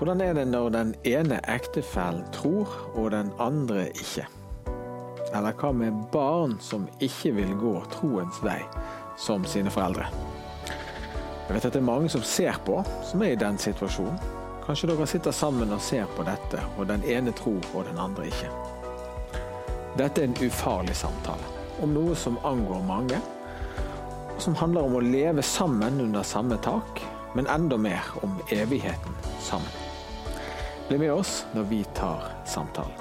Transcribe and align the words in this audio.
Hvordan 0.00 0.20
er 0.20 0.32
det 0.32 0.46
når 0.48 0.68
den 0.72 0.94
ene 1.04 1.36
ektefellen 1.44 2.22
tror, 2.32 2.68
og 2.94 3.10
den 3.12 3.28
andre 3.36 3.82
ikke? 3.88 4.22
Eller 5.34 5.52
hva 5.52 5.72
med 5.76 5.98
barn 6.12 6.54
som 6.64 6.86
ikke 7.04 7.34
vil 7.36 7.50
gå 7.60 7.72
troens 7.92 8.38
vei 8.40 8.62
som 9.20 9.44
sine 9.44 9.68
foreldre? 9.68 10.06
Jeg 11.48 11.52
vet 11.52 11.66
at 11.68 11.76
det 11.76 11.82
er 11.82 11.84
mange 11.84 12.08
som 12.08 12.24
ser 12.24 12.56
på, 12.64 12.78
som 13.04 13.20
er 13.20 13.34
i 13.34 13.42
den 13.42 13.60
situasjonen. 13.60 14.16
Kanskje 14.64 14.88
dere 14.88 15.06
sitter 15.10 15.36
sammen 15.36 15.76
og 15.76 15.84
ser 15.84 16.08
på 16.16 16.24
dette, 16.24 16.64
og 16.78 16.88
den 16.88 17.04
ene 17.04 17.36
tror 17.36 17.60
og 17.74 17.84
den 17.90 18.00
andre 18.00 18.30
ikke. 18.32 18.48
Dette 20.00 20.24
er 20.24 20.30
en 20.30 20.38
ufarlig 20.40 20.96
samtale 20.96 21.52
om 21.84 21.92
noe 21.92 22.16
som 22.16 22.40
angår 22.40 22.88
mange, 22.88 23.20
og 24.32 24.40
som 24.40 24.56
handler 24.56 24.88
om 24.88 24.96
å 24.96 25.04
leve 25.04 25.44
sammen 25.44 26.00
under 26.00 26.24
samme 26.24 26.56
tak, 26.64 27.04
men 27.36 27.52
enda 27.52 27.76
mer 27.76 28.14
om 28.24 28.40
evigheten 28.48 29.22
sammen. 29.44 29.89
Bli 30.90 30.98
med 30.98 31.12
oss 31.12 31.46
når 31.54 31.62
vi 31.70 31.84
tar 31.94 32.24
samtalen. 32.46 32.96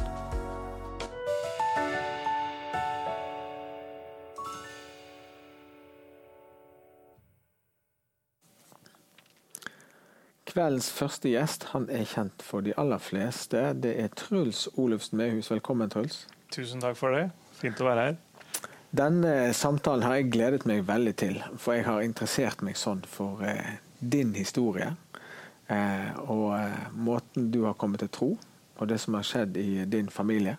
Kveldens 10.46 10.92
første 10.94 11.32
gjest 11.34 11.66
han 11.72 11.90
er 11.90 12.06
kjent 12.06 12.46
for 12.46 12.62
de 12.62 12.78
aller 12.78 13.02
fleste. 13.02 13.72
Det 13.74 13.96
er 13.98 14.14
Truls 14.14 14.68
Olufsen 14.78 15.18
Mehus. 15.18 15.50
Velkommen, 15.50 15.90
Truls. 15.90 16.28
Tusen 16.54 16.86
takk 16.86 17.02
for 17.02 17.18
det. 17.18 17.32
Fint 17.58 17.82
å 17.82 17.90
være 17.90 18.06
her. 18.12 18.24
Denne 19.02 19.36
samtalen 19.58 20.06
har 20.06 20.20
jeg 20.22 20.30
gledet 20.38 20.70
meg 20.70 20.86
veldig 20.86 21.18
til, 21.26 21.42
for 21.58 21.74
jeg 21.74 21.90
har 21.90 22.06
interessert 22.06 22.62
meg 22.62 22.78
sånn 22.78 23.02
for 23.10 23.42
eh, 23.42 23.80
din 23.98 24.38
historie. 24.38 24.94
Eh, 25.70 26.12
og 26.26 26.54
eh, 26.58 26.88
måten 26.98 27.50
du 27.54 27.64
har 27.68 27.78
kommet 27.80 28.02
til 28.04 28.12
tro, 28.14 28.30
og 28.80 28.90
det 28.90 28.98
som 29.04 29.18
har 29.18 29.28
skjedd 29.28 29.58
i 29.60 29.86
din 29.90 30.10
familie. 30.10 30.56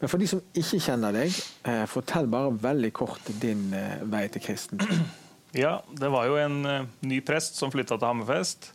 Men 0.00 0.10
for 0.10 0.22
de 0.22 0.28
som 0.30 0.42
ikke 0.56 0.80
kjenner 0.86 1.14
deg, 1.16 1.36
eh, 1.68 1.84
fortell 1.90 2.28
bare 2.30 2.54
veldig 2.62 2.92
kort 2.96 3.30
din 3.42 3.68
vei 4.08 4.26
til 4.32 4.44
kristen. 4.48 4.82
Ja, 5.56 5.78
det 5.88 6.10
var 6.12 6.26
jo 6.28 6.34
en 6.36 6.66
ny 7.06 7.22
prest 7.24 7.56
som 7.56 7.70
flytta 7.72 7.96
til 7.96 8.04
Hammerfest, 8.04 8.66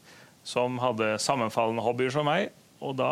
som 0.42 0.80
hadde 0.82 1.12
sammenfallende 1.22 1.84
hobbyer 1.86 2.10
som 2.10 2.26
meg. 2.26 2.56
Og 2.82 2.96
da 2.98 3.12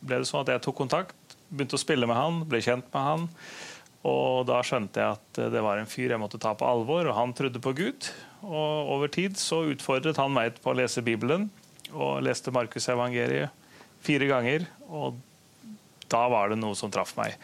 ble 0.00 0.22
det 0.22 0.28
sånn 0.30 0.46
at 0.46 0.52
jeg 0.54 0.62
tok 0.64 0.78
kontakt 0.78 1.34
begynte 1.50 1.76
å 1.76 1.82
spille 1.82 2.08
med 2.08 2.18
han, 2.18 2.42
ble 2.48 2.62
kjent 2.64 2.88
med 2.94 3.06
han. 3.06 3.28
Og 4.06 4.46
da 4.48 4.62
skjønte 4.64 5.02
jeg 5.02 5.18
at 5.18 5.40
det 5.52 5.62
var 5.64 5.80
en 5.80 5.88
fyr 5.90 6.14
jeg 6.14 6.22
måtte 6.22 6.40
ta 6.40 6.54
på 6.56 6.66
alvor, 6.66 7.04
og 7.04 7.16
han 7.18 7.34
trodde 7.36 7.60
på 7.62 7.74
Gud. 7.76 8.08
Og 8.46 8.94
over 8.96 9.10
tid 9.12 9.36
så 9.40 9.64
utfordret 9.68 10.20
han 10.20 10.32
meg 10.32 10.62
på 10.62 10.72
å 10.72 10.78
lese 10.78 11.04
Bibelen, 11.04 11.50
og 11.92 12.22
leste 12.24 12.52
Markusevangeliet 12.54 13.50
fire 14.04 14.28
ganger. 14.30 14.66
Og 14.88 15.18
da 16.10 16.24
var 16.32 16.50
det 16.50 16.58
noe 16.60 16.78
som 16.78 16.92
traff 16.92 17.14
meg. 17.18 17.36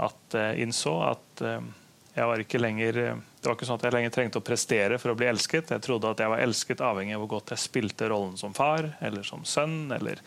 At 0.00 0.36
jeg 0.36 0.66
innså 0.66 0.96
at 1.10 1.44
eh, 1.44 1.70
jeg 2.16 2.26
var 2.26 2.42
ikke 2.42 2.58
lenger 2.58 2.96
Det 2.96 3.46
var 3.46 3.54
ikke 3.54 3.66
sånn 3.68 3.78
at 3.78 3.84
jeg 3.86 3.94
lenger 3.94 4.12
trengte 4.12 4.40
å 4.40 4.44
prestere 4.44 4.98
for 4.98 5.12
å 5.12 5.18
bli 5.18 5.28
elsket. 5.30 5.70
Jeg 5.72 5.84
trodde 5.84 6.10
at 6.10 6.20
jeg 6.20 6.32
var 6.32 6.42
elsket 6.42 6.82
avhengig 6.84 7.14
av 7.16 7.22
hvor 7.24 7.36
godt 7.36 7.54
jeg 7.54 7.62
spilte 7.62 8.10
rollen 8.10 8.36
som 8.40 8.56
far, 8.56 8.90
eller 9.00 9.24
som 9.24 9.46
sønn, 9.48 9.92
eller 9.94 10.20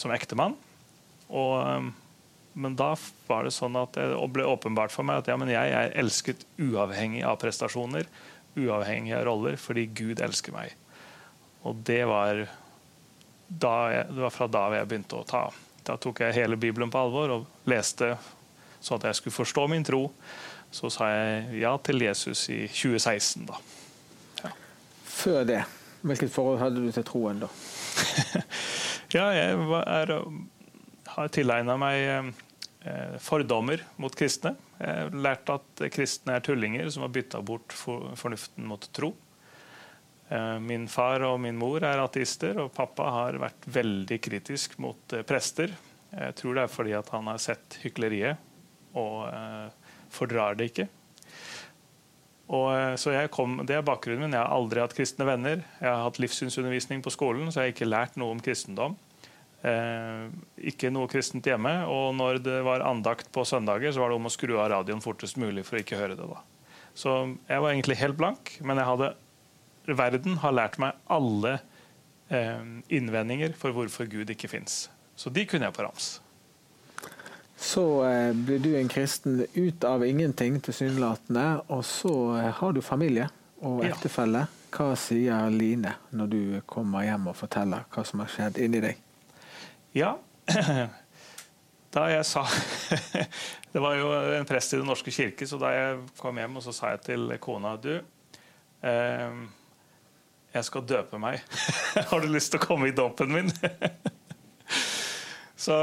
som 0.00 0.12
ektemann. 0.12 0.56
Og 1.30 1.54
eh, 1.62 1.90
men 2.52 2.74
da 2.76 2.94
var 3.28 3.46
det 3.46 3.54
sånn 3.54 3.78
at 3.78 3.94
det 3.94 4.08
ble 4.34 4.46
åpenbart 4.48 4.92
for 4.92 5.06
meg 5.06 5.22
at 5.22 5.30
ja, 5.30 5.36
jeg 5.38 5.74
er 5.76 5.94
elsket 6.00 6.42
uavhengig 6.58 7.22
av 7.26 7.38
prestasjoner, 7.42 8.08
uavhengig 8.58 9.14
av 9.14 9.24
roller, 9.28 9.58
fordi 9.60 9.86
Gud 9.86 10.22
elsker 10.22 10.54
meg. 10.54 10.74
Og 11.62 11.78
det 11.86 12.02
var, 12.10 12.42
jeg, 13.50 14.06
det 14.10 14.22
var 14.22 14.34
fra 14.34 14.46
da 14.50 14.66
jeg 14.76 14.88
begynte 14.90 15.18
å 15.18 15.26
ta. 15.26 15.48
Da 15.86 15.96
tok 16.00 16.22
jeg 16.22 16.36
hele 16.36 16.58
Bibelen 16.60 16.92
på 16.92 17.00
alvor 17.00 17.34
og 17.34 17.70
leste 17.70 18.14
så 18.80 18.96
at 18.96 19.08
jeg 19.10 19.18
skulle 19.18 19.36
forstå 19.36 19.66
min 19.68 19.84
tro. 19.84 20.06
Så 20.70 20.88
sa 20.92 21.08
jeg 21.10 21.60
ja 21.64 21.72
til 21.82 22.04
Jesus 22.04 22.46
i 22.52 22.62
2016, 22.70 23.48
da. 23.48 23.58
Ja. 24.44 24.52
Før 25.04 25.42
det, 25.48 25.64
hvilket 26.06 26.32
forhold 26.32 26.60
hadde 26.62 26.84
du 26.84 26.92
til 26.94 27.04
troen 27.04 27.42
da? 27.42 27.50
ja, 29.16 29.26
jeg 29.34 29.58
er 29.82 30.14
har 31.10 31.30
tilegna 31.34 31.76
meg 31.80 32.04
eh, 32.06 33.16
fordommer 33.22 33.82
mot 34.00 34.14
kristne. 34.16 34.54
Jeg 34.78 35.08
har 35.08 35.18
lært 35.26 35.50
at 35.52 35.82
kristne 35.92 36.38
er 36.38 36.44
tullinger 36.44 36.88
som 36.92 37.04
har 37.04 37.12
bytta 37.14 37.42
bort 37.44 37.74
fornuften 37.74 38.68
mot 38.70 38.86
tro. 38.96 39.12
Eh, 40.30 40.58
min 40.62 40.86
far 40.90 41.24
og 41.26 41.40
min 41.42 41.58
mor 41.58 41.82
er 41.86 42.02
ateister, 42.02 42.58
og 42.62 42.72
pappa 42.74 43.08
har 43.16 43.40
vært 43.42 43.66
veldig 43.66 44.20
kritisk 44.22 44.78
mot 44.82 45.16
eh, 45.16 45.26
prester. 45.26 45.74
Jeg 46.10 46.38
tror 46.38 46.56
det 46.56 46.64
er 46.64 46.72
fordi 46.72 46.94
han 46.96 47.28
har 47.30 47.42
sett 47.42 47.76
hykleriet 47.84 48.48
og 48.98 49.28
fordrar 50.10 50.56
det 50.58 50.72
ikke. 50.72 50.88
Og, 52.50 52.98
så 52.98 53.12
kom, 53.30 53.60
Det 53.62 53.76
er 53.76 53.84
bakgrunnen 53.86 54.24
min. 54.24 54.34
Jeg 54.34 54.42
har 54.42 54.50
aldri 54.50 54.82
hatt 54.82 54.96
kristne 54.96 55.22
venner. 55.28 55.62
Jeg 55.78 55.86
har 55.86 56.02
hatt 56.02 56.18
livssynsundervisning 56.18 56.98
på 57.04 57.12
skolen, 57.14 57.46
så 57.46 57.60
jeg 57.62 57.68
har 57.68 57.76
ikke 57.76 57.86
lært 57.92 58.18
noe 58.18 58.34
om 58.34 58.42
kristendom. 58.42 58.96
Eh, 59.60 60.28
ikke 60.72 60.88
noe 60.92 61.08
kristent 61.10 61.46
hjemme. 61.46 61.72
Og 61.92 62.14
når 62.16 62.40
det 62.44 62.60
var 62.66 62.84
andakt 62.86 63.30
på 63.34 63.44
søndager, 63.48 63.92
så 63.92 64.02
var 64.02 64.10
det 64.10 64.20
om 64.20 64.28
å 64.28 64.32
skru 64.32 64.56
av 64.58 64.70
radioen 64.72 65.04
fortest 65.04 65.40
mulig 65.40 65.66
for 65.68 65.78
å 65.78 65.84
ikke 65.84 66.00
høre 66.00 66.16
det. 66.16 66.28
da. 66.28 66.40
Så 66.96 67.16
jeg 67.48 67.62
var 67.62 67.70
egentlig 67.70 68.00
helt 68.00 68.18
blank, 68.18 68.56
men 68.66 68.80
jeg 68.80 68.88
hadde, 68.88 69.12
verden 69.98 70.38
har 70.42 70.54
lært 70.56 70.78
meg 70.82 70.98
alle 71.10 71.58
eh, 72.28 72.62
innvendinger 72.88 73.54
for 73.58 73.74
hvorfor 73.76 74.10
Gud 74.10 74.30
ikke 74.30 74.50
fins. 74.52 74.88
Så 75.16 75.32
de 75.34 75.44
kunne 75.48 75.68
jeg 75.68 75.76
på 75.76 75.84
rams. 75.86 76.12
Så 77.60 78.04
eh, 78.08 78.32
blir 78.32 78.58
du 78.58 78.70
en 78.78 78.88
kristen 78.88 79.42
ut 79.54 79.84
av 79.84 80.06
ingenting, 80.06 80.60
tilsynelatende. 80.64 81.60
Og 81.68 81.84
så 81.84 82.14
eh, 82.38 82.48
har 82.56 82.72
du 82.72 82.80
familie 82.80 83.28
og 83.60 83.84
ektefelle. 83.84 84.46
Hva 84.70 84.94
sier 84.96 85.50
Line 85.52 85.92
når 86.16 86.32
du 86.32 86.40
kommer 86.70 87.04
hjem 87.04 87.28
og 87.32 87.36
forteller 87.36 87.84
hva 87.92 88.04
som 88.06 88.22
har 88.22 88.32
skjedd 88.32 88.60
inni 88.64 88.82
deg? 88.86 89.04
Ja. 89.96 90.16
Da 91.90 92.04
jeg 92.06 92.22
sa 92.22 92.44
Det 93.72 93.80
var 93.82 93.96
jo 93.98 94.12
en 94.36 94.46
prest 94.46 94.76
i 94.76 94.78
Den 94.78 94.86
norske 94.86 95.10
kirke, 95.10 95.46
så 95.46 95.58
da 95.58 95.72
jeg 95.74 95.96
kom 96.20 96.38
hjem, 96.38 96.60
og 96.60 96.62
så 96.62 96.74
sa 96.74 96.92
jeg 96.94 97.00
til 97.08 97.32
kona 97.42 97.72
Du, 97.82 97.96
eh, 98.86 99.40
jeg 100.50 100.66
skal 100.66 100.86
døpe 100.86 101.18
meg. 101.22 101.42
Har 102.10 102.22
du 102.22 102.30
lyst 102.30 102.52
til 102.54 102.60
å 102.60 102.66
komme 102.66 102.90
i 102.90 102.94
dåpen 102.96 103.32
min? 103.32 103.50
så 105.64 105.76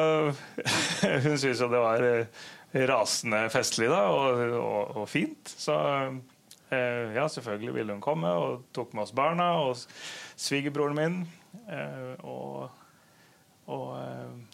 hun 1.25 1.37
syntes 1.37 1.61
jo 1.61 1.69
det 1.71 1.83
var 1.83 2.03
eh, 2.05 2.47
rasende 2.89 3.45
festlig 3.53 3.91
da, 3.91 4.07
og, 4.11 4.41
og, 4.59 4.97
og 5.03 5.07
fint. 5.11 5.53
Så 5.53 5.75
eh, 5.77 7.15
ja, 7.15 7.27
selvfølgelig 7.31 7.77
ville 7.79 7.95
hun 7.95 8.03
komme, 8.03 8.33
og 8.33 8.67
tok 8.75 8.95
med 8.97 9.07
oss 9.07 9.15
barna 9.15 9.53
og 9.63 9.77
svigerbroren 10.35 10.99
min. 10.99 11.23
Eh, 11.67 12.13
og 12.27 12.67
og 13.67 13.97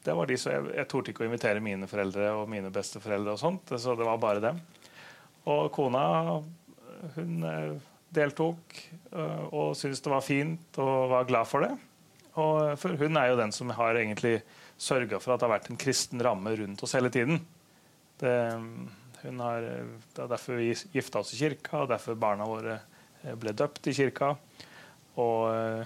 det 0.01 0.13
var 0.17 0.25
de, 0.25 0.33
som 0.41 0.49
jeg, 0.49 0.71
jeg 0.73 0.87
torde 0.89 1.11
ikke 1.11 1.21
å 1.21 1.27
invitere 1.27 1.61
mine 1.61 1.85
foreldre 1.85 2.31
og 2.33 2.47
mine 2.49 2.71
besteforeldre. 2.73 3.35
og 3.35 3.37
sånt, 3.37 3.69
Så 3.77 3.93
det 3.93 4.07
var 4.07 4.17
bare 4.17 4.41
dem. 4.41 4.57
Og 5.53 5.67
kona 5.75 6.01
hun 7.13 7.45
deltok 8.13 8.77
eh, 9.11 9.43
og 9.49 9.73
syntes 9.77 10.03
det 10.03 10.13
var 10.13 10.25
fint 10.25 10.79
og 10.83 11.11
var 11.13 11.27
glad 11.29 11.49
for 11.49 11.65
det. 11.65 11.73
Og 12.41 12.73
for 12.81 12.97
hun 12.97 13.19
er 13.19 13.31
jo 13.31 13.39
den 13.39 13.53
som 13.53 13.73
har 13.77 13.99
egentlig 13.99 14.39
sørga 14.81 15.19
for 15.21 15.33
at 15.33 15.41
det 15.41 15.47
har 15.47 15.55
vært 15.55 15.69
en 15.71 15.79
kristen 15.79 16.23
ramme 16.25 16.55
rundt 16.57 16.81
oss 16.85 16.95
hele 16.97 17.11
tiden. 17.13 17.43
Det, 18.21 18.33
har, 19.23 19.67
det 19.67 20.23
er 20.23 20.31
derfor 20.31 20.57
vi 20.57 20.71
gifta 20.95 21.21
oss 21.21 21.33
i 21.35 21.41
kirka, 21.43 21.83
og 21.83 21.91
derfor 21.91 22.17
barna 22.19 22.47
våre 22.49 22.79
ble 23.39 23.53
døpt 23.55 23.91
i 23.91 23.95
kirka. 23.95 24.33
Og, 25.21 25.85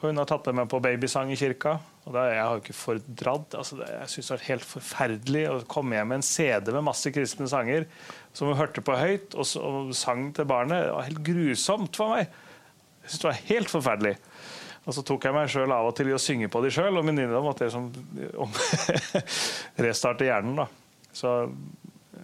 og 0.00 0.06
hun 0.08 0.16
har 0.16 0.28
tatt 0.28 0.46
det 0.48 0.54
med 0.56 0.68
på 0.72 0.80
babysang 0.80 1.28
i 1.32 1.36
kirka. 1.36 1.74
Og 2.06 2.14
det, 2.14 2.22
jeg 2.32 2.40
har 2.40 2.54
jo 2.56 2.62
ikke 2.62 2.76
fordratt 2.78 3.56
altså 3.58 3.76
det, 3.76 3.88
Jeg 3.92 4.08
syns 4.08 4.30
det 4.30 4.32
var 4.32 4.46
helt 4.46 4.64
forferdelig 4.64 5.42
å 5.50 5.56
komme 5.68 5.98
hjem 5.98 6.08
med 6.08 6.20
en 6.22 6.24
CD 6.24 6.70
med 6.72 6.86
masse 6.86 7.12
kristne 7.12 7.48
sanger 7.52 7.84
som 8.32 8.48
hun 8.48 8.56
hørte 8.56 8.80
på 8.84 8.96
høyt 8.96 9.36
og, 9.36 9.44
og 9.60 9.92
sang 9.96 10.30
til 10.36 10.48
barnet. 10.48 10.86
Det 10.86 10.94
var 10.96 11.08
helt 11.10 11.20
grusomt 11.26 12.00
for 12.00 12.14
meg. 12.14 12.32
Jeg 13.02 13.12
synes 13.12 13.20
det 13.20 13.28
var 13.28 13.44
helt 13.50 13.74
forferdelig. 13.74 14.14
Og 14.88 14.96
så 14.96 15.04
tok 15.04 15.28
jeg 15.28 15.36
meg 15.36 15.52
sjøl 15.52 15.76
av 15.76 15.90
og 15.90 15.94
til 15.98 16.08
i 16.08 16.16
å 16.16 16.22
synge 16.22 16.48
på 16.48 16.62
de 16.64 16.72
sjøl, 16.72 16.96
og 16.96 17.04
venninna 17.04 17.42
måtte 17.44 17.68
liksom 17.68 17.90
restarte 19.86 20.24
hjernen. 20.30 20.62
da. 20.62 20.66
Så, 21.12 21.34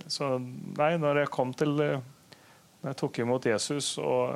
så, 0.08 0.32
nei, 0.78 0.94
når 1.02 1.24
jeg 1.24 1.32
kom 1.34 1.52
til 1.58 1.74
Når 1.76 2.92
jeg 2.92 2.98
tok 3.00 3.18
imot 3.20 3.48
Jesus, 3.50 3.96
og, 3.98 4.32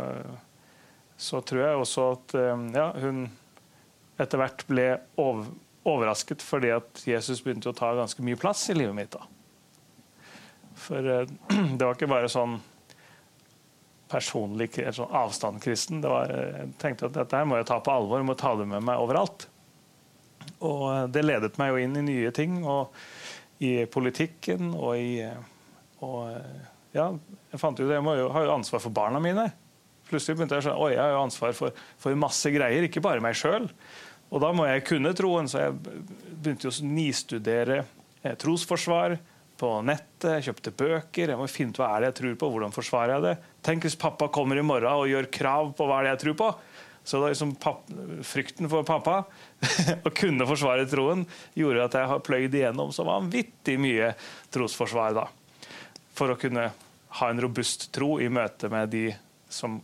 så 1.20 1.42
tror 1.44 1.60
jeg 1.62 1.80
også 1.82 2.06
at 2.14 2.34
ja, 2.72 2.86
hun 3.02 3.26
etter 4.20 4.40
hvert 4.40 4.64
ble 4.68 4.86
overrasket 5.20 6.42
fordi 6.44 6.72
at 6.74 7.04
Jesus 7.08 7.42
begynte 7.44 7.72
å 7.72 7.76
ta 7.76 7.92
ganske 7.96 8.24
mye 8.24 8.38
plass 8.40 8.66
i 8.72 8.76
livet 8.76 8.96
mitt. 8.96 9.16
da. 9.16 9.24
For 10.80 11.04
eh, 11.04 11.30
det 11.76 11.84
var 11.84 11.96
ikke 11.96 12.10
bare 12.10 12.30
sånn 12.32 12.58
personlig 14.10 14.72
sånn 14.74 15.12
avstand 15.14 15.62
kristen. 15.62 16.00
Det 16.02 16.10
var, 16.10 16.32
jeg 16.34 16.74
tenkte 16.82 17.08
at 17.10 17.16
dette 17.20 17.38
her 17.38 17.46
må 17.46 17.60
jeg 17.60 17.68
ta 17.70 17.78
på 17.84 17.94
alvor, 17.94 18.18
jeg 18.18 18.26
må 18.26 18.36
ta 18.38 18.56
det 18.58 18.66
med 18.72 18.82
meg 18.88 19.02
overalt. 19.02 19.46
Og 20.66 21.12
det 21.14 21.22
ledet 21.22 21.60
meg 21.60 21.70
jo 21.70 21.84
inn 21.84 21.94
i 22.00 22.06
nye 22.08 22.32
ting, 22.34 22.58
og 22.66 22.90
i 23.62 23.84
politikken 23.92 24.72
og 24.72 24.96
i 24.98 25.28
og, 26.00 26.32
ja, 26.96 27.10
jeg 27.52 27.60
fant 27.60 27.76
jo 27.76 27.84
det, 27.84 27.98
Jeg 27.98 28.20
jo, 28.22 28.28
jo 28.32 28.52
ansvar 28.54 28.80
for 28.80 28.94
barna 28.96 29.20
mine. 29.20 29.50
Plutselig 30.10 30.38
begynte 30.38 30.58
jeg 30.58 30.64
å 30.64 30.68
skjønne 30.68 30.84
oi, 30.84 30.92
jeg 30.96 31.02
har 31.04 31.14
jo 31.14 31.24
ansvar 31.24 31.56
for, 31.56 31.82
for 32.02 32.18
masse 32.18 32.50
greier, 32.52 32.86
ikke 32.86 33.02
bare 33.04 33.22
meg 33.22 33.38
sjøl. 33.38 33.68
Og 34.30 34.42
da 34.42 34.52
må 34.54 34.66
jeg 34.68 34.86
kunne 34.86 35.14
troen, 35.16 35.48
så 35.50 35.64
jeg 35.66 35.76
begynte 35.80 36.70
å 36.70 36.86
nistudere 36.86 37.82
eh, 38.22 38.36
trosforsvar 38.38 39.16
på 39.60 39.70
nettet. 39.84 40.44
Kjøpte 40.46 40.72
bøker. 40.72 41.32
Jeg 41.32 41.38
må 41.38 41.48
finne 41.50 41.74
ut 41.74 41.80
hva 41.82 41.90
er 41.94 42.04
det 42.04 42.12
jeg 42.12 42.18
tror 42.20 42.36
på, 42.42 42.50
hvordan 42.54 42.74
forsvarer 42.74 43.16
jeg 43.16 43.26
det. 43.26 43.34
Tenk 43.66 43.86
hvis 43.86 43.98
pappa 44.00 44.30
kommer 44.32 44.58
i 44.60 44.64
morgen 44.64 45.02
og 45.02 45.10
gjør 45.10 45.28
krav 45.34 45.74
på 45.76 45.88
hva 45.88 46.00
det 46.00 46.12
er 46.12 46.16
jeg 46.16 46.22
tror 46.24 46.38
på. 46.40 46.52
Så 47.10 47.20
liksom 47.24 47.54
frykten 48.28 48.68
for 48.70 48.86
pappa 48.86 49.22
å 50.06 50.12
kunne 50.14 50.46
forsvare 50.46 50.86
troen 50.88 51.24
gjorde 51.56 51.86
at 51.88 51.96
jeg 51.96 52.10
har 52.12 52.24
pløyd 52.24 52.54
igjennom 52.54 52.92
så 52.94 53.06
vanvittig 53.08 53.78
mye 53.80 54.12
trosforsvar. 54.52 55.16
da. 55.16 55.26
For 56.16 56.32
å 56.32 56.38
kunne 56.40 56.70
ha 57.20 57.30
en 57.30 57.42
robust 57.42 57.88
tro 57.94 58.18
i 58.22 58.28
møte 58.30 58.70
med 58.70 58.92
de 58.92 59.06
som 59.50 59.80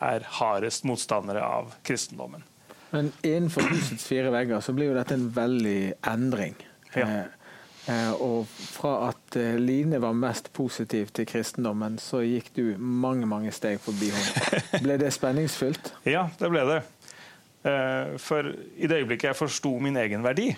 er 0.00 0.26
hardest 0.40 0.86
motstandere 0.88 1.42
av 1.44 1.74
kristendommen. 1.86 2.44
Men 2.90 3.12
innenfor 3.22 3.68
husets 3.70 4.06
fire 4.08 4.32
vegger 4.34 4.62
så 4.64 4.74
blir 4.74 4.90
jo 4.90 4.96
dette 4.96 5.14
en 5.14 5.28
veldig 5.34 5.92
endring. 6.10 6.56
Ja. 6.96 7.06
Eh, 7.06 7.92
eh, 7.92 8.14
og 8.18 8.48
fra 8.50 9.10
at 9.10 9.36
eh, 9.38 9.58
Line 9.60 10.00
var 10.02 10.16
mest 10.18 10.50
positiv 10.56 11.12
til 11.14 11.28
kristendommen, 11.30 12.00
så 12.02 12.24
gikk 12.26 12.50
du 12.56 12.64
mange 12.78 13.28
mange 13.30 13.52
steg 13.54 13.78
forbi 13.84 14.10
henne. 14.14 14.62
Ble 14.86 14.98
det 15.00 15.12
spenningsfullt? 15.14 15.94
ja, 16.08 16.26
det 16.40 16.50
ble 16.50 16.66
det. 16.72 16.80
Eh, 17.60 18.16
for 18.18 18.50
i 18.76 18.88
det 18.88 19.02
øyeblikket 19.02 19.30
jeg 19.30 19.36
forsto 19.36 19.74
min 19.78 19.98
egen 20.00 20.24
verdi, 20.24 20.48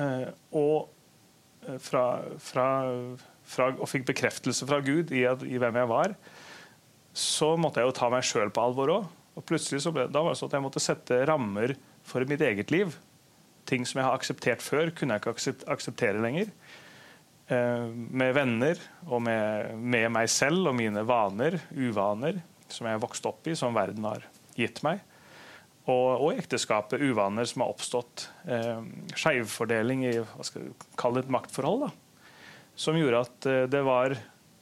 eh, 0.00 0.28
og 0.56 0.88
eh, 1.68 1.76
fra, 1.78 2.06
fra, 2.40 2.68
fra, 3.44 3.70
og 3.76 3.88
fikk 3.90 4.06
bekreftelse 4.08 4.66
fra 4.66 4.80
Gud 4.80 5.12
i, 5.12 5.26
at, 5.28 5.44
i 5.44 5.60
hvem 5.60 5.76
jeg 5.76 5.90
var, 5.92 6.16
så 7.16 7.54
måtte 7.56 7.80
jeg 7.80 7.88
jo 7.88 7.96
ta 7.96 8.10
meg 8.12 8.26
sjøl 8.28 8.52
på 8.52 8.62
alvor 8.68 8.92
òg. 8.92 9.12
Og 9.36 9.44
plutselig 9.44 9.82
så 9.84 9.92
ble, 9.92 10.06
da 10.12 10.22
var 10.24 10.34
det 10.34 10.40
sånn 10.40 10.50
at 10.50 10.56
jeg 10.58 10.64
måtte 10.64 10.82
sette 10.84 11.20
rammer 11.28 11.74
for 12.06 12.24
mitt 12.28 12.44
eget 12.44 12.72
liv. 12.72 12.94
Ting 13.68 13.84
som 13.88 14.00
jeg 14.00 14.06
har 14.06 14.16
akseptert 14.16 14.64
før, 14.64 14.92
kunne 14.96 15.16
jeg 15.16 15.24
ikke 15.24 15.56
akseptere 15.72 16.20
lenger. 16.22 16.52
Eh, 17.46 17.88
med 17.88 18.32
venner 18.36 18.80
og 19.06 19.20
med, 19.24 19.74
med, 19.78 20.08
meg 20.12 20.30
selv 20.32 20.72
og 20.72 20.76
mine 20.78 21.04
vaner, 21.08 21.60
uvaner, 21.72 22.40
som 22.68 22.88
jeg 22.88 22.96
har 22.96 23.04
vokst 23.04 23.28
opp 23.28 23.48
i, 23.48 23.56
som 23.58 23.76
verden 23.76 24.08
har 24.08 24.24
gitt 24.56 24.82
meg. 24.86 25.02
Og, 25.86 26.08
og 26.18 26.40
ekteskapet, 26.40 27.04
uvaner 27.06 27.46
som 27.46 27.62
har 27.62 27.72
oppstått. 27.72 28.28
Eh, 28.50 28.80
Skeivfordeling 29.14 30.04
i 30.08 30.16
hva 30.18 30.46
skal 30.46 30.66
vi 30.66 30.72
kalle 30.98 31.20
det 31.20 31.28
et 31.28 31.36
maktforhold. 31.36 31.86
Da, 31.86 31.92
som 32.76 32.98
gjorde 32.98 33.22
at 33.28 33.48
eh, 33.50 33.66
det 33.72 33.84
var 33.86 34.16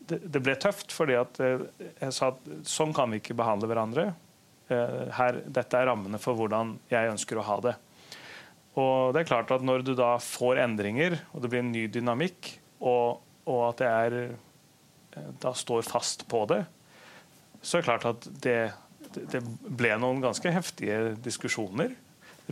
det, 0.08 0.20
det 0.32 0.42
ble 0.44 0.54
tøft, 0.60 0.92
fordi 0.94 1.16
eh, 1.16 1.64
jeg 2.00 2.14
sa 2.14 2.30
at 2.32 2.52
sånn 2.68 2.94
kan 2.96 3.12
vi 3.12 3.20
ikke 3.22 3.36
behandle 3.38 3.70
hverandre. 3.70 4.10
Eh, 4.72 5.00
her, 5.18 5.40
dette 5.44 5.80
er 5.80 5.90
rammene 5.90 6.20
for 6.20 6.38
hvordan 6.38 6.76
jeg 6.92 7.12
ønsker 7.12 7.40
å 7.40 7.46
ha 7.48 7.58
det. 7.64 7.74
Og 8.80 9.14
det 9.14 9.22
er 9.22 9.28
klart 9.28 9.52
at 9.54 9.62
Når 9.62 9.84
du 9.86 9.92
da 9.94 10.16
får 10.18 10.58
endringer, 10.64 11.20
og 11.32 11.44
det 11.44 11.50
blir 11.52 11.62
en 11.62 11.72
ny 11.74 11.86
dynamikk, 11.92 12.54
og, 12.84 13.20
og 13.46 13.60
at 13.70 13.84
jeg 13.84 14.08
er, 14.08 14.16
eh, 15.16 15.28
da 15.42 15.54
står 15.56 15.86
fast 15.88 16.26
på 16.30 16.44
det, 16.50 16.64
så 17.64 17.78
er 17.78 17.84
det 17.84 17.88
klart 17.88 18.08
at 18.10 18.26
det, 18.44 18.58
det 19.32 19.40
ble 19.64 19.94
noen 20.00 20.20
ganske 20.24 20.50
heftige 20.52 21.14
diskusjoner 21.24 21.94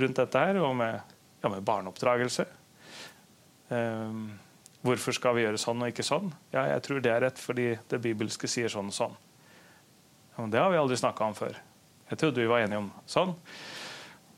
rundt 0.00 0.20
dette 0.20 0.40
her, 0.40 0.60
og 0.64 0.76
med, 0.78 1.16
ja, 1.42 1.50
med 1.52 1.64
barneoppdragelse. 1.68 2.46
Um, 3.72 4.30
hvorfor 4.82 5.14
skal 5.16 5.36
vi 5.36 5.44
gjøre 5.44 5.60
sånn 5.60 5.82
og 5.84 5.92
ikke 5.92 6.06
sånn? 6.06 6.32
Ja, 6.54 6.66
jeg 6.74 6.82
tror 6.86 7.02
det 7.02 7.12
er 7.12 7.22
rett 7.26 7.40
fordi 7.40 7.68
det 7.90 8.00
bibelske 8.02 8.50
sier 8.50 8.72
sånn 8.72 8.90
og 8.90 8.96
sånn. 8.96 9.14
Ja, 10.32 10.40
men 10.40 10.52
det 10.54 10.62
har 10.62 10.72
vi 10.72 10.80
aldri 10.80 10.98
snakka 10.98 11.28
om 11.28 11.36
før. 11.38 11.58
Jeg 12.10 12.20
trodde 12.20 12.42
vi 12.42 12.50
var 12.50 12.64
enige 12.64 12.82
om 12.82 12.90
sånn. 13.08 13.34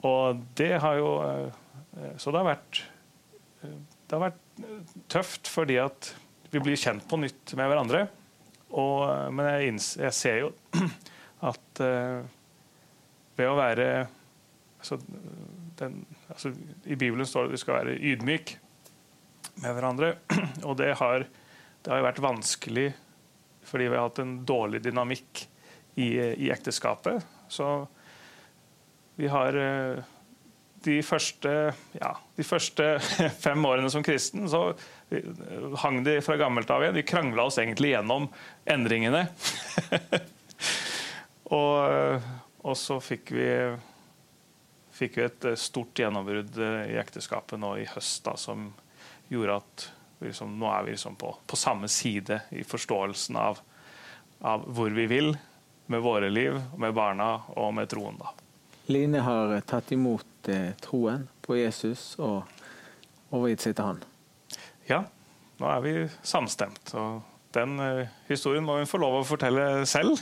Og 0.05 0.43
det 0.59 0.75
har 0.83 0.99
jo 0.99 1.11
eh, 1.25 2.11
Så 2.21 2.31
det 2.31 2.43
har 2.43 2.51
vært 2.51 2.83
eh, 3.65 3.79
Det 4.05 4.17
har 4.17 4.27
vært 4.27 4.43
tøft 5.11 5.49
fordi 5.51 5.79
at 5.83 6.13
vi 6.53 6.61
blir 6.63 6.79
kjent 6.79 7.03
på 7.11 7.19
nytt 7.19 7.57
med 7.59 7.71
hverandre. 7.71 8.05
Og, 8.75 8.99
eh, 9.09 9.31
men 9.35 9.49
jeg, 9.49 9.73
inns, 9.73 9.89
jeg, 9.99 10.15
ser 10.15 10.41
jo 10.43 10.53
at 11.51 11.83
uh, 11.83 12.23
ved 13.37 13.51
å 13.51 13.57
være 13.59 13.87
altså, 14.79 15.01
den, 15.81 15.99
altså, 16.29 16.53
I 16.87 16.97
Bibelen 16.97 17.27
står 17.29 17.45
det 17.45 17.51
at 17.51 17.57
vi 17.57 17.63
skal 17.65 17.81
være 17.81 17.97
ydmyk 18.13 18.55
med 19.63 19.77
hverandre. 19.77 20.15
Og 20.69 20.77
det 20.81 20.93
har, 21.01 21.27
det 21.83 21.93
har 21.93 22.07
vært 22.11 22.23
vanskelig 22.25 22.93
fordi 23.65 23.89
vi 23.89 23.97
har 23.97 24.05
hatt 24.07 24.21
en 24.21 24.37
dårlig 24.45 24.83
dynamikk 24.85 25.47
i, 25.97 26.09
i 26.21 26.51
ekteskapet. 26.53 27.25
Så 27.49 27.87
vi 29.17 29.31
har 29.33 29.57
eh, 29.57 30.03
de 30.85 30.99
første, 31.07 31.53
ja, 31.97 32.11
de 32.37 32.45
første 32.45 32.89
fem 33.47 33.65
årene 33.65 33.91
som 33.93 34.05
kristen 34.05 34.49
så 34.51 34.67
hang 35.81 36.03
de 36.05 36.19
fra 36.25 36.37
gammelt 36.41 36.71
av 36.75 36.85
igjen. 36.85 36.99
De 36.99 37.07
krangla 37.07 37.47
oss 37.49 37.59
egentlig 37.63 37.95
gjennom 37.95 38.29
endringene. 38.69 39.27
og, 41.57 42.23
og, 42.65 42.75
så 42.79 42.99
fikk 43.05 43.33
vi, 43.37 43.49
fikk 44.95 45.21
vi 45.21 45.27
et 45.29 45.51
stort 45.61 46.05
gjennombrudd 46.05 46.59
i 46.61 46.99
ekteskapet 47.01 47.61
nå 47.63 47.77
i 47.81 47.89
høst 47.95 48.25
da, 48.27 48.37
som 48.41 48.73
gjorde 49.29 49.57
at 49.61 49.87
liksom, 50.25 50.55
nå 50.59 50.71
er 50.73 50.87
vi 50.87 50.95
liksom 50.95 51.17
på, 51.21 51.33
på, 51.47 51.57
samme 51.57 51.89
side 51.89 52.41
i 52.51 52.65
forståelsen 52.65 53.37
av, 53.41 53.61
av 54.41 54.65
hvor 54.77 54.95
vi 54.95 55.07
vil 55.11 55.35
med 55.87 56.03
våre 56.05 56.31
liv, 56.31 56.61
med 56.81 56.95
barna 56.97 57.43
og 57.57 57.75
med 57.77 57.91
troen. 57.93 58.17
da. 58.21 58.33
Line 58.93 59.21
har 59.25 59.59
tatt 59.69 59.93
imot 59.93 60.49
eh, 60.53 60.73
troen 60.81 61.27
på 61.45 61.57
Jesus 61.57 62.15
og 62.21 62.45
overgitt 63.33 63.65
seg 63.65 63.77
til 63.77 63.91
han. 63.91 64.01
Ja, 64.89 65.05
nå 65.61 65.69
er 65.73 65.85
vi 65.85 65.95
samstemt. 66.25 66.93
og 66.97 67.23
Den 67.57 67.79
eh, 67.81 68.17
historien 68.29 68.65
må 68.65 68.79
hun 68.81 68.89
få 68.89 69.01
lov 69.01 69.21
å 69.21 69.29
fortelle 69.29 69.85
selv. 69.89 70.21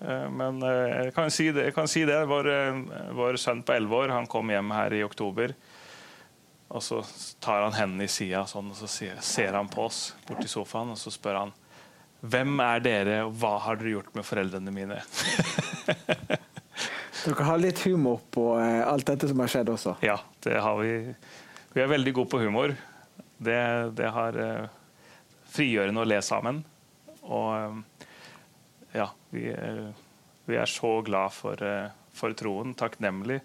Eh, 0.00 0.28
men 0.30 0.62
eh, 0.62 1.04
jeg 1.04 1.14
kan 1.16 1.32
si 1.32 1.50
det. 1.54 1.70
Kan 1.76 1.90
si 1.90 2.04
det. 2.08 2.20
Vår, 2.30 2.50
eh, 2.52 2.80
vår, 3.16 3.38
sønn 3.40 3.64
på 3.66 3.74
elleve 3.76 4.04
år 4.04 4.14
han 4.14 4.30
kom 4.30 4.50
hjem 4.52 4.72
her 4.76 4.94
i 4.94 5.04
oktober. 5.06 5.54
Og 6.68 6.82
Så 6.84 7.00
tar 7.40 7.62
han 7.64 7.76
hendene 7.76 8.04
i 8.04 8.12
sida 8.12 8.44
sånn, 8.46 8.68
og 8.74 8.76
så 8.76 8.88
ser 9.24 9.56
han 9.56 9.70
på 9.72 9.86
oss 9.86 10.12
borti 10.28 10.50
sofaen 10.50 10.92
og 10.92 11.00
så 11.00 11.12
spør 11.14 11.42
han 11.44 11.54
hvem 12.18 12.58
er 12.64 12.80
dere, 12.82 13.18
og 13.28 13.36
hva 13.38 13.52
har 13.62 13.78
dere 13.78 13.92
gjort 13.92 14.16
med 14.18 14.26
foreldrene 14.26 14.72
mine? 14.74 14.96
dere 17.22 17.46
har 17.46 17.60
litt 17.62 17.78
humor 17.86 18.24
på 18.34 18.48
eh, 18.58 18.82
alt 18.82 19.06
dette 19.06 19.28
som 19.30 19.38
har 19.38 19.52
skjedd 19.52 19.70
også? 19.70 19.94
Ja, 20.02 20.16
det 20.42 20.56
har 20.64 20.80
vi. 20.82 20.96
Vi 21.76 21.84
er 21.84 21.92
veldig 21.92 22.14
gode 22.16 22.32
på 22.32 22.40
humor. 22.42 22.74
Det, 23.38 23.60
det 23.94 24.10
har 24.10 24.34
uh, 24.34 24.66
frigjørende 25.46 26.02
å 26.02 26.08
le 26.10 26.18
sammen. 26.26 26.58
Og 27.22 27.54
uh, 27.54 28.10
ja, 28.96 29.06
vi, 29.30 29.46
vi, 30.48 30.58
er 30.58 30.66
så 30.66 30.96
glad 31.06 31.36
for, 31.36 31.62
for 32.18 32.34
troen. 32.34 32.74
Takknemlig. 32.74 33.38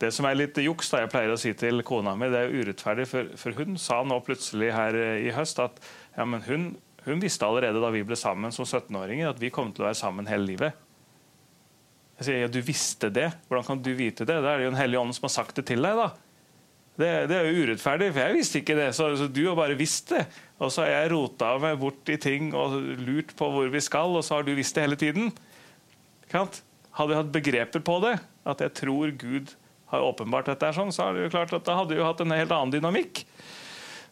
Det 0.00 0.10
som 0.12 0.26
er 0.28 0.36
litt 0.36 0.58
juks, 0.60 0.90
da 0.92 1.02
jeg 1.02 1.12
pleier 1.12 1.32
å 1.32 1.38
si 1.40 1.54
til 1.56 1.80
kona 1.86 2.12
mi, 2.18 2.28
det 2.32 2.42
er 2.42 2.52
urettferdig, 2.52 3.06
for, 3.08 3.30
for 3.40 3.56
hun 3.56 3.78
sa 3.80 4.02
nå 4.04 4.18
plutselig 4.26 4.74
her 4.76 4.98
i 5.16 5.30
høst 5.32 5.62
at 5.62 5.80
ja, 6.16 6.26
men 6.28 6.44
hun 6.44 6.74
hun 7.06 7.22
visste 7.22 7.46
allerede 7.46 7.78
da 7.78 7.92
vi 7.94 8.02
ble 8.02 8.18
sammen 8.18 8.50
som 8.54 8.66
17-åringer, 8.66 9.30
at 9.30 9.38
vi 9.38 9.52
kom 9.54 9.70
til 9.70 9.84
å 9.84 9.86
være 9.86 9.98
sammen 9.98 10.26
hele 10.26 10.48
livet. 10.48 10.78
Jeg 12.18 12.26
sier 12.26 12.40
ja, 12.42 12.48
du 12.50 12.58
visste 12.64 13.10
det. 13.14 13.28
Hvordan 13.46 13.66
kan 13.68 13.82
du 13.84 13.92
vite 13.94 14.26
det? 14.26 14.40
Da 14.42 14.54
er 14.54 14.58
det 14.58 14.66
jo 14.66 14.72
en 14.72 14.80
hellig 14.80 14.98
ånd 14.98 15.14
som 15.14 15.28
har 15.28 15.34
sagt 15.36 15.60
det 15.60 15.68
til 15.68 15.86
deg. 15.86 16.00
da. 16.00 16.08
Det, 16.96 17.10
det, 17.30 17.36
er 17.36 17.46
jo 17.46 17.66
urettferdig, 17.66 18.08
for 18.10 18.22
jeg 18.24 18.36
visste 18.38 18.62
ikke 18.62 18.78
det. 18.78 18.88
Så, 18.96 19.06
så, 19.20 19.28
du 19.30 19.42
har 19.44 19.58
bare 19.58 19.76
visst 19.78 20.10
det. 20.16 20.24
Og 20.58 20.72
så 20.74 20.82
har 20.82 20.90
jeg 20.96 21.12
rota 21.12 21.52
meg 21.62 21.78
bort 21.78 22.10
i 22.10 22.18
ting 22.18 22.50
og 22.58 22.74
lurt 23.06 23.36
på 23.38 23.52
hvor 23.54 23.70
vi 23.70 23.84
skal, 23.84 24.16
og 24.18 24.26
så 24.26 24.40
har 24.40 24.48
du 24.48 24.50
visst 24.56 24.74
det 24.74 24.88
hele 24.88 24.98
tiden. 24.98 25.30
Hadde 26.32 27.12
vi 27.12 27.20
hatt 27.20 27.34
begreper 27.36 27.86
på 27.86 28.00
det, 28.02 28.16
at 28.48 28.66
jeg 28.66 28.74
tror 28.80 29.14
Gud 29.20 29.54
har 29.92 30.02
åpenbart 30.02 30.48
dette, 30.50 30.66
er 30.66 30.76
sånn, 30.76 30.92
så 30.94 31.06
er 31.06 31.16
det 31.16 31.26
jo 31.26 31.32
klart 31.36 31.54
at 31.54 31.66
da 31.66 31.76
hadde 31.78 31.94
vi 31.94 32.04
hatt 32.04 32.22
en 32.22 32.34
helt 32.34 32.54
annen 32.54 32.74
dynamikk. 32.74 33.22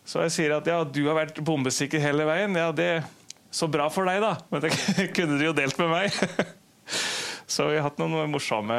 Så 0.05 0.21
jeg 0.27 0.35
sier 0.35 0.55
at 0.59 0.69
ja, 0.69 0.83
du 0.85 1.01
har 1.09 1.17
vært 1.17 1.41
bombesikker 1.45 2.03
hele 2.03 2.27
veien. 2.29 2.57
Ja, 2.59 2.71
det 2.77 2.89
er 2.99 3.07
Så 3.55 3.69
bra 3.71 3.85
for 3.87 4.03
deg, 4.03 4.19
da. 4.19 4.33
Men 4.51 4.65
det 4.65 4.73
kunne 5.17 5.39
du 5.39 5.45
jo 5.47 5.55
delt 5.55 5.79
med 5.79 5.93
meg. 5.93 6.17
Så 7.55 7.69
vi 7.69 7.77
har 7.79 7.87
hatt 7.87 8.01
noen 8.03 8.33
morsomme 8.33 8.79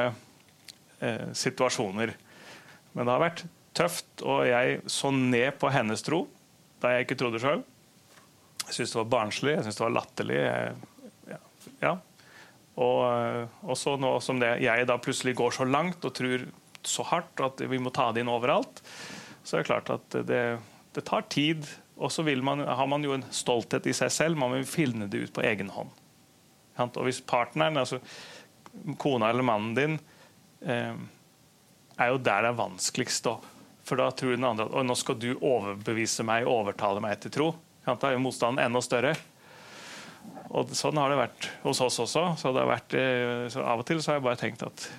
eh, 0.99 1.29
situasjoner. 1.31 2.11
Men 2.91 3.07
det 3.07 3.13
har 3.13 3.23
vært 3.23 3.45
tøft, 3.75 4.09
og 4.23 4.43
jeg 4.47 4.81
så 4.91 5.11
ned 5.15 5.55
på 5.59 5.71
hennes 5.71 6.03
tro 6.03 6.25
da 6.83 6.91
jeg 6.91 7.05
ikke 7.05 7.17
trodde 7.19 7.39
sjøl. 7.39 7.63
Jeg 8.65 8.75
syntes 8.75 8.93
det 8.93 8.99
var 8.99 9.09
barnslig, 9.13 9.53
jeg 9.55 9.63
syntes 9.65 9.79
det 9.79 9.85
var 9.85 9.95
latterlig. 9.95 10.41
Jeg, 10.41 10.75
ja, 11.31 11.39
ja. 11.85 11.93
Og, 12.75 12.99
eh, 13.07 13.57
og 13.63 13.79
så 13.79 13.95
nå 13.99 14.11
som 14.23 14.43
det, 14.43 14.57
jeg 14.65 14.87
da 14.89 14.99
plutselig 14.99 15.37
går 15.39 15.55
så 15.55 15.67
langt 15.67 16.03
og 16.03 16.15
tror, 16.19 16.45
så 16.89 17.05
hardt 17.09 17.41
at 17.43 17.63
vi 17.69 17.79
må 17.81 17.93
ta 17.93 18.11
det 18.13 18.23
inn 18.23 18.31
overalt, 18.31 18.81
så 19.45 19.57
er 19.57 19.63
det 19.63 19.69
klart 19.69 19.91
at 19.93 20.17
det, 20.27 20.43
det 20.95 21.05
tar 21.05 21.27
tid. 21.29 21.67
Og 21.95 22.11
så 22.11 22.25
har 22.25 22.87
man 22.91 23.03
jo 23.05 23.13
en 23.15 23.25
stolthet 23.31 23.87
i 23.87 23.93
seg 23.95 24.11
selv. 24.11 24.39
Man 24.39 24.55
vil 24.57 24.65
finne 24.67 25.07
det 25.07 25.27
ut 25.27 25.35
på 25.35 25.45
egen 25.45 25.69
hånd. 25.71 25.93
Og 26.83 27.03
hvis 27.07 27.21
partneren, 27.23 27.77
altså 27.79 28.01
kona 28.99 29.29
eller 29.31 29.45
mannen 29.47 29.75
din, 29.77 29.99
eh, 30.65 30.95
er 31.95 32.11
jo 32.11 32.17
der 32.19 32.43
det 32.43 32.51
er 32.51 32.57
vanskeligst. 32.59 33.29
For 33.85 34.01
da 34.01 34.09
tror 34.11 34.35
den 34.35 34.47
andre 34.47 34.67
at 34.67 34.87
nå 34.87 34.97
skal 34.97 35.19
du 35.21 35.31
overbevise 35.37 36.25
meg, 36.27 36.49
overtale 36.49 37.03
meg 37.03 37.21
til 37.23 37.31
tro. 37.31 37.47
Da 37.85 37.95
er 38.09 38.17
jo 38.17 38.25
motstanden 38.25 38.63
enda 38.65 38.81
større. 38.83 39.13
Og 40.55 40.71
Sånn 40.75 40.97
har 40.97 41.11
det 41.11 41.19
vært 41.19 41.49
hos 41.63 41.81
oss 41.85 41.99
også. 42.01 42.25
Så, 42.41 42.51
vært, 42.55 42.95
eh, 42.97 43.45
så 43.53 43.63
Av 43.63 43.79
og 43.79 43.87
til 43.87 44.01
har 44.01 44.17
jeg 44.17 44.25
bare 44.25 44.41
tenkt 44.41 44.65
at 44.65 44.89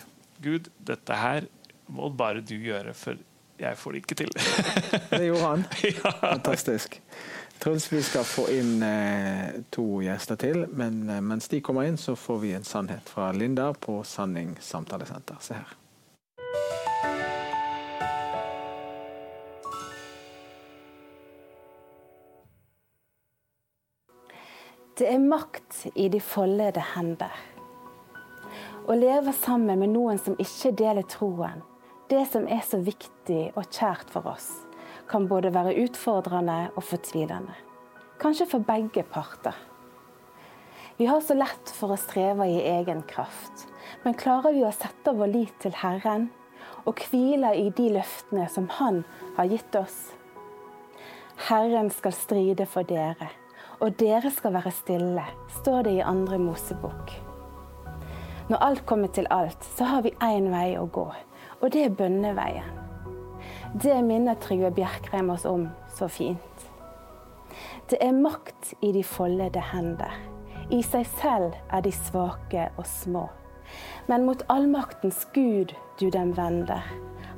Gud, 0.42 0.70
dette 0.78 1.16
her 1.16 1.46
må 1.86 2.10
bare 2.10 2.40
du 2.40 2.56
gjøre, 2.58 2.94
for 2.94 3.18
jeg 3.56 3.78
får 3.78 3.92
det 3.92 4.02
ikke 4.02 4.18
til. 4.20 4.32
det 5.14 5.24
gjorde 5.28 5.48
han. 5.48 5.64
Ja. 5.96 6.12
Fantastisk. 6.20 7.00
Truls, 7.58 7.92
vi 7.92 8.02
skal 8.04 8.24
få 8.28 8.48
inn 8.52 8.82
eh, 8.84 9.62
to 9.72 10.02
gjester 10.04 10.36
til, 10.36 10.66
men 10.76 11.08
eh, 11.08 11.22
mens 11.24 11.48
de 11.48 11.62
kommer 11.64 11.88
inn, 11.88 11.96
så 11.96 12.16
får 12.16 12.38
vi 12.42 12.52
en 12.52 12.68
sannhet 12.68 13.08
fra 13.08 13.30
Linda 13.32 13.72
på 13.72 14.02
Sanning 14.04 14.58
samtalesenter. 14.60 15.40
Se 15.40 15.56
her. 15.56 15.76
Det 24.96 25.08
er 25.12 25.18
makt 25.20 25.86
i 25.94 26.08
de 26.08 26.20
foldede 26.24 26.80
hender. 26.94 27.32
Å 28.88 28.94
leve 28.96 29.32
sammen 29.36 29.80
med 29.82 29.90
noen 29.92 30.20
som 30.20 30.38
ikke 30.40 30.70
deler 30.76 31.04
troen, 31.10 31.60
det 32.10 32.24
som 32.30 32.46
er 32.48 32.62
så 32.66 32.78
viktig 32.82 33.52
og 33.56 33.68
kjært 33.70 34.10
for 34.12 34.28
oss, 34.30 34.50
kan 35.10 35.28
både 35.30 35.52
være 35.54 35.76
utfordrende 35.84 36.70
og 36.74 36.84
fortvilende. 36.86 37.54
Kanskje 38.22 38.48
for 38.50 38.66
begge 38.66 39.04
parter. 39.06 39.56
Vi 40.96 41.06
har 41.10 41.20
så 41.20 41.36
lett 41.36 41.70
for 41.76 41.92
å 41.92 42.00
streve 42.00 42.46
i 42.48 42.62
egen 42.70 43.02
kraft, 43.10 43.66
men 44.04 44.16
klarer 44.16 44.54
vi 44.56 44.64
å 44.64 44.74
sette 44.74 45.12
vår 45.14 45.32
lit 45.32 45.56
til 45.62 45.74
Herren 45.82 46.30
og 46.86 47.02
hvile 47.10 47.52
i 47.58 47.68
de 47.74 47.90
løftene 47.98 48.46
som 48.48 48.70
Han 48.78 49.02
har 49.36 49.50
gitt 49.50 49.76
oss? 49.76 49.98
Herren 51.50 51.90
skal 51.92 52.16
stride 52.16 52.64
for 52.70 52.86
dere 52.88 53.28
og 53.80 53.96
dere 54.00 54.30
skal 54.32 54.54
være 54.56 54.72
stille, 54.72 55.24
står 55.58 55.82
det 55.86 55.96
i 55.98 56.04
andre 56.04 56.38
Mosebok. 56.40 57.12
Når 58.48 58.62
alt 58.62 58.84
kommer 58.86 59.10
til 59.12 59.26
alt, 59.30 59.64
så 59.76 59.84
har 59.90 60.04
vi 60.06 60.14
én 60.22 60.48
vei 60.52 60.76
å 60.78 60.86
gå, 60.86 61.08
og 61.60 61.72
det 61.72 61.84
er 61.86 61.96
bønneveien. 61.98 62.72
Det 63.82 63.96
minner 64.04 64.38
Trygve 64.40 64.70
Bjerkreim 64.72 65.30
oss 65.30 65.44
om 65.48 65.68
så 65.92 66.08
fint. 66.08 66.66
Det 67.90 67.98
er 68.02 68.16
makt 68.16 68.72
i 68.82 68.92
de 68.92 69.02
foldede 69.04 69.62
hender. 69.72 70.12
I 70.70 70.80
seg 70.82 71.06
selv 71.20 71.56
er 71.70 71.84
de 71.84 71.92
svake 71.94 72.68
og 72.76 72.86
små. 72.88 73.26
Men 74.08 74.26
mot 74.26 74.42
allmaktens 74.50 75.26
Gud 75.34 75.74
du 76.00 76.08
dem 76.10 76.32
vender. 76.36 76.82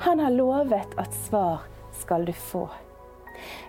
Han 0.04 0.20
har 0.22 0.30
lovet 0.30 0.94
at 1.00 1.14
svar 1.26 1.66
skal 1.92 2.24
du 2.28 2.32
få. 2.32 2.68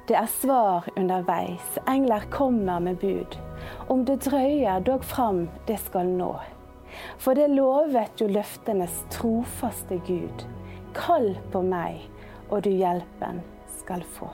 Det 0.07 0.15
er 0.17 0.29
svar 0.29 0.87
underveis, 0.97 1.77
engler 1.87 2.25
kommer 2.31 2.79
med 2.79 3.01
bud. 3.01 3.37
Om 3.89 4.05
det 4.05 4.23
drøyer, 4.25 4.79
dog 4.79 5.03
fram, 5.05 5.47
det 5.67 5.79
skal 5.79 6.07
nå. 6.09 6.33
For 7.21 7.37
det 7.37 7.49
lovet 7.53 8.21
jo 8.21 8.29
løftenes 8.31 9.03
trofaste 9.13 10.01
Gud. 10.07 10.45
Kall 10.97 11.33
på 11.53 11.63
meg, 11.65 12.05
og 12.49 12.63
du 12.65 12.71
hjelpen 12.73 13.43
skal 13.79 14.05
få. 14.17 14.31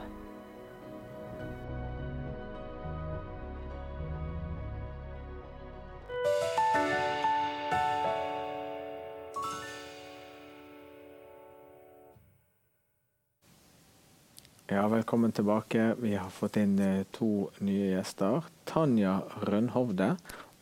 Ja, 14.68 14.88
velkommen 14.88 15.32
tilbake. 15.32 15.96
Vi 16.00 16.16
har 16.16 16.30
fått 16.30 16.58
inn 16.58 16.80
eh, 16.82 17.04
to 17.14 17.52
nye 17.62 17.92
gjester. 17.94 18.48
Tanja 18.66 19.20
Rønhovde 19.46 20.16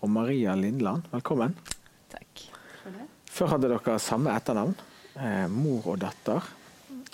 og 0.04 0.12
Maria 0.12 0.58
Lindland. 0.60 1.08
Velkommen. 1.16 1.56
Før 3.34 3.56
hadde 3.56 3.72
dere 3.72 4.00
samme 4.02 4.34
etternavn, 4.38 4.76
eh, 5.18 5.48
mor 5.50 5.88
og 5.96 6.02
datter. 6.04 6.50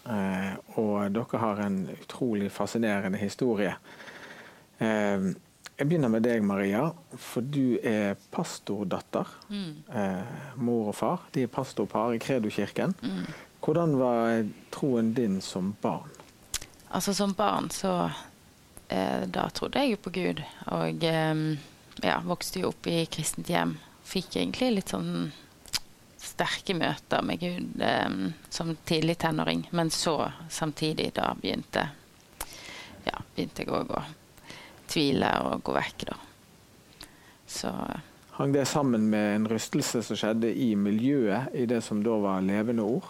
Eh, 0.03 0.55
og 0.79 1.13
dere 1.15 1.39
har 1.39 1.61
en 1.63 1.85
utrolig 1.93 2.51
fascinerende 2.51 3.17
historie. 3.21 3.75
Eh, 4.79 5.31
jeg 5.79 5.87
begynner 5.87 6.11
med 6.11 6.25
deg, 6.27 6.43
Maria, 6.43 6.89
for 7.15 7.39
du 7.39 7.79
er 7.87 8.17
pastordatter. 8.33 9.27
Mm. 9.47 9.83
Eh, 9.95 10.33
mor 10.59 10.89
og 10.91 10.95
far 10.95 11.21
de 11.31 11.45
er 11.47 11.47
pastorpar 11.47 12.17
i 12.17 12.19
Kredokirken. 12.19 12.95
Mm. 12.99 13.25
Hvordan 13.63 13.95
var 13.99 14.43
troen 14.75 15.13
din 15.13 15.39
som 15.41 15.75
barn? 15.81 16.11
Altså 16.91 17.13
Som 17.13 17.33
barn 17.33 17.69
så 17.69 18.09
eh, 18.87 19.27
Da 19.27 19.49
trodde 19.53 19.79
jeg 19.79 19.91
jo 19.91 20.03
på 20.03 20.09
Gud. 20.09 20.43
Og 20.67 21.03
eh, 21.03 21.45
ja, 22.03 22.19
vokste 22.25 22.59
jo 22.59 22.73
opp 22.73 22.87
i 22.87 23.05
kristent 23.05 23.47
hjem. 23.47 23.77
Fikk 24.03 24.35
egentlig 24.35 24.73
litt 24.73 24.91
sånn 24.91 25.31
sterke 26.19 26.75
møter 26.75 27.23
med 27.25 27.39
Gud 27.39 27.81
eh, 27.81 28.09
som 28.49 28.75
tidlig 28.85 29.17
tenåring. 29.23 29.67
Men 29.71 29.91
så 29.93 30.31
samtidig 30.49 31.11
da 31.15 31.31
begynte 31.39 31.89
ja, 33.05 33.21
begynte 33.35 33.63
jeg 33.63 33.73
òg 33.73 33.93
å 33.95 34.03
tvile 34.89 35.31
og 35.45 35.63
gå 35.63 35.75
vekk, 35.77 36.09
da. 36.09 36.19
Så 37.49 37.73
Hang 38.39 38.53
det 38.55 38.65
sammen 38.65 39.09
med 39.11 39.35
en 39.35 39.47
rystelse 39.51 39.99
som 40.05 40.15
skjedde 40.15 40.53
i 40.55 40.71
miljøet, 40.79 41.49
i 41.53 41.65
det 41.67 41.81
som 41.83 41.99
da 42.03 42.13
var 42.23 42.45
levende 42.45 42.85
ord? 42.87 43.09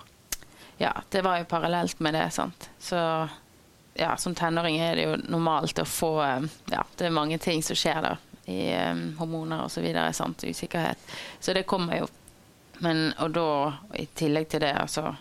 Ja, 0.81 0.95
det 1.13 1.21
var 1.21 1.37
jo 1.37 1.45
parallelt 1.45 1.99
med 1.99 2.15
det. 2.17 2.31
sant. 2.31 2.69
Så 2.79 2.97
ja, 3.93 4.17
som 4.17 4.35
tenåring 4.35 4.79
er 4.79 4.95
det 4.95 5.03
jo 5.05 5.17
normalt 5.27 5.79
å 5.79 5.85
få 5.85 6.13
eh, 6.23 6.47
Ja, 6.71 6.85
det 6.97 7.05
er 7.05 7.13
mange 7.13 7.37
ting 7.37 7.61
som 7.63 7.77
skjer 7.77 8.01
da. 8.05 8.15
I 8.49 8.73
um, 8.89 9.03
hormoner 9.19 9.67
osv. 9.67 9.85
Usikkerhet. 10.41 10.97
Så 11.39 11.53
det 11.53 11.67
kommer 11.69 11.99
jo. 11.99 12.07
Men, 12.83 13.09
og 13.19 13.33
da, 13.35 13.47
i 13.99 14.05
tillegg 14.15 14.47
til 14.51 14.63
det, 14.63 14.71
altså 14.79 15.11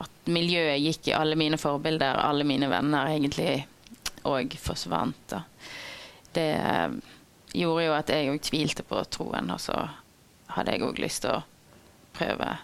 At 0.00 0.30
miljøet 0.32 0.80
gikk 0.80 1.10
i 1.10 1.14
alle 1.14 1.36
mine 1.36 1.58
forbilder, 1.60 2.18
alle 2.24 2.46
mine 2.48 2.70
venner 2.70 3.12
egentlig 3.12 3.66
og 4.28 4.54
forsvant. 4.60 5.20
da. 5.28 5.42
Det 6.32 6.48
um, 6.60 7.00
gjorde 7.52 7.84
jo 7.84 7.94
at 7.96 8.12
jeg 8.12 8.30
òg 8.32 8.42
tvilte 8.44 8.84
på 8.86 9.00
troen, 9.12 9.50
og 9.52 9.60
så 9.60 9.76
hadde 10.56 10.74
jeg 10.74 10.84
òg 10.86 11.00
lyst 11.02 11.24
til 11.24 11.36
å 11.36 11.42
prøve 12.16 12.54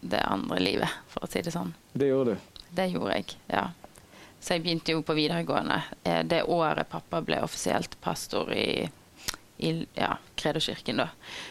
det 0.00 0.22
andre 0.24 0.60
livet, 0.62 0.98
for 1.08 1.24
å 1.26 1.30
si 1.30 1.42
det 1.44 1.52
sånn. 1.54 1.74
Det 1.92 2.08
gjorde 2.08 2.34
du? 2.34 2.60
Det 2.70 2.86
gjorde 2.92 3.18
jeg, 3.18 3.36
ja. 3.50 3.66
Så 4.40 4.56
jeg 4.56 4.64
begynte 4.64 4.94
jo 4.94 5.02
på 5.04 5.16
videregående 5.18 5.82
eh, 6.02 6.22
det 6.24 6.46
året 6.48 6.88
pappa 6.88 7.20
ble 7.20 7.42
offisielt 7.44 7.98
pastor 8.00 8.52
i, 8.56 8.88
i 9.60 9.86
ja, 9.94 10.16
Kredokirken. 10.40 10.96
da. 10.96 11.08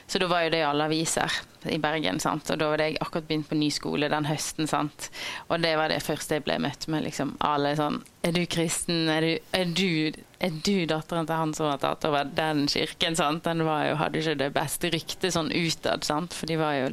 Så 0.07 0.19
da 0.19 0.27
var 0.27 0.43
jo 0.45 0.49
det 0.53 0.61
i 0.63 0.65
alle 0.67 0.87
aviser 0.89 1.31
i 1.69 1.77
Bergen. 1.77 2.19
sant? 2.19 2.49
Og 2.49 2.59
da 2.59 2.69
var 2.71 2.81
det 2.81 2.87
jeg 2.89 2.97
akkurat 3.01 3.27
begynt 3.27 3.49
på 3.49 3.57
ny 3.59 3.69
skole 3.71 4.09
den 4.09 4.25
høsten. 4.25 4.67
sant? 4.67 5.09
Og 5.47 5.61
det 5.61 5.75
var 5.77 5.89
det 5.89 6.01
første 6.03 6.39
jeg 6.39 6.45
ble 6.47 6.57
møtt 6.59 6.87
med. 6.87 7.03
liksom 7.03 7.35
Alle 7.39 7.75
sånn 7.77 8.01
Er 8.23 8.33
du 8.35 8.45
kristen? 8.45 9.07
Er 9.09 9.21
du, 9.21 9.31
er 9.53 9.65
du, 9.65 10.11
er 10.39 10.49
du 10.65 10.85
datteren 10.85 11.27
til 11.29 11.35
han 11.35 11.53
som 11.53 11.69
har 11.69 11.77
tatt 11.77 12.05
over 12.05 12.23
den 12.25 12.67
kirken? 12.67 13.15
sant? 13.15 13.43
Den 13.43 13.63
jo, 13.65 13.95
hadde 14.01 14.19
ikke 14.19 14.37
det 14.39 14.51
beste 14.53 14.89
ryktet 14.89 15.33
sånn 15.33 15.51
utad, 15.51 16.03
sant? 16.03 16.33
for 16.33 16.47
de 16.47 16.57
var 16.59 16.75
jo 16.79 16.91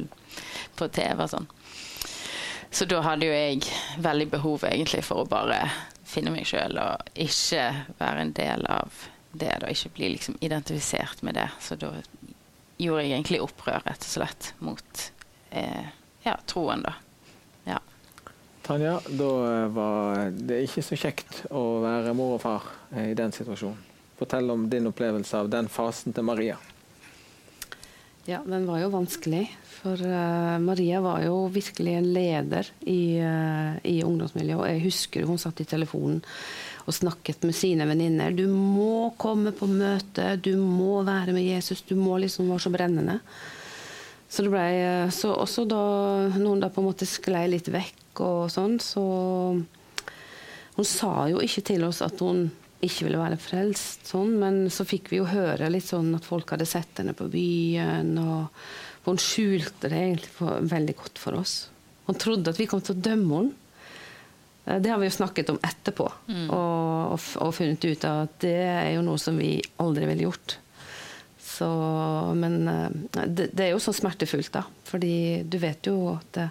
på 0.77 0.87
TV 0.87 1.23
og 1.23 1.29
sånn. 1.29 1.47
Så 2.69 2.85
da 2.85 3.01
hadde 3.01 3.25
jo 3.25 3.33
jeg 3.33 3.63
veldig 4.03 4.29
behov 4.29 4.65
egentlig 4.67 5.03
for 5.07 5.23
å 5.23 5.29
bare 5.29 5.61
finne 6.07 6.31
meg 6.31 6.47
sjøl 6.47 6.77
og 6.79 7.09
ikke 7.19 7.63
være 7.99 8.25
en 8.25 8.33
del 8.35 8.65
av 8.71 9.07
det, 9.39 9.53
da 9.61 9.71
ikke 9.71 9.93
bli 9.97 10.11
liksom 10.15 10.37
identifisert 10.41 11.21
med 11.25 11.37
det. 11.39 11.49
Så 11.63 11.77
da 11.79 11.93
gjorde 12.77 13.03
jeg 13.03 13.13
egentlig 13.13 13.41
opprør, 13.43 13.81
rett 13.85 14.05
og 14.05 14.11
slett, 14.11 14.53
mot 14.59 15.03
eh, 15.49 15.91
ja, 16.25 16.37
troen, 16.49 16.85
da. 16.85 16.93
Ja. 17.67 17.81
Tanja, 18.67 18.97
da 19.09 19.31
var 19.73 20.31
det 20.33 20.63
ikke 20.67 20.85
så 20.85 20.97
kjekt 20.99 21.45
å 21.55 21.65
være 21.85 22.15
mor 22.17 22.37
og 22.37 22.43
far 22.43 22.71
i 22.99 23.13
den 23.17 23.33
situasjonen. 23.35 23.85
Fortell 24.17 24.49
om 24.49 24.65
din 24.69 24.89
opplevelse 24.89 25.37
av 25.43 25.49
den 25.53 25.69
fasen 25.69 26.15
til 26.15 26.25
Maria. 26.25 26.57
Ja, 28.27 28.41
den 28.43 28.65
var 28.67 28.81
jo 28.81 28.89
vanskelig. 28.91 29.45
For 29.77 30.01
uh, 30.01 30.57
Maria 30.59 30.99
var 31.05 31.21
jo 31.23 31.45
virkelig 31.53 31.93
en 31.95 32.07
leder 32.15 32.67
i, 32.81 33.21
uh, 33.21 33.77
i 33.87 34.01
ungdomsmiljøet. 34.03 34.59
Og 34.59 34.67
jeg 34.67 34.83
husker 34.83 35.27
hun 35.29 35.39
satt 35.39 35.61
i 35.63 35.67
telefonen 35.69 36.19
og 36.87 36.95
snakket 36.95 37.43
med 37.43 37.55
sine 37.55 37.85
venninner. 37.89 38.31
Du 38.31 38.47
må 38.47 39.11
komme 39.19 39.51
på 39.55 39.67
møte, 39.67 40.37
du 40.39 40.53
må 40.55 41.01
være 41.07 41.35
med 41.35 41.43
Jesus. 41.43 41.83
Du 41.83 41.97
må 41.99 42.15
liksom 42.23 42.47
være 42.47 42.63
så 42.63 42.71
brennende. 42.71 43.17
Så 44.31 44.43
det 44.43 44.51
ble 44.51 44.67
så 45.15 45.33
også 45.35 45.65
da 45.67 45.81
noen 46.35 46.63
da 46.63 46.71
på 46.71 46.81
en 46.81 46.87
måte 46.89 47.07
sklei 47.07 47.45
litt 47.51 47.67
vekk 47.71 48.23
og 48.23 48.47
sånn, 48.51 48.79
så 48.83 49.03
Hun 50.77 50.85
sa 50.85 51.25
jo 51.25 51.39
ikke 51.41 51.63
til 51.65 51.83
oss 51.87 52.03
at 52.05 52.19
hun 52.21 52.51
ikke 52.85 53.07
ville 53.07 53.17
være 53.17 53.39
frelst, 53.41 54.03
sånn, 54.11 54.35
men 54.37 54.59
så 54.69 54.85
fikk 54.85 55.09
vi 55.09 55.17
jo 55.17 55.25
høre 55.25 55.71
litt 55.73 55.87
sånn 55.87 56.11
at 56.13 56.27
folk 56.27 56.51
hadde 56.53 56.67
sett 56.69 57.01
henne 57.01 57.15
på 57.17 57.25
byen. 57.33 58.11
og 58.21 59.07
Hun 59.07 59.17
skjulte 59.17 59.89
det 59.89 59.97
egentlig 59.97 60.29
for, 60.35 60.61
veldig 60.61 60.95
godt 60.99 61.21
for 61.23 61.39
oss. 61.39 61.55
Hun 62.05 62.19
trodde 62.21 62.53
at 62.53 62.61
vi 62.61 62.67
kom 62.69 62.83
til 62.85 62.93
å 62.93 63.05
dømme 63.09 63.39
henne. 63.41 63.63
Eh, 64.67 64.81
det 64.81 64.89
har 64.89 64.99
vi 64.99 65.07
jo 65.07 65.15
snakket 65.17 65.49
om 65.49 65.59
etterpå, 65.63 66.11
mm. 66.27 66.49
og, 66.49 67.15
og, 67.15 67.19
og, 67.41 67.53
funnet 67.55 67.85
ut 67.85 68.07
av 68.07 68.25
at 68.27 68.39
det 68.43 68.55
er 68.67 68.89
jo 68.97 69.05
noe 69.07 69.21
som 69.21 69.39
vi 69.39 69.55
aldri 69.83 70.09
ville 70.09 70.27
gjort. 70.27 70.57
Så, 71.41 71.69
men 72.37 72.59
eh, 72.67 72.89
det, 73.25 73.49
det, 73.53 73.63
er 73.65 73.71
jo 73.73 73.81
så 73.81 73.95
smertefullt, 73.95 74.51
da. 74.53 74.65
Fordi 74.87 75.43
du 75.47 75.57
vet 75.61 75.87
jo 75.89 75.97
at 76.15 76.33
det, 76.35 76.49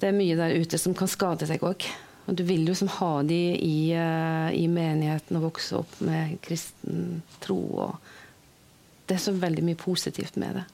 det 0.00 0.10
er 0.10 0.18
mye 0.18 0.36
der 0.38 0.58
ute 0.58 0.80
som 0.80 0.96
kan 0.96 1.10
skade 1.10 1.48
seg 1.48 1.64
òg. 1.64 1.86
Og 2.26 2.34
du 2.34 2.42
vil 2.42 2.66
jo 2.66 2.74
som 2.74 2.90
ha 2.90 3.10
de 3.22 3.40
i, 3.54 3.94
uh, 3.94 4.50
i, 4.50 4.64
menigheten 4.66 5.38
og 5.38 5.44
vokse 5.44 5.76
opp 5.78 5.92
med 6.02 6.40
kristen 6.42 7.20
tro. 7.38 7.60
Og 7.84 9.06
det 9.06 9.14
er 9.14 9.22
så 9.22 9.34
veldig 9.36 9.62
mye 9.62 9.78
positivt 9.78 10.34
med 10.42 10.58
det. 10.58 10.64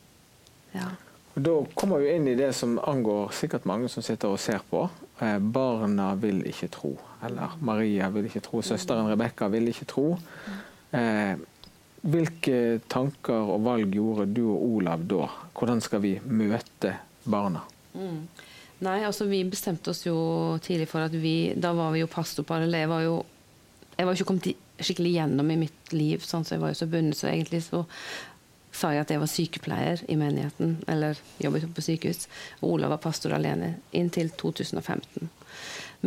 Ja. 0.79 0.89
Da 1.35 1.59
kommer 1.77 2.01
vi 2.01 2.15
inn 2.17 2.29
i 2.29 2.39
det 2.39 2.55
som 2.57 2.79
angår 2.81 3.35
sikkert 3.37 3.69
mange 3.69 3.93
som 3.93 4.05
sitter 4.05 4.33
og 4.33 4.41
ser 4.41 4.65
på. 4.71 4.87
Eh, 5.23 5.39
barna 5.39 6.13
vil 6.19 6.43
ikke 6.51 6.69
tro. 6.73 6.93
Eller 7.23 7.55
Maria 7.63 8.09
vil 8.11 8.27
ikke 8.27 8.43
tro. 8.43 8.63
Søsteren 8.67 9.11
Rebekka 9.11 9.49
vil 9.53 9.71
ikke 9.71 9.87
tro. 9.91 10.07
Eh, 10.91 11.37
hvilke 12.03 12.81
tanker 12.91 13.53
og 13.55 13.63
valg 13.63 13.95
gjorde 13.95 14.27
du 14.35 14.43
og 14.51 14.65
Olav 14.67 15.05
da? 15.07 15.29
Hvordan 15.55 15.83
skal 15.85 16.03
vi 16.03 16.17
møte 16.27 16.97
barna? 17.23 17.63
Mm. 17.95 18.25
Nei, 18.83 18.99
altså 19.07 19.29
vi 19.31 19.45
bestemte 19.47 19.93
oss 19.93 20.03
jo 20.09 20.17
tidlig 20.65 20.89
for 20.91 21.05
at 21.05 21.13
vi 21.15 21.53
Da 21.55 21.71
var 21.77 21.93
vi 21.95 22.01
jo 22.03 22.11
pastorpar. 22.11 22.65
Jeg 22.67 22.91
var 22.91 23.05
jo 23.07 23.21
jeg 23.93 24.09
var 24.09 24.17
ikke 24.17 24.27
kommet 24.27 24.49
skikkelig 24.83 25.13
gjennom 25.15 25.51
i 25.53 25.59
mitt 25.61 25.93
liv, 25.95 26.23
sånn, 26.27 26.47
så 26.47 26.57
jeg 26.57 26.63
var 26.63 26.73
jo 26.73 26.79
så 26.81 26.89
bundet. 26.91 27.19
Så 27.19 27.29
egentlig 27.29 27.61
så 27.67 27.85
sa 28.73 28.93
jeg 28.95 29.05
at 29.05 29.13
jeg 29.13 29.21
var 29.21 29.31
sykepleier 29.31 30.03
i 30.09 30.17
menigheten, 30.17 30.79
eller 30.89 31.19
jobbet 31.43 31.69
på 31.77 31.85
sykehus. 31.85 32.27
Og 32.61 32.79
Olav 32.79 32.95
var 32.95 33.03
pastor 33.05 33.35
alene 33.37 33.75
inntil 33.93 34.33
2015. 34.41 35.29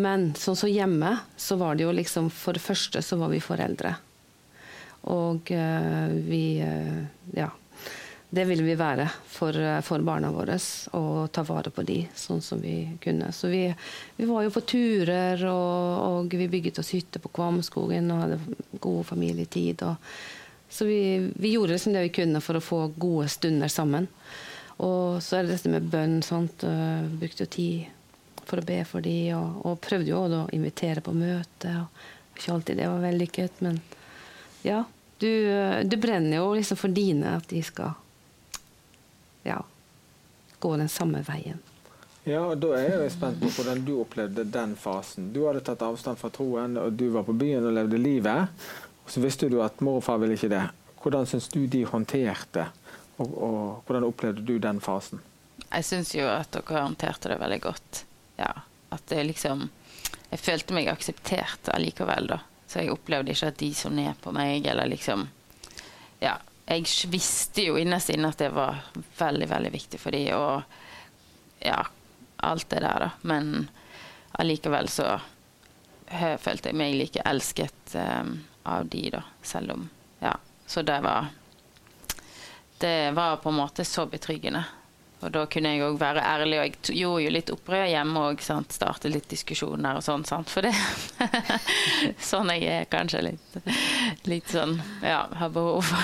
Men 0.01 0.31
sånn 0.36 0.57
så 0.60 0.67
hjemme, 0.67 1.13
så 1.38 1.55
var 1.62 1.77
det 1.77 1.86
jo 1.86 1.93
liksom 1.95 2.27
For 2.34 2.57
det 2.57 2.63
første 2.65 3.00
så 3.05 3.19
var 3.22 3.31
vi 3.31 3.43
foreldre. 3.43 3.93
Og 5.13 5.53
uh, 5.53 6.10
vi 6.25 6.48
uh, 6.65 7.05
Ja. 7.38 7.51
Det 8.36 8.43
ville 8.50 8.65
vi 8.65 8.74
være 8.75 9.05
for, 9.31 9.55
uh, 9.55 9.77
for, 9.86 10.01
barna 10.03 10.31
våre, 10.34 10.58
og 10.97 11.30
ta 11.32 11.43
vare 11.47 11.71
på 11.71 11.86
de 11.88 12.01
sånn 12.17 12.41
som 12.43 12.60
vi 12.60 12.97
kunne. 12.99 13.30
Så 13.32 13.47
vi, 13.47 13.69
vi 14.17 14.25
var 14.28 14.43
jo 14.43 14.51
på 14.51 14.63
turer, 14.67 15.45
og, 15.47 16.01
og 16.25 16.34
vi 16.34 16.49
bygget 16.51 16.82
oss 16.82 16.91
hytte 16.97 17.21
på 17.23 17.32
Kvamskogen 17.38 18.10
og 18.12 18.23
hadde 18.25 18.41
god 18.84 19.06
familietid. 19.13 19.86
Og, 19.88 20.17
så 20.76 20.86
vi, 20.86 21.32
vi, 21.36 21.54
gjorde 21.56 21.78
liksom 21.78 21.94
det 21.96 22.02
vi 22.10 22.16
kunne 22.18 22.42
for 22.44 22.60
å 22.60 22.64
få 22.64 22.80
gode 23.00 23.30
stunder 23.32 23.72
sammen. 23.72 24.10
Og 24.84 25.22
så 25.24 25.38
er 25.38 25.46
det 25.46 25.54
dette 25.56 25.72
med 25.72 25.86
bønn. 25.88 26.18
Sånt, 26.26 26.66
brukte 27.16 27.46
jo 27.46 27.52
tid 27.54 28.42
for 28.46 28.60
å 28.60 28.66
be 28.68 28.82
for 28.84 29.06
de, 29.06 29.20
og, 29.38 29.62
og 29.66 29.80
prøvde 29.84 30.12
jo 30.12 30.20
å 30.26 30.42
invitere 30.56 31.04
på 31.06 31.16
møte. 31.16 31.72
Og 31.80 32.36
ikke 32.36 32.58
alltid 32.58 32.82
det 32.82 32.90
var 32.92 33.06
vellykket, 33.06 33.62
men 33.64 33.80
ja, 34.66 34.82
du, 35.24 35.32
du, 35.88 35.96
brenner 35.98 36.42
jo 36.42 36.52
liksom 36.58 36.78
for 36.78 36.92
dine 36.92 37.38
at 37.38 37.48
de 37.50 37.62
skal 37.64 37.96
ja, 39.48 39.62
gå 40.60 40.76
den 40.76 40.92
samme 40.92 41.24
veien. 41.24 41.62
Ja, 42.26 42.42
og 42.50 42.58
Da 42.58 42.74
er 42.80 43.04
jeg 43.04 43.14
spent 43.14 43.38
på 43.38 43.52
hvordan 43.54 43.84
du 43.86 44.00
opplevde 44.02 44.48
den 44.50 44.74
fasen. 44.82 45.30
Du 45.32 45.44
hadde 45.46 45.62
tatt 45.64 45.86
avstand 45.86 46.18
fra 46.18 46.32
troen, 46.34 46.74
og 46.82 46.98
du 46.98 47.12
var 47.14 47.28
på 47.28 47.36
byen 47.38 47.68
og 47.70 47.76
levde 47.78 48.02
livet. 48.02 48.66
Så 49.08 49.22
visste 49.22 49.50
du 49.50 49.60
at 49.63 49.82
mor 49.86 50.00
og 50.00 50.06
far 50.06 50.20
ville 50.22 50.38
ikke 50.38 50.52
det. 50.52 50.63
Hvordan 51.02 51.28
syns 51.30 51.48
du 51.54 51.65
de 51.70 51.84
håndterte, 51.86 52.65
og, 53.22 53.30
og 53.30 53.60
hvordan 53.86 54.08
opplevde 54.08 54.41
du 54.46 54.58
den 54.62 54.82
fasen? 54.82 55.22
Jeg 55.70 55.86
syns 55.86 56.15
jo 56.15 56.26
at 56.30 56.52
dere 56.56 56.82
håndterte 56.86 57.30
det 57.32 57.39
veldig 57.41 57.62
godt. 57.63 58.02
Ja, 58.39 58.52
at 58.89 59.08
det 59.12 59.24
liksom 59.24 59.70
Jeg 60.32 60.41
følte 60.41 60.74
meg 60.74 60.88
akseptert 60.89 61.70
allikevel, 61.72 62.28
da. 62.28 62.39
Så 62.68 62.82
jeg 62.82 62.91
opplevde 62.91 63.32
ikke 63.32 63.52
at 63.54 63.60
de 63.62 63.70
så 63.78 63.91
ned 63.94 64.18
på 64.22 64.34
meg, 64.36 64.65
eller 64.68 64.89
liksom 64.89 65.28
Ja. 66.20 66.38
Jeg 66.65 66.88
visste 67.13 67.62
jo 67.62 67.76
innerst 67.78 68.10
inne 68.10 68.32
at 68.34 68.39
det 68.41 68.48
var 68.50 68.80
veldig, 69.20 69.46
veldig 69.52 69.70
viktig 69.70 70.00
for 70.02 70.15
de, 70.18 70.24
og 70.34 70.63
ja, 71.62 71.84
alt 72.41 72.65
det 72.72 72.80
der, 72.82 73.04
da. 73.06 73.10
Men 73.22 73.68
allikevel 74.34 74.89
så 74.89 75.20
følte 76.41 76.72
jeg 76.72 76.80
meg 76.80 76.98
like 76.98 77.22
elsket 77.30 77.94
um, 78.02 78.39
av 78.65 78.88
de, 78.91 79.10
da. 79.17 79.23
Selv 79.41 79.71
om 79.78 79.89
Ja. 80.23 80.36
Så 80.67 80.82
det 80.82 80.99
var 81.06 81.28
Det 82.80 83.12
var 83.15 83.38
på 83.38 83.49
en 83.49 83.56
måte 83.56 83.86
så 83.86 84.06
betryggende. 84.10 84.63
Og 85.23 85.32
da 85.32 85.45
kunne 85.49 85.69
jeg 85.71 85.82
òg 85.82 85.95
være 85.97 86.21
ærlig, 86.21 86.58
og 86.60 86.65
jeg 86.65 86.97
gjorde 86.99 87.21
jo 87.23 87.30
litt 87.32 87.49
opprør 87.54 87.86
hjemme 87.88 88.23
òg. 88.30 88.41
Startet 88.43 89.08
litt 89.13 89.30
diskusjoner 89.32 89.97
og 89.97 90.04
sånn, 90.06 90.25
sant. 90.28 90.51
For 90.51 90.65
det 90.65 90.73
Sånn 92.32 92.51
jeg 92.54 92.67
er 92.67 92.89
kanskje 92.91 93.21
litt, 93.30 93.56
litt 94.30 94.51
sånn 94.51 94.75
Ja, 95.01 95.23
har 95.39 95.49
behov 95.56 95.88
for 95.88 96.04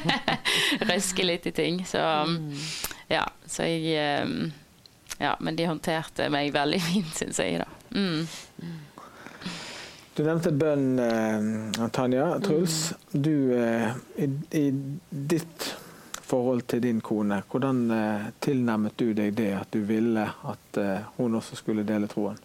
Røske 0.90 1.26
litt 1.26 1.48
i 1.48 1.54
ting. 1.56 1.80
Så 1.88 2.02
ja, 3.10 3.24
så 3.46 3.66
jeg 3.66 3.96
ehm, 3.98 4.52
Ja, 5.18 5.32
men 5.40 5.56
de 5.56 5.66
håndterte 5.70 6.28
meg 6.30 6.52
veldig 6.54 6.82
fint, 6.90 7.14
syns 7.16 7.40
jeg, 7.40 7.62
da. 7.64 7.70
Mm. 7.96 8.26
Du 10.16 10.22
nevnte 10.24 10.48
bønn, 10.48 10.98
eh, 10.98 11.88
Tanja. 11.92 12.38
Truls, 12.40 12.94
mm. 13.12 13.22
du 13.22 13.34
eh, 13.52 13.90
i, 14.16 14.28
i 14.56 14.62
ditt 15.10 15.66
forhold 16.24 16.64
til 16.72 16.80
din 16.86 17.02
kone. 17.04 17.42
Hvordan 17.52 17.82
eh, 17.92 18.24
tilnærmet 18.40 18.96
du 18.96 19.10
deg 19.12 19.36
det 19.36 19.50
at 19.58 19.76
du 19.76 19.82
ville 19.84 20.24
at 20.24 20.80
eh, 20.80 21.04
hun 21.18 21.36
også 21.36 21.60
skulle 21.60 21.84
dele 21.84 22.08
troen? 22.08 22.40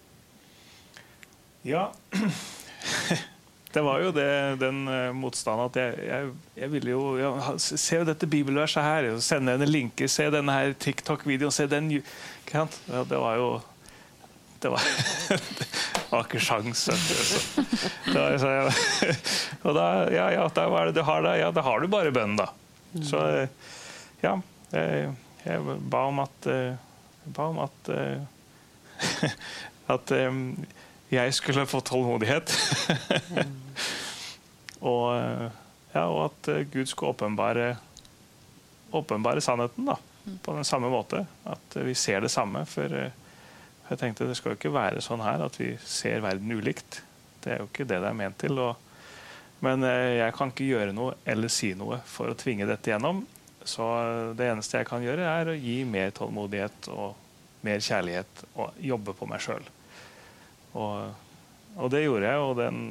Ja, 1.64 1.88
det 3.74 3.86
var 3.88 4.04
jo 4.04 4.12
det, 4.20 4.30
den 4.60 4.84
motstanden 5.16 5.72
at 5.72 5.80
jeg, 5.80 6.06
jeg, 6.10 6.36
jeg 6.60 6.72
ville 6.76 6.92
jo 6.92 7.04
jeg, 7.22 7.60
Se 7.64 8.02
jo 8.02 8.12
dette 8.12 8.28
bibelverset 8.28 8.84
her. 8.84 9.12
Sende 9.24 9.56
henne 9.56 9.70
linker. 9.70 10.12
Se 10.12 10.28
denne 10.34 10.60
her 10.60 10.76
TikTok-videoen. 10.76 11.56
Se 11.56 11.72
den 11.72 11.94
ja, 11.96 12.68
Det 13.08 13.16
var 13.16 13.40
jo 13.40 13.52
det 14.62 14.70
var, 14.70 14.82
det 15.30 16.10
var 16.10 16.28
ikke 16.28 16.40
sjans. 16.44 16.84
Da, 18.14 18.26
og 19.66 19.74
da, 19.74 19.86
ja, 20.14 20.28
ja, 20.36 20.44
da, 20.54 20.66
hva 20.70 20.84
er 20.84 20.92
det 20.92 21.00
du 21.00 21.06
har 21.08 21.24
da? 21.26 21.34
Ja, 21.40 21.50
da 21.56 21.64
har 21.66 21.82
du 21.82 21.90
bare 21.90 22.14
bønn, 22.14 22.36
da. 22.38 22.52
Så 23.08 23.22
ja, 24.22 24.36
jeg, 24.76 25.14
jeg 25.46 25.78
ba 25.90 26.04
om 26.12 26.22
at, 26.22 26.46
jeg 26.46 27.34
ba 27.34 27.48
om 27.50 27.62
at, 27.64 27.90
eh, 27.96 29.32
at 29.96 30.14
eh, 30.14 30.44
jeg 31.10 31.34
skulle 31.34 31.66
få 31.66 31.82
tålmodighet. 31.88 32.54
og, 34.92 35.08
ja, 35.96 36.06
og 36.06 36.22
at 36.28 36.52
Gud 36.70 36.86
skulle 36.92 37.16
åpenbare, 37.16 37.74
åpenbare 38.94 39.42
sannheten 39.42 39.90
da, 39.90 39.98
på 40.46 40.54
den 40.54 40.70
samme 40.70 40.94
måte. 40.94 41.26
At 41.50 41.82
vi 41.82 41.98
ser 41.98 42.22
det 42.22 42.32
samme. 42.32 42.62
For 42.70 43.10
jeg 43.92 44.00
tenkte 44.00 44.30
det 44.30 44.38
skal 44.40 44.54
jo 44.54 44.60
ikke 44.60 44.74
være 44.74 45.04
sånn 45.04 45.24
her 45.24 45.44
at 45.44 45.58
vi 45.60 45.74
ser 45.84 46.24
verden 46.24 46.52
ulikt. 46.56 47.02
Det 47.44 47.56
er 47.56 47.62
jo 47.62 47.68
ikke 47.68 47.88
det 47.90 48.00
det 48.00 48.08
er 48.08 48.18
ment 48.18 48.40
til. 48.40 48.60
Og, 48.64 48.80
men 49.66 49.84
jeg 49.84 50.34
kan 50.38 50.54
ikke 50.54 50.70
gjøre 50.70 50.96
noe 50.96 51.18
eller 51.28 51.52
si 51.52 51.74
noe 51.78 52.00
for 52.08 52.32
å 52.32 52.38
tvinge 52.40 52.70
dette 52.70 52.94
gjennom. 52.94 53.26
Så 53.68 53.86
det 54.38 54.48
eneste 54.50 54.80
jeg 54.80 54.90
kan 54.90 55.04
gjøre, 55.04 55.28
er 55.28 55.52
å 55.52 55.58
gi 55.58 55.82
mer 55.86 56.14
tålmodighet 56.18 56.88
og 56.96 57.20
mer 57.66 57.84
kjærlighet 57.84 58.46
og 58.56 58.80
jobbe 58.82 59.14
på 59.18 59.28
meg 59.30 59.44
sjøl. 59.44 59.68
Og, 60.72 61.12
og, 61.76 61.88
det 61.94 62.06
gjorde 62.06 62.32
jeg, 62.32 62.42
og 62.42 62.56
den, 62.58 62.82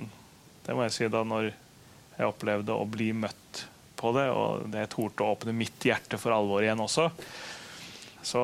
det 0.66 0.76
må 0.76 0.86
jeg 0.86 0.94
si 0.94 1.10
da 1.10 1.24
når 1.26 1.50
jeg 1.50 2.28
opplevde 2.28 2.76
å 2.76 2.86
bli 2.86 3.10
møtt 3.16 3.64
på 4.00 4.12
det, 4.16 4.28
og 4.32 4.76
jeg 4.76 4.92
torde 4.92 5.24
å 5.24 5.34
åpne 5.34 5.56
mitt 5.56 5.84
hjerte 5.84 6.20
for 6.20 6.36
alvor 6.36 6.64
igjen 6.64 6.80
også, 6.84 7.08
så, 8.22 8.42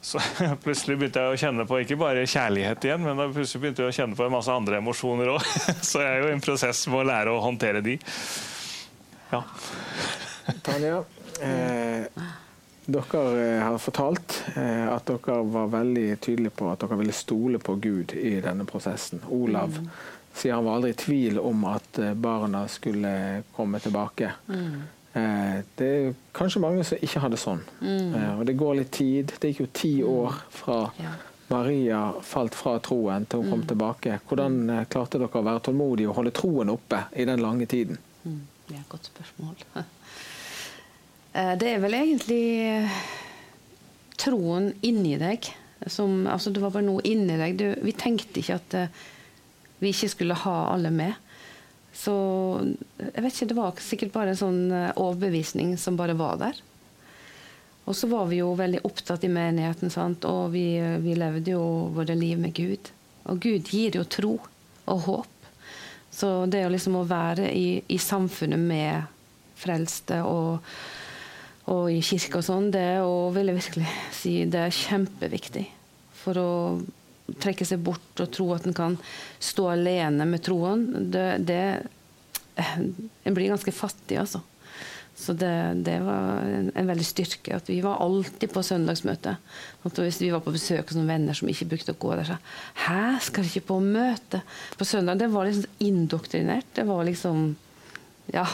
så 0.00 0.20
plutselig 0.64 0.98
begynte 0.98 1.22
jeg 1.22 1.34
å 1.34 1.38
kjenne 1.40 1.66
på 1.68 1.80
ikke 1.82 1.98
bare 2.00 2.26
kjærlighet 2.28 2.84
igjen, 2.86 3.04
men 3.04 3.18
da 3.18 3.28
plutselig 3.32 3.62
begynte 3.64 3.84
jeg 3.84 3.92
å 3.92 3.96
kjenne 4.00 4.18
på 4.18 4.26
en 4.26 4.34
masse 4.34 4.54
andre 4.54 4.82
emosjoner 4.82 5.32
òg. 5.34 5.46
Så 5.90 6.02
jeg 6.04 6.10
er 6.10 6.20
jo 6.22 6.28
i 6.30 6.34
en 6.36 6.44
prosess 6.44 6.84
med 6.90 7.02
å 7.02 7.08
lære 7.10 7.34
å 7.34 7.40
håndtere 7.42 7.82
de. 7.84 7.96
Ja. 9.32 9.42
Tanja, 10.64 11.02
eh, 11.44 12.06
dere 12.88 13.56
eh, 13.56 13.62
har 13.62 13.78
fortalt 13.82 14.38
eh, 14.54 14.86
at 14.88 15.10
dere 15.10 15.42
var 15.52 15.66
veldig 15.74 16.06
tydelige 16.24 16.56
på 16.56 16.70
at 16.72 16.80
dere 16.80 16.96
ville 17.02 17.16
stole 17.16 17.60
på 17.60 17.74
Gud 17.82 18.14
i 18.16 18.38
denne 18.40 18.64
prosessen. 18.68 19.20
Olav 19.28 19.74
mm. 19.76 19.90
sier 20.32 20.56
han 20.56 20.64
var 20.64 20.78
aldri 20.78 20.94
i 20.94 21.00
tvil 21.02 21.42
om 21.42 21.66
at 21.68 22.00
eh, 22.00 22.14
barna 22.16 22.64
skulle 22.72 23.42
komme 23.56 23.82
tilbake. 23.84 24.32
Mm. 24.48 24.78
Eh, 25.12 25.60
det 25.76 25.86
er 25.86 26.14
kanskje 26.36 26.60
mange 26.62 26.84
som 26.84 27.00
ikke 27.00 27.22
har 27.22 27.32
det 27.32 27.40
sånn. 27.40 27.62
Mm. 27.80 28.14
Eh, 28.14 28.32
og 28.38 28.44
det 28.48 28.56
går 28.60 28.78
litt 28.80 28.92
tid. 28.94 29.32
Det 29.40 29.52
gikk 29.52 29.62
jo 29.64 29.72
ti 29.80 29.92
år 30.04 30.40
fra 30.52 30.78
Ja. 31.00 31.14
Maria 31.48 32.00
falt 32.22 32.52
fra 32.54 32.74
troen 32.84 33.24
til 33.24 33.40
hun 33.40 33.50
kom 33.50 33.62
tilbake. 33.66 34.18
Hvordan 34.28 34.58
eh, 34.70 34.84
klarte 34.92 35.18
dere 35.20 35.32
å 35.32 35.44
være 35.46 35.62
tålmodige 35.64 36.10
og 36.10 36.18
holde 36.20 36.34
troen 36.36 36.72
oppe 36.74 37.06
i 37.16 37.24
den 37.24 37.40
lange 37.40 37.66
tiden? 37.66 37.96
Mm, 38.24 38.42
det 38.68 38.76
et 38.76 38.88
godt 38.88 39.12
spørsmål. 39.12 39.56
Det 41.38 41.68
er 41.70 41.78
vel 41.78 41.94
egentlig 41.94 42.88
troen 44.18 44.72
inni 44.82 45.12
deg 45.20 45.44
som 45.86 46.24
Altså, 46.26 46.50
det 46.50 46.58
var 46.58 46.72
bare 46.74 46.86
noe 46.88 47.04
inni 47.06 47.36
deg. 47.38 47.54
Du, 47.54 47.66
vi 47.84 47.92
tenkte 47.94 48.40
ikke 48.40 48.56
at 48.56 48.74
vi 49.78 49.92
ikke 49.92 50.08
skulle 50.10 50.34
ha 50.34 50.56
alle 50.72 50.90
med. 50.90 51.14
Så 51.98 52.14
jeg 53.00 53.22
vet 53.24 53.32
ikke, 53.32 53.48
det 53.50 53.58
var 53.58 53.80
sikkert 53.82 54.14
bare 54.14 54.34
en 54.34 54.38
sånn 54.38 54.60
eh, 54.70 54.90
overbevisning 54.94 55.74
som 55.80 55.98
bare 55.98 56.14
var 56.18 56.38
der. 56.42 56.60
Og 57.88 57.96
så 57.96 58.06
var 58.10 58.28
vi 58.28 58.42
jo 58.42 58.52
veldig 58.54 58.84
opptatt 58.84 59.24
i 59.24 59.32
menigheten, 59.32 59.90
sant? 59.90 60.26
og 60.28 60.52
vi, 60.52 60.76
vi 61.00 61.16
levde 61.16 61.54
jo 61.54 61.64
våre 61.96 62.14
liv 62.18 62.38
med 62.38 62.52
Gud. 62.54 62.90
Og 63.32 63.40
Gud 63.40 63.70
gir 63.72 63.96
jo 63.96 64.04
tro 64.04 64.34
og 64.88 65.00
håp. 65.06 65.48
Så 66.12 66.28
det 66.50 66.66
å 66.66 66.72
liksom 66.72 66.98
å 67.00 67.06
være 67.08 67.48
i, 67.54 67.80
i 67.88 67.98
samfunnet 68.00 68.60
med 68.60 69.08
frelste 69.58 70.20
og, 70.26 70.68
og 71.72 71.88
i 71.92 71.98
kirke 72.04 72.40
og 72.40 72.46
sånn, 72.46 72.70
det 72.74 72.84
er 72.98 73.08
vil 73.34 73.50
jeg 73.50 73.58
virkelig 73.58 73.90
si, 74.14 74.34
det 74.50 74.62
er 74.66 74.78
kjempeviktig. 74.84 75.64
For 76.20 76.40
å 76.40 76.52
trekke 77.36 77.66
seg 77.68 77.82
bort 77.84 78.22
og 78.22 78.30
tro 78.34 78.50
at 78.54 78.66
en 78.68 78.76
kan 78.76 78.98
stå 79.42 79.68
alene 79.74 80.26
med 80.28 80.44
troen, 80.46 80.86
det, 81.12 81.30
det 81.48 81.62
En 82.58 83.34
blir 83.36 83.52
ganske 83.52 83.70
fattig, 83.70 84.16
altså. 84.18 84.40
Så 85.18 85.32
det, 85.32 85.74
det 85.86 85.96
var 86.02 86.42
en, 86.42 86.72
en 86.74 86.88
veldig 86.90 87.04
styrke. 87.06 87.56
at 87.56 87.68
Vi 87.70 87.80
var 87.82 88.00
alltid 88.02 88.52
på 88.54 88.62
søndagsmøte. 88.62 89.34
At 89.86 89.98
hvis 89.98 90.20
vi 90.22 90.30
var 90.30 90.42
på 90.42 90.54
besøk 90.54 90.90
hos 90.90 90.98
noen 90.98 91.10
venner 91.10 91.38
som 91.38 91.50
ikke 91.50 91.66
brukte 91.72 91.94
å 91.94 91.98
gå 91.98 92.12
der, 92.14 92.28
sa 92.28 92.36
Hæ, 92.84 93.18
skal 93.26 93.46
vi 93.46 93.50
ikke 93.52 93.70
på 93.72 93.78
møte 93.82 94.42
på 94.78 94.86
søndag? 94.86 95.18
Det 95.18 95.30
var 95.30 95.48
liksom 95.48 95.86
indoktrinert. 95.86 96.70
Det 96.74 96.86
var 96.86 97.02
liksom 97.06 97.50
Ja. 98.34 98.46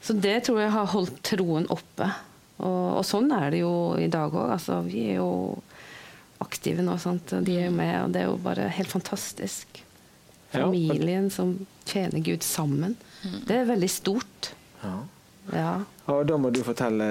Så 0.00 0.14
det 0.16 0.38
tror 0.46 0.62
jeg 0.62 0.72
har 0.72 0.92
holdt 0.92 1.20
troen 1.26 1.68
oppe. 1.72 2.08
Og, 2.56 2.84
og 3.00 3.04
sånn 3.04 3.28
er 3.36 3.50
det 3.52 3.60
jo 3.64 3.74
i 4.00 4.08
dag 4.08 4.32
òg. 4.32 4.52
Altså, 4.56 4.80
vi 4.86 5.10
er 5.10 5.18
jo 5.18 5.58
aktive 6.44 6.84
nå, 6.84 6.98
sant. 7.02 7.32
Og 7.36 7.44
de 7.46 7.56
er 7.60 7.68
jo 7.68 7.74
med, 7.76 7.94
og 8.04 8.14
det 8.14 8.22
er 8.22 8.30
jo 8.30 8.38
bare 8.42 8.68
helt 8.76 8.92
fantastisk. 8.92 9.82
Familien 10.52 11.30
som 11.30 11.56
tjener 11.84 12.22
Gud 12.24 12.42
sammen. 12.46 12.96
Det 13.46 13.60
er 13.60 13.68
veldig 13.68 13.90
stort. 13.90 14.52
Ja. 14.82 14.96
Ja. 15.54 15.72
Og 16.10 16.26
da 16.26 16.36
må 16.38 16.50
du 16.50 16.62
fortelle 16.66 17.06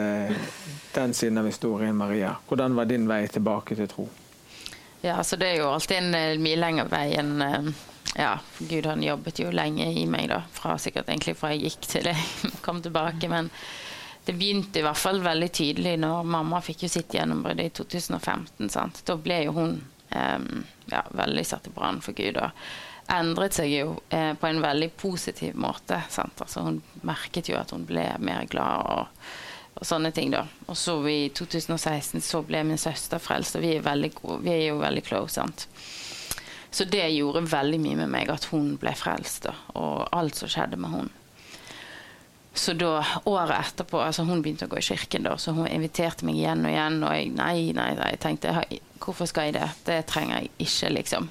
den 0.95 1.13
siden 1.15 1.39
av 1.39 1.47
historien, 1.47 1.95
Maria. 1.95 2.35
Hvordan 2.47 2.75
var 2.75 2.88
din 2.89 3.07
vei 3.07 3.25
tilbake 3.31 3.75
til 3.75 3.89
tro? 3.91 4.07
Ja, 5.01 5.17
altså 5.19 5.38
det 5.38 5.51
er 5.51 5.59
jo 5.61 5.69
alltid 5.69 5.99
en 5.99 6.15
eh, 6.17 6.39
mye 6.41 6.57
lengre 6.59 6.88
vei 6.89 7.09
enn 7.19 7.35
eh, 7.45 7.67
Ja, 8.15 8.38
Gud 8.69 8.85
han 8.88 9.03
jobbet 9.03 9.41
jo 9.43 9.49
lenge 9.51 9.89
i 9.91 10.05
meg, 10.07 10.29
da. 10.31 10.39
Fra 10.55 10.77
sikkert 10.79 11.09
egentlig 11.11 11.35
fra 11.35 11.51
jeg 11.51 11.67
gikk 11.67 11.88
til 11.91 12.07
jeg 12.07 12.51
kom 12.65 12.79
tilbake. 12.81 13.27
Men 13.31 13.49
det 14.25 14.33
begynte 14.33 14.81
i 14.81 14.85
hvert 14.85 14.97
fall 14.99 15.21
veldig 15.21 15.51
tydelig 15.53 15.95
når 16.01 16.25
mamma 16.35 16.61
fikk 16.65 16.85
jo 16.88 16.91
sitt 16.95 17.13
gjennombrudd 17.13 17.61
i 17.61 17.69
2015. 17.69 18.69
sant? 18.73 19.03
Da 19.05 19.17
ble 19.21 19.43
jo 19.45 19.55
hun 19.55 19.77
eh, 20.09 20.49
ja, 20.91 21.05
veldig 21.11 21.45
satt 21.45 21.69
i 21.69 21.73
brann 21.75 22.01
for 22.01 22.17
Gud. 22.17 22.41
og 22.41 22.51
endret 23.11 23.53
seg 23.53 23.69
jo 23.69 23.89
eh, 24.09 24.33
på 24.33 24.47
en 24.47 24.61
veldig 24.63 24.89
positiv 24.97 25.55
måte. 25.55 25.99
Sant? 26.09 26.41
Altså, 26.41 26.63
hun 26.65 26.81
merket 27.05 27.49
jo 27.51 27.59
at 27.59 27.73
hun 27.75 27.85
ble 27.88 28.07
mer 28.23 28.47
glad 28.49 28.89
og, 28.95 29.27
og 29.75 29.85
sånne 29.85 30.11
ting. 30.15 30.33
da. 30.33 30.45
Og 30.67 30.77
så 30.79 30.97
i 31.11 31.19
2016 31.29 32.23
så 32.25 32.41
ble 32.45 32.63
min 32.65 32.81
søster 32.81 33.21
frelst, 33.21 33.57
og 33.57 33.65
vi 33.65 33.75
er, 33.75 33.85
veldig 33.85 34.11
gode, 34.17 34.41
vi 34.47 34.55
er 34.55 34.63
jo 34.69 34.81
veldig 34.81 35.05
close. 35.05 35.38
sant? 35.38 35.67
Så 36.75 36.88
det 36.91 37.05
gjorde 37.13 37.45
veldig 37.47 37.79
mye 37.79 38.01
med 38.01 38.11
meg 38.11 38.31
at 38.33 38.49
hun 38.51 38.73
ble 38.81 38.91
frelst, 38.99 39.45
da, 39.45 39.53
og 39.79 40.09
alt 40.11 40.35
som 40.35 40.51
skjedde 40.51 40.81
med 40.81 40.91
hun. 40.91 41.13
Så 42.55 42.73
da, 42.79 43.03
året 43.27 43.57
etterpå, 43.59 43.99
altså 43.99 44.23
hun 44.23 44.39
begynte 44.41 44.69
å 44.69 44.71
gå 44.71 44.79
i 44.79 44.85
kirken, 44.85 45.25
da, 45.27 45.33
så 45.37 45.51
hun 45.57 45.67
inviterte 45.67 46.23
meg 46.27 46.37
igjen 46.39 46.63
og 46.63 46.71
igjen. 46.71 47.01
Og 47.03 47.15
jeg 47.17 47.31
nei, 47.35 47.55
nei, 47.75 47.89
nei, 47.97 48.11
jeg 48.13 48.21
tenkte 48.23 48.53
hvorfor 49.03 49.27
skal 49.27 49.49
jeg 49.49 49.57
det? 49.57 49.67
Det 49.85 49.97
trenger 50.07 50.39
jeg 50.45 50.53
ikke, 50.63 50.93
liksom. 50.95 51.27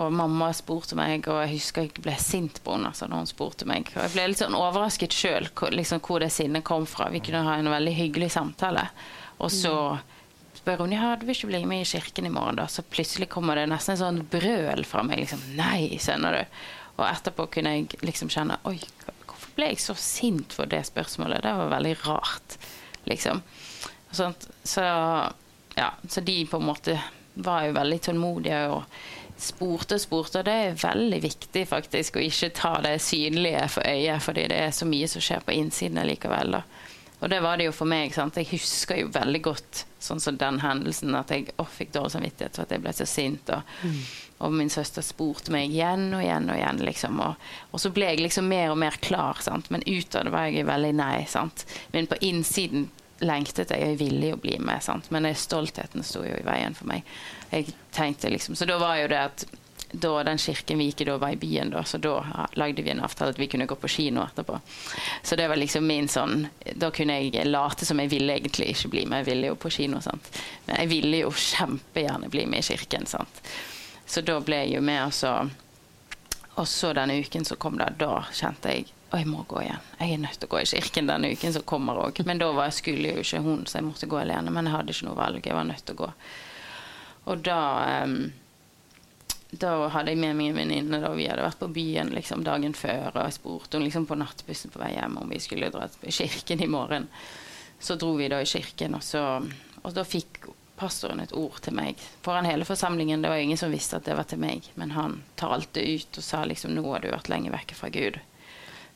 Og 0.00 0.12
mamma 0.14 0.48
spurte 0.56 0.96
meg, 0.96 1.26
og 1.28 1.42
jeg 1.42 1.56
husker 1.58 1.84
jeg 1.84 2.00
ble 2.00 2.14
sint 2.22 2.62
på 2.64 2.76
henne 2.76 2.92
altså, 2.92 3.08
når 3.10 3.24
hun 3.24 3.28
spurte 3.28 3.66
meg. 3.68 3.90
Og 3.92 4.06
jeg 4.06 4.14
ble 4.14 4.28
litt 4.30 4.40
sånn 4.40 4.56
overrasket 4.56 5.12
sjøl 5.12 5.50
liksom, 5.74 6.00
hvor 6.06 6.22
det 6.22 6.30
sinnet 6.32 6.64
kom 6.64 6.86
fra. 6.88 7.10
Vi 7.12 7.20
kunne 7.26 7.42
ha 7.44 7.58
en 7.58 7.68
veldig 7.72 7.92
hyggelig 7.98 8.30
samtale. 8.38 8.86
Og 9.42 9.50
så 9.52 9.74
spør 10.56 10.84
hun 10.84 10.94
ja, 10.94 11.10
du 11.18 11.26
vil 11.26 11.34
ikke 11.34 11.50
bli 11.50 11.64
med 11.68 11.82
i 11.82 11.90
kirken 11.90 12.30
i 12.30 12.32
morgen, 12.32 12.62
da. 12.62 12.68
Så 12.70 12.86
plutselig 12.86 13.28
kommer 13.34 13.58
det 13.58 13.66
nesten 13.68 13.96
en 13.96 14.00
sånn 14.04 14.22
brøl 14.32 14.86
fra 14.88 15.04
meg. 15.04 15.24
liksom, 15.26 15.42
Nei, 15.58 15.90
skjønner 16.00 16.38
du. 16.38 16.62
Og 17.00 17.04
etterpå 17.08 17.48
kunne 17.52 17.74
jeg 17.74 18.00
liksom 18.04 18.30
kjenne 18.32 18.60
Oi, 18.68 18.78
ble 19.56 19.72
jeg 19.72 19.80
så 19.82 19.96
sint 19.98 20.54
for 20.56 20.70
det 20.70 20.84
spørsmålet? 20.88 21.42
Det 21.44 21.54
var 21.58 21.72
veldig 21.72 21.96
rart, 22.06 22.58
liksom. 23.10 23.42
Så 24.12 24.84
ja, 25.74 25.90
så 26.08 26.20
de 26.20 26.46
på 26.46 26.60
en 26.60 26.68
måte 26.68 26.98
var 27.34 27.64
jo 27.64 27.76
veldig 27.76 28.00
tålmodige 28.04 28.62
og 28.74 28.82
spurte 29.42 29.96
og 29.96 30.02
spurte. 30.02 30.40
Og 30.40 30.46
det 30.46 30.56
er 30.66 30.80
veldig 30.82 31.20
viktig 31.22 31.64
faktisk 31.68 32.18
å 32.18 32.24
ikke 32.24 32.52
ta 32.56 32.74
det 32.84 32.98
synlige 33.02 33.66
for 33.72 33.88
øyet, 33.88 34.22
fordi 34.22 34.48
det 34.52 34.58
er 34.66 34.74
så 34.76 34.88
mye 34.88 35.08
som 35.10 35.24
skjer 35.24 35.44
på 35.46 35.56
innsiden 35.56 36.02
likevel. 36.08 36.58
da. 36.58 36.62
Og 37.22 37.30
det 37.30 37.38
var 37.40 37.58
det 37.58 37.68
jo 37.68 37.74
for 37.74 37.86
meg. 37.86 38.14
sant? 38.14 38.36
Jeg 38.36 38.50
husker 38.50 38.98
jo 38.98 39.12
veldig 39.14 39.42
godt 39.42 39.84
sånn 40.02 40.20
som 40.20 40.38
den 40.38 40.58
hendelsen 40.58 41.14
at 41.14 41.30
jeg 41.30 41.52
å, 41.62 41.66
fikk 41.70 41.92
dårlig 41.94 42.16
samvittighet 42.16 42.58
for 42.58 42.66
at 42.66 42.74
jeg 42.74 42.82
ble 42.82 42.94
så 42.98 43.06
sint. 43.06 43.52
Og, 43.54 43.76
og 44.42 44.52
min 44.52 44.70
søster 44.70 45.04
spurte 45.06 45.52
meg 45.54 45.70
igjen 45.70 46.08
og 46.16 46.24
igjen 46.24 46.50
og 46.50 46.58
igjen. 46.58 46.82
liksom. 46.88 47.20
Og, 47.22 47.46
og 47.70 47.82
så 47.82 47.92
ble 47.94 48.10
jeg 48.10 48.24
liksom 48.24 48.50
mer 48.50 48.72
og 48.72 48.80
mer 48.82 48.98
klar, 49.04 49.38
sant? 49.44 49.70
men 49.70 49.86
utad 49.86 50.30
var 50.34 50.50
jeg 50.50 50.66
veldig 50.66 50.92
nei. 50.98 51.24
sant? 51.30 51.64
Men 51.94 52.10
på 52.10 52.18
innsiden 52.26 52.90
lengtet 53.22 53.70
jeg, 53.70 53.86
jeg 53.86 53.98
ville 54.00 54.32
jo 54.32 54.40
bli 54.42 54.58
med, 54.58 54.82
sant? 54.82 55.10
men 55.14 55.30
stoltheten 55.38 56.02
sto 56.06 56.24
jo 56.26 56.34
i 56.34 56.46
veien 56.46 56.74
for 56.74 56.90
meg. 56.90 57.06
Jeg 57.52 57.74
tenkte 57.94 58.32
liksom, 58.32 58.58
Så 58.58 58.66
da 58.66 58.80
var 58.82 58.98
jo 58.98 59.10
det 59.12 59.26
at 59.30 59.46
da 59.92 60.22
den 60.24 60.38
kirken 60.40 60.78
vi 60.80 60.86
gikk 60.88 61.02
i 61.04 61.04
da 61.04 61.18
var 61.20 61.34
i 61.34 61.36
byen, 61.36 61.70
da, 61.70 61.82
så 61.84 61.98
da 62.00 62.14
ja, 62.24 62.46
lagde 62.56 62.82
vi 62.82 62.90
en 62.90 63.02
avtale 63.04 63.34
at 63.34 63.38
vi 63.38 63.48
kunne 63.52 63.66
gå 63.68 63.76
på 63.76 63.90
kino 63.92 64.22
etterpå. 64.24 64.56
Så 65.22 65.36
det 65.36 65.48
var 65.52 65.60
liksom 65.60 65.84
min 65.86 66.08
sånn 66.08 66.46
Da 66.74 66.88
kunne 66.90 67.18
jeg 67.20 67.44
late 67.44 67.84
som 67.84 68.00
jeg 68.00 68.08
ville 68.08 68.38
egentlig 68.38 68.70
ikke 68.72 68.88
bli 68.94 69.04
med. 69.04 69.20
Jeg 69.20 69.28
ville 69.28 69.52
jo 69.52 69.58
på 69.60 69.70
kino, 69.70 70.00
sant. 70.00 70.30
Men 70.66 70.80
jeg 70.80 70.90
ville 70.94 71.22
jo 71.26 71.34
kjempegjerne 71.36 72.32
bli 72.32 72.46
med 72.48 72.64
i 72.64 72.68
kirken, 72.72 73.06
sant. 73.06 73.42
Så 74.12 74.20
da 74.28 74.36
ble 74.44 74.58
jeg 74.64 74.74
jo 74.76 74.82
med, 74.84 75.06
og 75.06 75.14
så 75.16 75.34
Og 76.60 76.66
så 76.68 76.90
denne 76.92 77.14
uken 77.24 77.46
som 77.48 77.56
kom, 77.56 77.78
da, 77.80 77.86
da 77.96 78.26
kjente 78.28 78.74
jeg 78.74 78.90
å, 79.08 79.16
jeg 79.16 79.28
må 79.28 79.40
gå 79.48 79.62
igjen. 79.62 79.86
Jeg 79.98 80.12
er 80.12 80.20
nødt 80.20 80.36
til 80.40 80.48
å 80.48 80.52
gå 80.52 80.58
i 80.60 80.68
kirken 80.68 81.08
denne 81.08 81.30
uken 81.32 81.54
som 81.54 81.64
kommer 81.68 81.96
òg. 82.00 82.20
Men 82.28 82.40
da 82.40 82.50
var, 82.52 82.68
skulle 82.76 83.14
jo 83.14 83.24
ikke 83.24 83.40
hun, 83.44 83.64
så 83.64 83.78
jeg 83.78 83.86
måtte 83.86 84.08
gå 84.08 84.18
alene. 84.20 84.52
Men 84.52 84.68
jeg 84.68 84.76
hadde 84.76 84.92
ikke 84.92 85.08
noe 85.08 85.16
valg. 85.16 85.48
Jeg 85.48 85.56
var 85.56 85.64
nødt 85.68 85.84
til 85.88 85.96
å 85.96 86.00
gå. 86.02 86.10
Og 87.32 87.44
da 87.48 87.58
um, 88.04 88.18
da 89.52 89.72
hadde 89.92 90.14
jeg 90.14 90.20
med 90.20 90.36
meg 90.38 90.50
en 90.50 90.60
venninne. 90.62 91.00
da 91.02 91.10
Vi 91.12 91.28
hadde 91.28 91.44
vært 91.44 91.60
på 91.60 91.68
byen 91.76 92.12
liksom, 92.16 92.44
dagen 92.44 92.72
før. 92.76 93.10
Og 93.12 93.20
jeg 93.26 93.36
spurte 93.36 93.76
henne 93.76 93.88
liksom, 93.88 94.08
på 94.08 94.16
nattbussen 94.16 94.72
på 94.72 94.80
vei 94.80 94.94
hjem 94.94 95.18
om 95.20 95.28
vi 95.28 95.40
skulle 95.44 95.68
dra 95.74 95.88
til 95.92 96.14
kirken 96.20 96.64
i 96.64 96.70
morgen. 96.72 97.08
Så 97.82 97.98
dro 98.00 98.14
vi 98.16 98.30
da 98.32 98.40
i 98.40 98.48
kirken, 98.48 98.94
og, 98.96 99.02
så, 99.04 99.42
og 99.82 99.94
da 99.96 100.04
fikk 100.06 100.46
pastoren 100.76 101.20
et 101.20 101.34
ord 101.36 101.60
til 101.62 101.74
meg 101.76 102.00
foran 102.24 102.48
hele 102.48 102.66
forsamlingen. 102.68 103.22
Det 103.22 103.30
var 103.30 103.42
ingen 103.42 103.60
som 103.60 103.72
visste 103.72 103.98
at 103.98 104.08
det 104.08 104.16
var 104.18 104.28
til 104.30 104.40
meg, 104.42 104.66
men 104.74 104.94
han 104.96 105.20
talte 105.38 105.84
ut 105.84 106.18
og 106.18 106.24
sa 106.24 106.44
liksom 106.48 106.74
nå 106.74 106.84
har 106.90 107.04
du 107.04 107.10
vært 107.12 107.30
lenge 107.32 107.52
vekke 107.54 107.78
fra 107.78 107.90
Gud. 107.92 108.18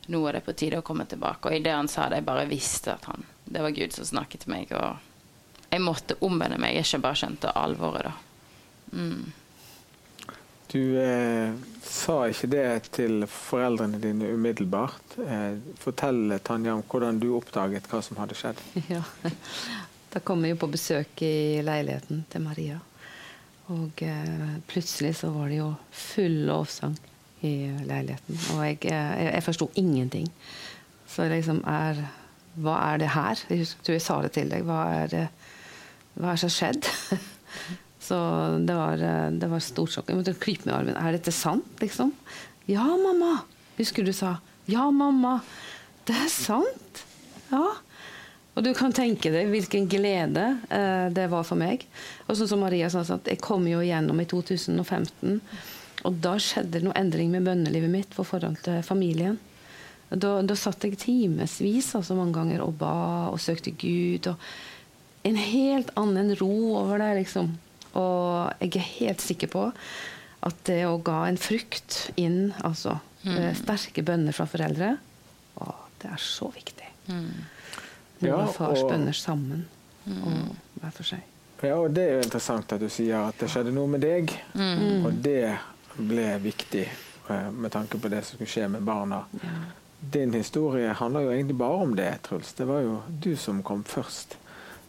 Nå 0.07 0.21
er 0.27 0.37
det 0.37 0.45
på 0.45 0.55
tide 0.55 0.79
å 0.79 0.85
komme 0.87 1.05
tilbake. 1.05 1.49
Og 1.49 1.57
i 1.57 1.63
det 1.63 1.75
han 1.75 1.89
sa 1.91 2.07
det, 2.07 2.21
jeg 2.21 2.29
bare 2.29 2.47
visste 2.47 2.93
at 2.95 3.09
han, 3.11 3.25
det 3.45 3.63
var 3.63 3.75
Gud 3.75 3.95
som 3.95 4.07
snakket 4.07 4.45
til 4.45 4.53
meg. 4.53 4.71
Og 4.71 5.67
jeg 5.73 5.83
måtte 5.83 6.15
omvende 6.23 6.59
meg, 6.61 6.77
jeg 6.77 6.87
ikke 6.87 7.03
bare 7.09 7.21
skjønte 7.23 7.51
alvoret 7.59 8.07
da. 8.07 8.15
Mm. 8.95 9.27
Du 10.67 10.99
eh, 10.99 11.53
sa 11.83 12.15
ikke 12.27 12.49
det 12.51 12.65
til 12.95 13.21
foreldrene 13.31 13.99
dine 14.03 14.31
umiddelbart. 14.35 15.19
Eh, 15.23 15.59
fortell 15.79 16.35
Tanja 16.43 16.75
om 16.75 16.83
hvordan 16.83 17.21
du 17.23 17.29
oppdaget 17.37 17.87
hva 17.91 18.01
som 18.03 18.19
hadde 18.19 18.35
skjedd. 18.35 18.63
Ja. 18.91 19.03
Da 20.13 20.21
kom 20.23 20.43
jeg 20.45 20.55
jo 20.55 20.61
på 20.63 20.71
besøk 20.71 21.21
i 21.25 21.59
leiligheten 21.65 22.23
til 22.31 22.43
Maria. 22.45 22.79
Og 23.73 24.03
eh, 24.05 24.59
plutselig 24.69 25.17
så 25.19 25.31
var 25.33 25.49
det 25.51 25.59
jo 25.59 25.71
full 25.91 26.45
lovsang 26.47 26.95
i 27.45 27.67
leiligheten. 27.85 28.39
Og 28.55 28.63
jeg, 28.63 28.79
eh, 28.87 29.11
jeg, 29.23 29.33
jeg 29.33 29.45
forsto 29.45 29.69
ingenting. 29.75 30.31
Så 31.07 31.27
liksom 31.31 31.63
er 31.67 32.05
Hva 32.57 32.73
er 32.87 32.97
det 32.97 33.11
her? 33.13 33.41
Jeg 33.53 33.67
tror 33.85 33.93
jeg 33.93 34.01
sa 34.01 34.15
det 34.23 34.31
til 34.33 34.49
deg. 34.49 34.63
Hva 34.65 34.79
er 35.03 35.11
det 35.11 35.25
hva 36.17 36.33
er 36.33 36.39
som 36.41 36.49
skjedd? 36.49 36.87
så 38.07 38.17
det 38.65 38.73
var, 38.73 39.01
eh, 39.03 39.29
det 39.37 39.49
var 39.51 39.61
stort 39.63 39.93
sjokk. 39.93 40.09
Jeg 40.09 40.21
måtte 40.21 40.37
klype 40.41 40.65
meg 40.65 40.73
i 40.73 40.77
armen. 40.79 40.97
Er 40.97 41.17
dette 41.17 41.33
sant, 41.35 41.69
liksom? 41.83 42.13
Ja, 42.69 42.87
mamma! 42.97 43.43
Husker 43.77 44.05
du 44.07 44.13
sa. 44.15 44.37
Ja, 44.71 44.87
mamma! 44.89 45.37
Det 46.09 46.15
er 46.17 46.31
sant! 46.33 47.03
Ja. 47.51 47.77
Og 48.57 48.65
du 48.65 48.71
kan 48.73 48.93
tenke 48.95 49.29
deg 49.29 49.51
hvilken 49.53 49.85
glede 49.89 50.45
eh, 50.73 51.07
det 51.13 51.27
var 51.29 51.45
for 51.45 51.59
meg. 51.61 51.83
Og 52.25 52.39
sånn 52.39 52.49
som 52.49 52.63
Maria 52.65 52.89
sa, 52.89 53.03
at 53.05 53.29
jeg 53.29 53.41
kom 53.43 53.67
jo 53.69 53.83
igjennom 53.85 54.17
i 54.17 54.25
2015. 54.25 55.37
Og 56.09 56.17
da 56.23 56.33
skjedde 56.41 56.79
det 56.79 56.87
noe 56.87 56.97
endring 56.97 57.29
med 57.33 57.45
bønnelivet 57.45 57.91
mitt 57.93 58.17
for 58.17 58.25
forhold 58.25 58.57
til 58.65 58.81
familien. 58.85 59.37
Da, 60.09 60.39
da 60.41 60.55
satt 60.57 60.85
jeg 60.87 60.97
timevis 61.01 61.91
altså 61.97 62.15
mange 62.17 62.37
ganger 62.37 62.63
og 62.63 62.77
ba 62.79 63.27
og 63.29 63.41
søkte 63.43 63.75
Gud. 63.77 64.31
Og 64.31 65.27
en 65.27 65.37
helt 65.37 65.91
annen 65.99 66.31
ro 66.39 66.53
over 66.79 67.03
det, 67.03 67.11
liksom. 67.21 67.51
Og 67.97 68.63
jeg 68.63 68.73
er 68.79 68.93
helt 68.95 69.25
sikker 69.25 69.51
på 69.53 69.67
at 70.47 70.63
det 70.69 70.83
å 70.87 70.97
ga 71.03 71.25
en 71.27 71.37
frukt 71.41 72.07
inn, 72.17 72.55
altså 72.65 72.95
mm. 73.25 73.53
sterke 73.57 74.05
bønner 74.05 74.33
fra 74.33 74.45
foreldre, 74.49 74.95
å, 75.59 75.73
det 76.01 76.11
er 76.13 76.21
så 76.21 76.49
viktig. 76.53 76.89
Mm. 77.09 77.56
Mor 78.21 78.43
og 78.43 78.53
fars 78.55 78.83
og, 78.83 78.91
bønner 78.91 79.17
sammen 79.17 79.65
mm. 80.05 80.21
og 80.21 80.79
hver 80.81 80.93
for 80.95 81.09
seg. 81.13 81.25
Ja, 81.61 81.73
og 81.75 81.91
Det 81.93 82.03
er 82.03 82.15
jo 82.17 82.25
interessant 82.25 82.73
at 82.73 82.81
du 82.81 82.89
sier 82.93 83.29
at 83.31 83.39
det 83.41 83.49
skjedde 83.49 83.73
noe 83.73 83.89
med 83.89 84.03
deg. 84.05 84.33
Mm. 84.53 85.05
Og 85.07 85.21
det 85.25 85.57
ble 85.97 86.29
viktig 86.41 86.85
eh, 86.85 87.49
med 87.51 87.73
tanke 87.73 87.97
på 87.97 88.11
det 88.13 88.21
som 88.23 88.37
skulle 88.37 88.51
skje 88.51 88.67
med 88.77 88.85
barna. 88.85 89.23
Ja. 89.41 89.55
Din 89.99 90.33
historie 90.33 90.93
handler 90.93 91.25
jo 91.25 91.31
egentlig 91.31 91.55
bare 91.57 91.81
om 91.85 91.95
det, 91.97 92.11
Truls. 92.27 92.53
Det 92.53 92.67
var 92.69 92.83
jo 92.85 92.99
du 93.09 93.35
som 93.35 93.63
kom 93.65 93.81
først. 93.83 94.37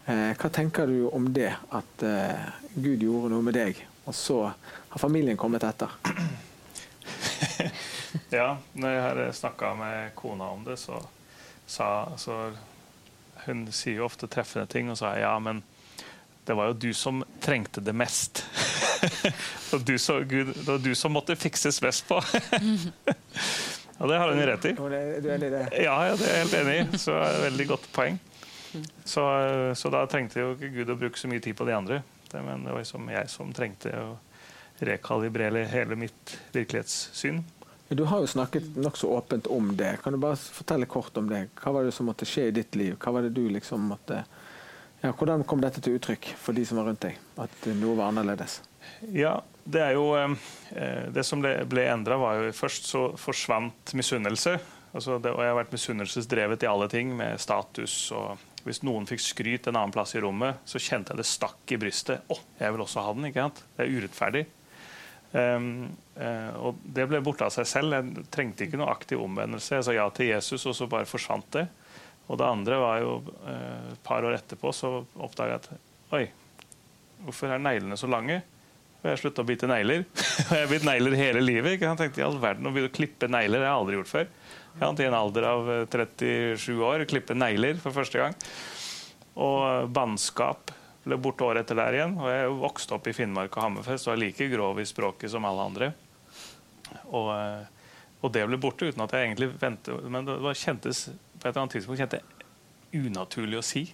Eh, 0.04 0.32
hva 0.36 0.50
tenker 0.52 0.86
du 0.86 1.08
om 1.08 1.30
det, 1.32 1.54
at 1.72 2.04
eh, 2.04 2.48
Gud 2.74 3.02
gjorde 3.04 3.32
noe 3.32 3.44
med 3.44 3.56
deg, 3.56 3.80
og 4.04 4.16
så 4.16 4.42
har 4.52 5.00
familien 5.00 5.36
kommet 5.40 5.64
etter? 5.64 5.92
ja, 8.38 8.54
når 8.72 8.94
jeg 8.94 9.02
har 9.06 9.20
snakka 9.40 9.72
med 9.80 10.14
kona 10.16 10.50
om 10.52 10.64
det, 10.64 10.76
så 10.80 11.00
sa 11.68 11.88
så 12.16 12.38
hun 13.48 13.66
sier 13.74 14.00
jo 14.00 14.06
ofte 14.06 14.28
treffende 14.30 14.68
ting, 14.70 14.90
og 14.92 14.98
sa 15.00 15.14
ja, 15.18 15.34
men 15.42 15.62
det 16.48 16.56
var 16.56 16.70
jo 16.70 16.78
du 16.80 16.92
som 16.96 17.20
trengte 17.44 17.82
det 17.84 17.92
mest. 17.92 18.44
og 19.72 19.82
du 19.84 19.98
så, 20.00 20.20
Gud, 20.24 20.54
det 20.54 20.68
var 20.68 20.78
du 20.80 20.94
som 20.96 21.12
måtte 21.12 21.36
fikses 21.36 21.82
mest 21.84 22.06
på. 22.08 22.16
og 23.98 24.08
det 24.08 24.20
har 24.22 24.32
hun 24.32 24.40
rett 24.48 24.70
i. 24.70 24.72
Du 24.78 24.86
er 24.88 25.34
enig 25.34 25.50
i 25.50 25.52
det? 25.52 25.64
Ja, 25.84 25.98
ja, 26.08 26.14
det 26.16 26.24
er 26.24 26.38
jeg 26.38 26.46
helt 26.46 26.56
enig 26.62 26.78
i. 26.78 27.02
Så 27.02 27.18
er 27.18 27.26
det 27.26 27.36
et 27.36 27.44
veldig 27.50 27.68
godt 27.74 27.90
poeng. 27.92 28.16
Så, 29.04 29.24
så, 29.76 29.90
da 29.92 30.06
trengte 30.08 30.40
jo 30.40 30.54
ikke 30.54 30.72
Gud 30.72 30.94
å 30.94 30.98
bruke 31.00 31.20
så 31.20 31.28
mye 31.28 31.42
tid 31.44 31.56
på 31.58 31.68
de 31.68 31.76
andre. 31.76 32.00
Det, 32.28 32.40
men 32.44 32.64
det 32.64 32.72
var 32.72 32.84
liksom 32.84 33.12
jeg 33.12 33.30
som 33.32 33.52
trengte 33.56 33.92
å 33.96 34.08
rekalibrere 34.88 35.64
hele 35.68 35.96
mitt 35.98 36.36
virkelighetssyn. 36.54 37.42
Du 37.88 38.04
har 38.04 38.20
jo 38.20 38.26
snakket 38.28 38.76
nokså 38.76 39.06
åpent 39.06 39.46
om 39.46 39.70
det. 39.76 39.96
Kan 40.02 40.12
du 40.12 40.18
bare 40.20 40.36
fortelle 40.36 40.86
kort 40.86 41.16
om 41.16 41.28
det? 41.28 41.46
Hva 41.56 41.72
var 41.72 41.86
det 41.86 41.94
som 41.96 42.08
måtte 42.10 42.28
skje 42.28 42.50
i 42.50 42.54
ditt 42.60 42.76
liv? 42.76 42.98
Hva 43.00 43.14
var 43.16 43.24
det 43.24 43.32
du 43.36 43.46
liksom 43.48 43.86
måtte 43.88 44.22
ja, 45.00 45.12
Hvordan 45.12 45.44
kom 45.48 45.62
dette 45.62 45.80
til 45.80 45.96
uttrykk 45.96 46.34
for 46.36 46.56
de 46.56 46.66
som 46.68 46.80
var 46.80 46.90
rundt 46.90 47.06
deg? 47.06 47.16
At 47.40 47.68
noe 47.78 47.96
var 47.96 48.10
annerledes? 48.12 48.58
Ja, 49.14 49.38
det 49.64 49.84
er 49.84 49.96
jo 49.96 50.10
eh, 50.18 51.06
Det 51.14 51.24
som 51.24 51.40
ble 51.40 51.86
endra, 51.86 52.18
var 52.20 52.42
jo 52.42 52.52
først 52.56 52.90
så 52.90 53.04
forsvant 53.20 53.94
misunnelse. 53.96 54.58
Altså 54.92 55.16
det, 55.22 55.32
og 55.32 55.42
jeg 55.44 55.52
har 55.52 55.58
vært 55.62 55.74
misunnelsesdrevet 55.76 56.64
i 56.64 56.68
alle 56.68 56.88
ting, 56.92 57.16
med 57.16 57.40
status 57.40 58.10
og 58.16 58.44
Hvis 58.66 58.82
noen 58.84 59.06
fikk 59.08 59.22
skryt 59.22 59.68
en 59.70 59.78
annen 59.78 59.94
plass 59.94 60.12
i 60.18 60.20
rommet, 60.20 60.58
så 60.68 60.80
kjente 60.82 61.14
jeg 61.14 61.22
det 61.22 61.28
stakk 61.30 61.72
i 61.72 61.78
brystet. 61.80 62.26
Å, 62.28 62.36
jeg 62.58 62.74
vil 62.74 62.82
også 62.84 63.00
ha 63.06 63.14
den. 63.16 63.30
ikke 63.30 63.46
sant? 63.46 63.62
Det 63.78 63.86
er 63.86 63.94
urettferdig. 63.94 64.42
Um, 65.32 65.90
uh, 66.16 66.52
og 66.64 66.78
det 66.82 67.04
ble 67.10 67.20
borte 67.24 67.46
av 67.46 67.52
seg 67.52 67.68
selv. 67.68 67.96
Jeg 67.96 68.26
trengte 68.32 68.66
ikke 68.66 68.80
noe 68.80 68.92
aktiv 68.92 69.20
omvendelse. 69.20 69.76
Jeg 69.76 69.86
sa 69.86 69.96
ja 69.96 70.06
til 70.14 70.30
Jesus, 70.32 70.64
og 70.68 70.76
så 70.76 70.88
bare 70.90 71.08
forsvant 71.08 71.50
det. 71.56 71.66
Og 72.28 72.40
det 72.40 72.48
andre 72.48 72.78
var 72.80 73.00
jo 73.04 73.16
uh, 73.24 73.90
et 73.92 74.04
par 74.06 74.24
år 74.24 74.38
etterpå 74.38 74.72
så 74.76 74.98
oppdaga 75.16 75.56
jeg 75.56 75.62
at 75.62 76.16
oi, 76.16 76.24
hvorfor 77.24 77.52
er 77.52 77.60
neglene 77.62 77.98
så 78.00 78.08
lange? 78.10 78.40
Og 78.98 79.10
jeg 79.12 79.20
slutta 79.22 79.44
å 79.44 79.48
bite 79.48 79.68
negler. 79.70 80.06
og 80.48 80.54
jeg 80.54 80.64
har 80.64 80.72
bitt 80.72 80.88
negler 80.88 81.18
hele 81.18 81.44
livet. 81.44 81.76
Ikke? 81.76 81.90
Jeg 81.90 82.00
tenkte 82.00 82.22
i 82.22 82.26
all 82.26 82.40
verden 82.42 82.66
å 82.66 82.72
begynne 82.74 82.90
å 82.90 82.96
klippe 82.96 83.30
negler. 83.30 83.60
Det 83.60 83.68
har 83.68 83.74
jeg 83.74 83.82
aldri 83.82 84.00
gjort 84.00 84.14
før. 84.14 84.32
I 84.78 85.06
en 85.08 85.16
alder 85.18 85.44
av 85.48 85.68
37 85.90 86.74
år 86.86 87.02
klippe 87.10 87.34
negler 87.34 87.80
for 87.82 87.94
første 87.94 88.20
gang. 88.20 88.34
Og 89.38 89.90
bannskap 89.94 90.70
ble 91.08 91.18
borte 91.20 91.46
året 91.46 91.64
etter 91.64 91.78
der 91.80 91.96
igjen. 91.96 92.14
Og 92.20 92.28
jeg 92.30 92.42
er 92.42 92.46
jo 92.50 92.60
vokst 92.60 92.92
opp 92.94 93.08
i 93.08 93.14
Finnmark 93.16 93.56
og 93.56 93.64
Hammerfest 93.64 94.08
og 94.08 94.14
er 94.14 94.22
like 94.26 94.48
grov 94.52 94.80
i 94.80 94.86
språket 94.88 95.32
som 95.32 95.46
alle 95.48 95.66
andre. 95.70 95.90
Og, 97.08 97.30
eh, 97.34 97.64
og 98.22 98.32
det 98.34 98.44
ble 98.48 98.60
borte 98.60 98.88
uten 98.88 99.04
at 99.04 99.14
jeg 99.14 99.28
egentlig 99.28 99.50
ventet. 99.60 100.04
Men 100.04 100.28
det 100.28 100.38
var, 100.44 100.58
kjentes 100.58 101.08
på 101.08 101.42
et 101.42 101.50
eller 101.50 101.64
annet 101.64 101.78
tidspunkt 101.78 102.02
kjente 102.02 102.22
unaturlig 102.98 103.60
å 103.60 103.66
si 103.66 103.84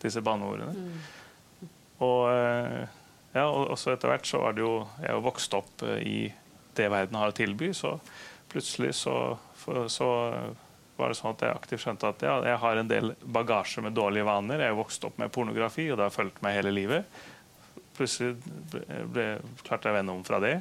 disse 0.00 0.22
banneordene. 0.24 0.72
Mm. 0.76 1.68
Og, 2.00 2.22
eh, 2.32 2.96
ja, 3.36 3.46
og 3.46 3.76
så 3.78 3.94
etter 3.94 4.10
hvert 4.10 4.26
så 4.26 4.40
var 4.42 4.56
det 4.56 4.64
jo 4.64 4.72
Jeg 4.98 5.06
er 5.06 5.14
jo 5.14 5.22
vokst 5.22 5.52
opp 5.54 5.84
eh, 5.86 6.00
i 6.02 6.18
det 6.74 6.88
verden 6.90 7.18
har 7.18 7.30
å 7.30 7.36
tilby, 7.36 7.72
så 7.76 7.98
plutselig 8.50 8.94
så, 8.98 9.36
så 9.90 10.08
var 11.00 11.12
det 11.12 11.18
sånn 11.18 11.34
at 11.34 11.44
jeg 11.44 11.56
aktivt 11.56 11.82
skjønte 11.84 12.10
at 12.12 12.22
ja, 12.24 12.34
jeg 12.46 12.60
har 12.62 12.78
en 12.80 12.90
del 12.90 13.14
bagasje 13.24 13.82
med 13.84 13.96
dårlige 13.96 14.28
vaner. 14.28 14.62
Jeg 14.66 14.76
vokste 14.76 14.90
vokst 15.00 15.06
opp 15.08 15.20
med 15.22 15.32
pornografi, 15.32 15.90
og 15.90 15.98
det 15.98 16.08
har 16.08 16.14
fulgt 16.14 16.42
meg 16.44 16.58
hele 16.58 16.72
livet. 16.74 17.20
Plutselig 17.96 18.36
ble, 18.72 18.82
ble, 19.12 19.26
klarte 19.64 19.88
jeg 19.88 19.94
å 19.94 19.98
vende 19.98 20.14
om 20.16 20.24
fra 20.26 20.40
det. 20.42 20.56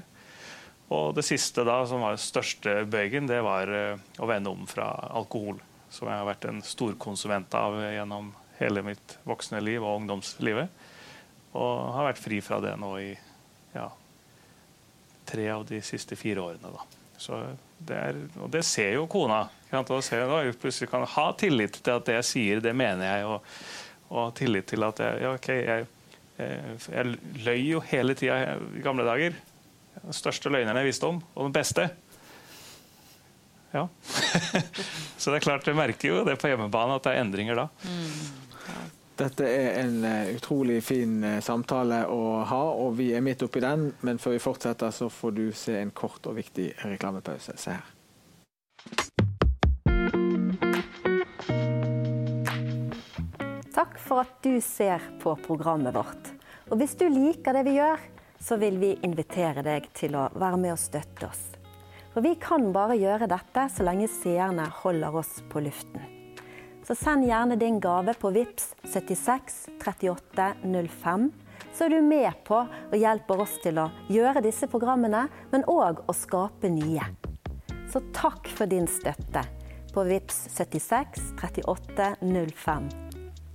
Og 0.89 1.13
det 1.17 1.25
siste 1.27 1.63
da, 1.67 1.83
som 1.85 2.01
var 2.01 2.15
den 2.15 2.23
største 2.23 2.79
bøygen, 2.89 3.29
det 3.29 3.41
var 3.45 3.69
uh, 3.69 3.99
å 4.17 4.29
vende 4.29 4.49
om 4.53 4.65
fra 4.69 4.89
alkohol. 5.13 5.59
Som 5.93 6.09
jeg 6.09 6.21
har 6.21 6.27
vært 6.27 6.47
en 6.49 6.61
storkonsument 6.65 7.53
av 7.57 7.77
gjennom 7.81 8.31
hele 8.59 8.83
mitt 8.85 9.17
voksne 9.29 9.61
liv 9.61 9.83
og 9.83 10.01
ungdomslivet. 10.01 10.69
Og 11.57 11.73
har 11.95 12.09
vært 12.11 12.21
fri 12.21 12.41
fra 12.45 12.59
det 12.61 12.75
nå 12.77 12.91
i 13.01 13.11
ja, 13.73 13.87
tre 15.29 15.47
av 15.53 15.65
de 15.69 15.81
siste 15.85 16.17
fire 16.19 16.41
årene. 16.41 16.73
da. 16.73 16.85
Så 17.19 17.39
det 17.77 17.97
er, 17.97 18.19
og 18.41 18.51
det 18.53 18.63
ser 18.67 18.93
jo 18.97 19.07
kona. 19.11 19.43
Kan 19.69 19.85
plutselig 19.85 20.89
kan 20.89 21.05
ha 21.05 21.27
tillit 21.37 21.77
til 21.77 21.93
at 21.93 22.07
det 22.07 22.17
jeg 22.19 22.25
sier, 22.25 22.61
det 22.63 22.73
mener 22.73 23.05
jeg. 23.05 23.25
Og, 23.29 23.41
og 24.09 24.33
tillit 24.37 24.65
til 24.71 24.83
at 24.87 25.01
jeg, 25.03 25.21
ja, 25.21 25.33
okay, 25.37 25.59
jeg, 25.67 25.87
jeg, 26.39 27.15
løy 27.45 27.61
jo 27.67 27.81
hele 27.91 28.15
tida 28.17 28.39
i 28.57 28.83
gamle 28.83 29.05
dager. 29.05 29.37
Den 29.99 30.15
største 30.15 30.49
løgneren 30.49 30.79
jeg 30.81 30.89
visste 30.89 31.09
om, 31.09 31.21
og 31.35 31.49
den 31.49 31.53
beste. 31.53 31.89
Ja. 33.75 33.85
Så 35.19 35.29
det 35.29 35.37
er 35.37 35.45
klart, 35.45 35.67
jeg 35.67 35.77
merker 35.77 36.15
jo 36.15 36.25
det 36.25 36.39
på 36.41 36.49
hjemmebane 36.49 36.97
at 36.97 37.05
det 37.05 37.13
er 37.13 37.21
endringer 37.21 37.61
da. 37.61 37.67
Dette 39.19 39.45
er 39.51 39.81
en 39.81 39.99
uh, 40.07 40.31
utrolig 40.31 40.79
fin 40.81 41.19
uh, 41.25 41.37
samtale 41.43 42.05
å 42.07 42.39
ha, 42.47 42.63
og 42.71 42.95
vi 42.97 43.11
er 43.13 43.21
midt 43.25 43.43
oppi 43.45 43.61
den. 43.61 43.89
Men 44.07 44.17
før 44.17 44.37
vi 44.37 44.41
fortsetter, 44.41 44.95
så 44.95 45.11
får 45.11 45.35
du 45.35 45.45
se 45.53 45.75
en 45.77 45.91
kort 45.91 46.25
og 46.31 46.39
viktig 46.39 46.71
reklamepause. 46.87 47.59
Se 47.59 47.75
her. 47.75 47.98
For 54.09 54.25
at 54.25 54.35
du 54.41 54.57
ser 54.65 55.05
på 55.21 55.35
programmet 55.45 55.95
vårt. 55.95 56.33
Og 56.73 56.81
hvis 56.81 56.97
du 56.97 57.05
liker 57.09 57.55
det 57.55 57.65
vi 57.69 57.77
gjør, 57.77 58.01
så 58.41 58.57
vil 58.57 58.81
vi 58.81 58.95
invitere 59.05 59.63
deg 59.65 59.89
til 59.93 60.17
å 60.17 60.29
være 60.33 60.59
med 60.59 60.73
og 60.73 60.81
støtte 60.81 61.29
oss. 61.29 61.43
For 62.13 62.25
vi 62.25 62.33
kan 62.41 62.71
bare 62.73 62.97
gjøre 62.97 63.29
dette 63.29 63.69
så 63.69 63.85
lenge 63.85 64.09
seerne 64.09 64.65
holder 64.81 65.21
oss 65.21 65.37
på 65.51 65.61
luften 65.61 66.15
så 66.89 66.95
send 66.95 67.27
gjerne 67.27 67.53
din 67.55 67.79
gave 67.79 68.13
på 68.17 68.31
VIPS 68.33 68.75
76 68.83 69.67
38 69.85 70.53
05. 70.63 71.31
Så 71.73 71.85
er 71.85 71.89
du 71.89 72.01
med 72.01 72.31
på 72.47 72.63
og 72.65 72.95
hjelper 72.97 73.43
oss 73.43 73.53
til 73.61 73.77
å 73.77 73.91
gjøre 74.09 74.41
disse 74.41 74.65
programmene, 74.71 75.27
men 75.51 75.67
òg 75.69 76.01
å 76.09 76.15
skape 76.17 76.71
nye. 76.73 77.05
Så 77.93 78.01
takk 78.17 78.49
for 78.49 78.65
din 78.65 78.89
støtte 78.89 79.45
på 79.93 80.07
VIPS 80.09 80.47
76 80.55 81.29
38 81.43 82.09
05. 82.25 82.89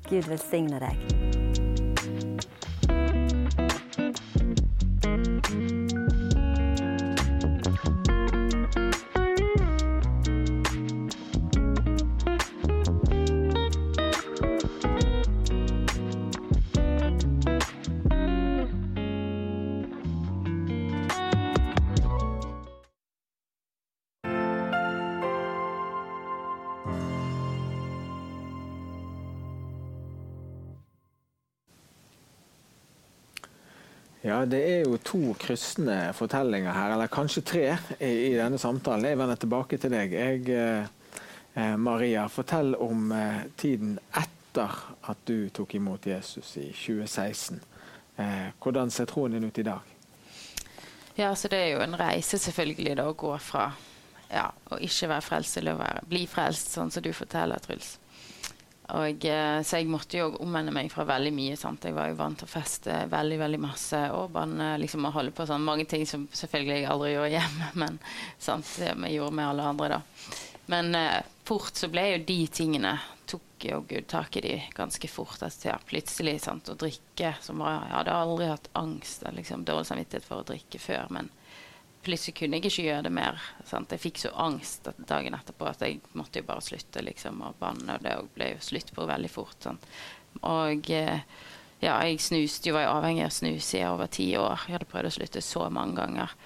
Gud 0.09 0.29
velsigne 0.29 0.79
deg. 0.79 1.44
Ja, 34.25 34.45
Det 34.49 34.61
er 34.65 34.85
jo 34.87 34.97
to 35.05 35.35
kryssende 35.39 35.99
fortellinger 36.17 36.73
her, 36.73 36.95
eller 36.95 37.13
kanskje 37.13 37.43
tre, 37.45 37.65
i, 38.01 38.13
i 38.31 38.37
denne 38.39 38.59
samtalen. 38.59 39.05
Jeg 39.05 39.21
vender 39.21 39.37
tilbake 39.37 39.77
til 39.79 39.93
deg. 39.93 40.15
Jeg, 40.17 40.47
eh, 40.49 40.93
Eh, 41.55 41.77
Maria, 41.77 42.29
fortell 42.29 42.75
om 42.75 43.13
eh, 43.13 43.43
tiden 43.57 43.99
etter 44.11 44.71
at 45.01 45.19
du 45.25 45.51
tok 45.55 45.75
imot 45.75 46.07
Jesus 46.07 46.57
i 46.57 46.73
2016. 46.73 47.61
Eh, 48.17 48.49
hvordan 48.63 48.91
ser 48.91 49.07
troen 49.07 49.33
din 49.33 49.47
ut 49.47 49.59
i 49.59 49.63
dag? 49.63 49.93
Ja, 51.15 51.35
så 51.35 51.49
Det 51.49 51.59
er 51.59 51.69
jo 51.77 51.85
en 51.85 51.95
reise 51.99 52.39
selvfølgelig 52.39 52.97
da, 52.97 53.07
å 53.07 53.15
gå 53.15 53.37
fra 53.39 53.69
ja, 54.33 54.49
å 54.71 54.81
ikke 54.83 55.13
være 55.13 55.23
frelst 55.23 55.55
til 55.55 55.71
å 55.71 55.77
være, 55.79 56.03
bli 56.11 56.25
frelst, 56.27 56.75
sånn 56.75 56.91
som 56.91 57.05
du 57.07 57.13
forteller, 57.15 57.63
Truls. 57.63 57.99
Og, 58.93 59.25
så 59.65 59.79
jeg 59.81 59.89
måtte 59.89 60.19
jo 60.19 60.27
omvende 60.45 60.75
meg 60.75 60.91
fra 60.93 61.07
veldig 61.09 61.33
mye. 61.33 61.57
Sant? 61.57 61.87
Jeg 61.89 61.97
var 61.97 62.11
jo 62.11 62.19
vant 62.19 62.37
til 62.43 62.49
å 62.49 62.53
feste 62.53 62.99
veldig 63.09 63.39
veldig 63.41 63.61
masse 63.63 64.01
og 64.13 64.35
bare 64.35 64.75
liksom, 64.83 65.07
å 65.09 65.15
holde 65.15 65.33
på 65.33 65.47
sånn 65.49 65.65
mange 65.65 65.87
ting 65.89 66.05
som 66.09 66.27
selvfølgelig 66.37 66.83
jeg 66.83 66.91
aldri 66.93 67.15
gjorde 67.15 67.33
hjemme, 67.33 67.71
men 67.81 67.97
sant? 68.37 68.69
det 68.79 68.93
vi 69.01 69.15
gjorde 69.17 69.39
med 69.41 69.49
alle 69.49 69.71
andre. 69.73 69.97
da. 69.97 70.37
Men 70.67 70.95
eh, 70.99 71.23
fort 71.49 71.77
så 71.77 71.89
ble 71.93 72.07
jo 72.11 72.23
de 72.29 72.39
tingene 72.53 72.99
tok 73.27 73.65
jo 73.65 73.81
Gud 73.89 74.07
tak 74.09 74.37
i 74.37 74.41
de 74.45 74.55
ganske 74.77 75.09
fort. 75.09 75.41
Altså, 75.43 75.69
ja, 75.71 75.79
plutselig 75.89 76.39
sant, 76.45 76.69
å 76.69 76.77
drikke 76.79 77.35
som 77.45 77.63
var, 77.65 77.87
Jeg 77.89 77.97
hadde 77.97 78.19
aldri 78.21 78.51
hatt 78.51 78.69
angst 78.77 79.23
eller 79.25 79.41
liksom, 79.41 79.65
dårlig 79.65 79.89
samvittighet 79.89 80.29
for 80.29 80.43
å 80.43 80.49
drikke 80.53 80.81
før. 80.83 81.09
Men 81.15 81.31
plutselig 82.05 82.37
kunne 82.39 82.59
jeg 82.59 82.69
ikke 82.69 82.87
gjøre 82.89 83.07
det 83.07 83.15
mer. 83.15 83.41
Sant? 83.69 83.93
Jeg 83.95 84.03
fikk 84.03 84.21
så 84.23 84.35
angst 84.45 84.89
dagen 85.09 85.37
etterpå 85.37 85.69
at 85.71 85.83
jeg 85.85 86.01
måtte 86.19 86.43
jo 86.43 86.49
bare 86.49 86.65
slutte 86.65 87.03
liksom, 87.05 87.43
å 87.45 87.55
banne. 87.61 87.97
Og 87.97 88.05
det 88.05 88.15
ble 88.37 88.53
jo 88.55 88.63
slutt 88.65 88.93
på 88.95 89.09
veldig 89.09 89.33
fort. 89.33 89.57
Sant? 89.65 89.89
Og 90.43 90.91
eh, 90.93 91.25
ja, 91.85 91.97
jeg 92.07 92.21
snuste 92.23 92.71
jo, 92.71 92.77
var 92.77 92.87
jo 92.87 92.95
avhengig 92.99 93.27
av 93.27 93.35
snus 93.35 93.73
i 93.77 93.83
over 93.89 94.11
ti 94.13 94.31
år. 94.41 94.67
Jeg 94.67 94.79
hadde 94.79 94.91
prøvd 94.91 95.11
å 95.11 95.17
slutte 95.19 95.45
så 95.45 95.67
mange 95.73 95.99
ganger. 96.01 96.37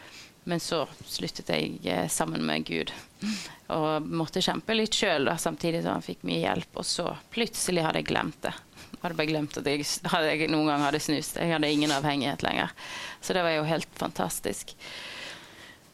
Men 0.49 0.63
så 0.65 0.87
sluttet 1.05 1.51
jeg 1.53 1.77
eh, 1.85 2.07
sammen 2.09 2.47
med 2.49 2.65
Gud 2.65 2.93
og 3.77 4.07
måtte 4.09 4.41
kjempe 4.41 4.73
litt 4.73 4.97
sjøl 4.97 5.29
samtidig 5.37 5.83
som 5.85 5.99
han 5.99 6.07
fikk 6.07 6.25
mye 6.25 6.41
hjelp. 6.41 6.73
Og 6.81 6.89
så 6.89 7.11
plutselig 7.35 7.85
hadde 7.85 8.01
jeg 8.01 8.09
glemt 8.09 8.41
det. 8.47 8.55
Jeg 8.89 9.03
hadde 9.03 9.19
bare 9.19 9.31
glemt 9.31 9.59
at 9.61 9.69
jeg, 9.69 9.85
jeg 9.85 10.51
noen 10.51 10.71
gang 10.73 10.87
hadde 10.87 11.03
snust. 11.05 11.37
Jeg 11.37 11.53
hadde 11.53 11.71
ingen 11.71 11.93
avhengighet 11.95 12.43
lenger. 12.47 12.73
Så 13.21 13.37
det 13.37 13.45
var 13.45 13.55
jo 13.59 13.69
helt 13.69 13.93
fantastisk. 14.01 14.73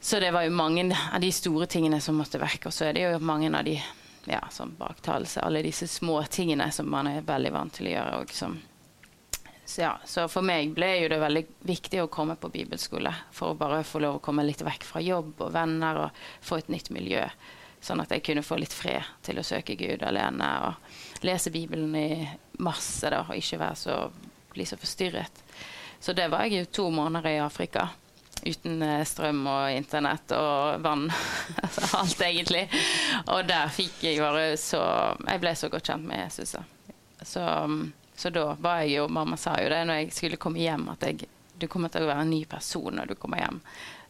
Så 0.05 0.19
det 0.19 0.31
var 0.31 0.43
jo 0.45 0.51
mange 0.53 0.97
av 1.13 1.21
de 1.21 1.31
store 1.31 1.65
tingene 1.65 1.97
som 2.01 2.13
måtte 2.13 2.37
vekk. 2.37 2.67
Og 2.69 2.73
så 2.75 2.85
er 2.85 2.93
det 2.93 3.01
jo 3.07 3.19
mange 3.25 3.49
av 3.49 3.65
de 3.65 3.79
ja, 4.29 4.43
som 4.53 4.75
baktalelse, 4.77 5.41
alle 5.41 5.63
disse 5.65 5.87
små 5.89 6.19
tingene 6.29 6.67
som 6.71 6.91
man 6.93 7.09
er 7.09 7.25
veldig 7.25 7.51
vant 7.55 7.73
til 7.73 7.89
å 7.89 7.93
gjøre. 7.95 8.19
og 8.19 8.33
som 8.37 8.53
så, 9.65 9.81
ja, 9.81 9.95
så 10.05 10.27
for 10.29 10.45
meg 10.45 10.75
ble 10.77 10.91
jo 10.99 11.09
det 11.09 11.17
veldig 11.23 11.43
viktig 11.65 12.03
å 12.03 12.11
komme 12.13 12.37
på 12.37 12.53
bibelskole 12.53 13.15
for 13.33 13.55
å 13.55 13.57
bare 13.57 13.81
få 13.81 14.03
lov 14.05 14.19
å 14.19 14.21
komme 14.29 14.45
litt 14.45 14.61
vekk 14.61 14.85
fra 14.85 15.01
jobb 15.01 15.41
og 15.41 15.51
venner 15.57 16.03
og 16.03 16.21
få 16.45 16.61
et 16.61 16.69
nytt 16.69 16.93
miljø. 16.93 17.25
Sånn 17.81 18.05
at 18.05 18.13
jeg 18.13 18.27
kunne 18.29 18.45
få 18.45 18.61
litt 18.61 18.77
fred 18.77 19.09
til 19.25 19.41
å 19.41 19.47
søke 19.49 19.73
Gud 19.73 20.05
alene 20.05 20.53
og 20.69 21.25
lese 21.25 21.49
Bibelen 21.49 21.97
i 21.97 22.29
masse 22.61 23.09
da, 23.09 23.25
og 23.25 23.41
ikke 23.41 23.63
være 23.65 23.83
så, 23.87 23.99
bli 24.53 24.69
så 24.69 24.77
forstyrret. 24.77 25.45
Så 25.97 26.13
det 26.13 26.29
var 26.29 26.45
jeg 26.45 26.61
jo 26.61 26.73
to 26.83 26.91
måneder 26.93 27.33
i 27.33 27.41
Afrika. 27.41 27.89
Uten 28.45 28.81
eh, 28.85 29.03
strøm 29.07 29.43
og 29.49 29.73
internett 29.73 30.31
og 30.37 30.81
vann. 30.85 31.09
altså 31.57 31.89
alt, 31.99 32.21
egentlig. 32.21 32.65
Og 33.33 33.45
der 33.49 33.73
fikk 33.73 34.03
jeg 34.05 34.21
bare 34.21 34.55
så 34.61 34.81
Jeg 35.25 35.41
ble 35.43 35.55
så 35.57 35.69
godt 35.73 35.91
kjent 35.91 36.09
med 36.09 36.25
Jesus. 36.27 36.55
Så 37.25 37.45
så 38.15 38.29
da 38.29 38.55
var 38.59 38.81
jeg 38.81 38.95
jo 38.95 39.07
Mamma 39.07 39.37
sa 39.37 39.57
jo 39.59 39.69
det 39.69 39.81
når 39.87 39.99
jeg 39.99 40.13
skulle 40.15 40.39
komme 40.39 40.61
hjem, 40.63 40.87
at 40.93 41.03
jeg, 41.03 41.27
du 41.59 41.67
kommer 41.67 41.91
til 41.91 42.05
å 42.05 42.09
være 42.09 42.23
en 42.23 42.31
ny 42.31 42.45
person 42.47 42.95
når 42.95 43.11
du 43.11 43.15
kommer 43.19 43.43
hjem. 43.43 43.59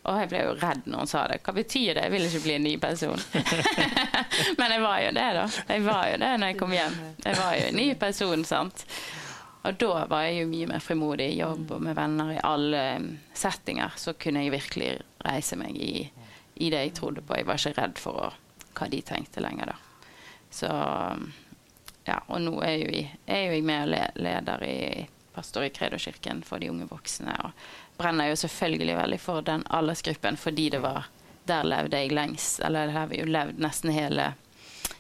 Og 0.06 0.20
jeg 0.22 0.30
ble 0.30 0.42
jo 0.46 0.54
redd 0.62 0.86
når 0.86 1.02
hun 1.02 1.10
sa 1.10 1.24
det. 1.32 1.40
Hva 1.42 1.54
betyr 1.56 1.96
det? 1.98 2.04
Jeg 2.06 2.14
vil 2.14 2.28
ikke 2.28 2.42
bli 2.44 2.54
en 2.60 2.68
ny 2.68 2.74
person. 2.78 3.22
Men 4.60 4.74
jeg 4.76 4.84
var 4.84 5.00
jo 5.02 5.14
det, 5.18 5.30
da. 5.40 5.46
Jeg 5.74 5.86
var 5.88 6.04
jo 6.12 6.20
det 6.22 6.34
når 6.38 6.52
jeg 6.52 6.60
kom 6.60 6.76
hjem. 6.76 6.98
Jeg 7.24 7.40
var 7.40 7.56
jo 7.58 7.64
en 7.72 7.80
ny 7.80 7.88
person, 8.04 8.46
sant. 8.46 8.86
Og 9.66 9.78
da 9.82 10.04
var 10.10 10.28
jeg 10.28 10.44
jo 10.44 10.50
mye 10.52 10.70
mer 10.70 10.84
frimodig 10.84 11.32
i 11.32 11.40
jobb 11.40 11.72
og 11.74 11.82
med 11.88 11.98
venner 11.98 12.36
i 12.36 12.42
alle 12.46 12.84
um, 13.00 13.08
settinger. 13.34 13.96
Så 13.98 14.14
kunne 14.20 14.44
jeg 14.44 14.54
virkelig 14.54 14.92
reise 15.26 15.58
meg 15.58 15.80
i, 15.82 16.06
i 16.62 16.70
det 16.70 16.84
jeg 16.84 16.94
trodde 17.00 17.24
på. 17.26 17.40
Jeg 17.40 17.48
var 17.50 17.58
ikke 17.62 17.80
redd 17.80 17.98
for 18.02 18.28
å, 18.28 18.30
hva 18.78 18.90
de 18.92 19.02
tenkte 19.06 19.42
lenger, 19.42 19.74
da. 19.74 20.12
Så 20.54 20.70
um, 20.70 21.26
ja, 22.06 22.20
og 22.28 22.42
nå 22.46 22.54
er 22.62 22.78
jo, 22.84 22.94
jeg, 22.94 23.10
er 23.26 23.48
jo 23.48 23.58
jeg 23.58 23.66
med 23.66 23.88
og 23.88 24.22
leder 24.22 24.66
i 24.70 24.80
pastor 25.36 25.66
i 25.66 25.72
Kredo-kirken 25.74 26.44
for 26.46 26.62
de 26.62 26.70
unge 26.70 26.86
voksne. 26.90 27.34
Og 27.44 27.98
brenner 27.98 28.30
jo 28.30 28.40
selvfølgelig 28.40 28.98
veldig 29.02 29.22
for 29.24 29.46
den 29.46 29.66
aldersgruppen 29.74 30.38
fordi 30.40 30.70
det 30.76 30.84
var 30.86 31.10
der 31.50 31.66
levde 31.66 32.00
jeg 32.00 32.14
lengst. 32.14 32.60
Eller 32.62 32.88
der 32.88 33.00
har 33.00 33.10
vi 33.10 33.22
jo 33.22 33.30
levd 33.30 33.60
nesten 33.62 33.94
hele 33.94 34.34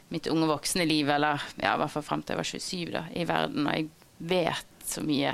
mitt 0.10 0.28
unge 0.30 0.48
voksne 0.50 0.86
liv, 0.86 1.10
eller 1.10 1.42
ja, 1.58 1.74
i 1.74 1.80
hvert 1.82 1.92
fall 1.92 2.06
frem 2.06 2.22
til 2.22 2.36
jeg 2.36 2.42
var 2.42 2.50
27 2.50 2.92
da, 2.94 3.06
i 3.14 3.24
verden. 3.28 3.66
Og 3.66 3.78
jeg 3.78 3.88
vet 4.18 4.86
så 4.86 5.02
mye 5.04 5.34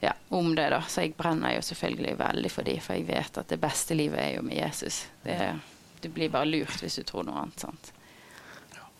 ja, 0.00 0.12
om 0.28 0.54
det, 0.54 0.70
da. 0.70 0.80
Så 0.88 1.04
jeg 1.04 1.14
brenner 1.18 1.54
jo 1.54 1.62
selvfølgelig 1.64 2.16
veldig 2.18 2.50
for 2.52 2.66
de, 2.66 2.76
for 2.80 2.96
jeg 2.96 3.08
vet 3.08 3.40
at 3.42 3.52
det 3.52 3.60
beste 3.60 3.96
livet 3.96 4.20
er 4.22 4.34
jo 4.38 4.44
med 4.46 4.56
Jesus. 4.56 5.04
Det, 5.22 5.38
du 6.00 6.08
blir 6.08 6.32
bare 6.32 6.48
lurt 6.48 6.80
hvis 6.80 7.00
du 7.00 7.04
tror 7.08 7.26
noe 7.28 7.42
annet. 7.42 7.66
sant? 7.66 7.92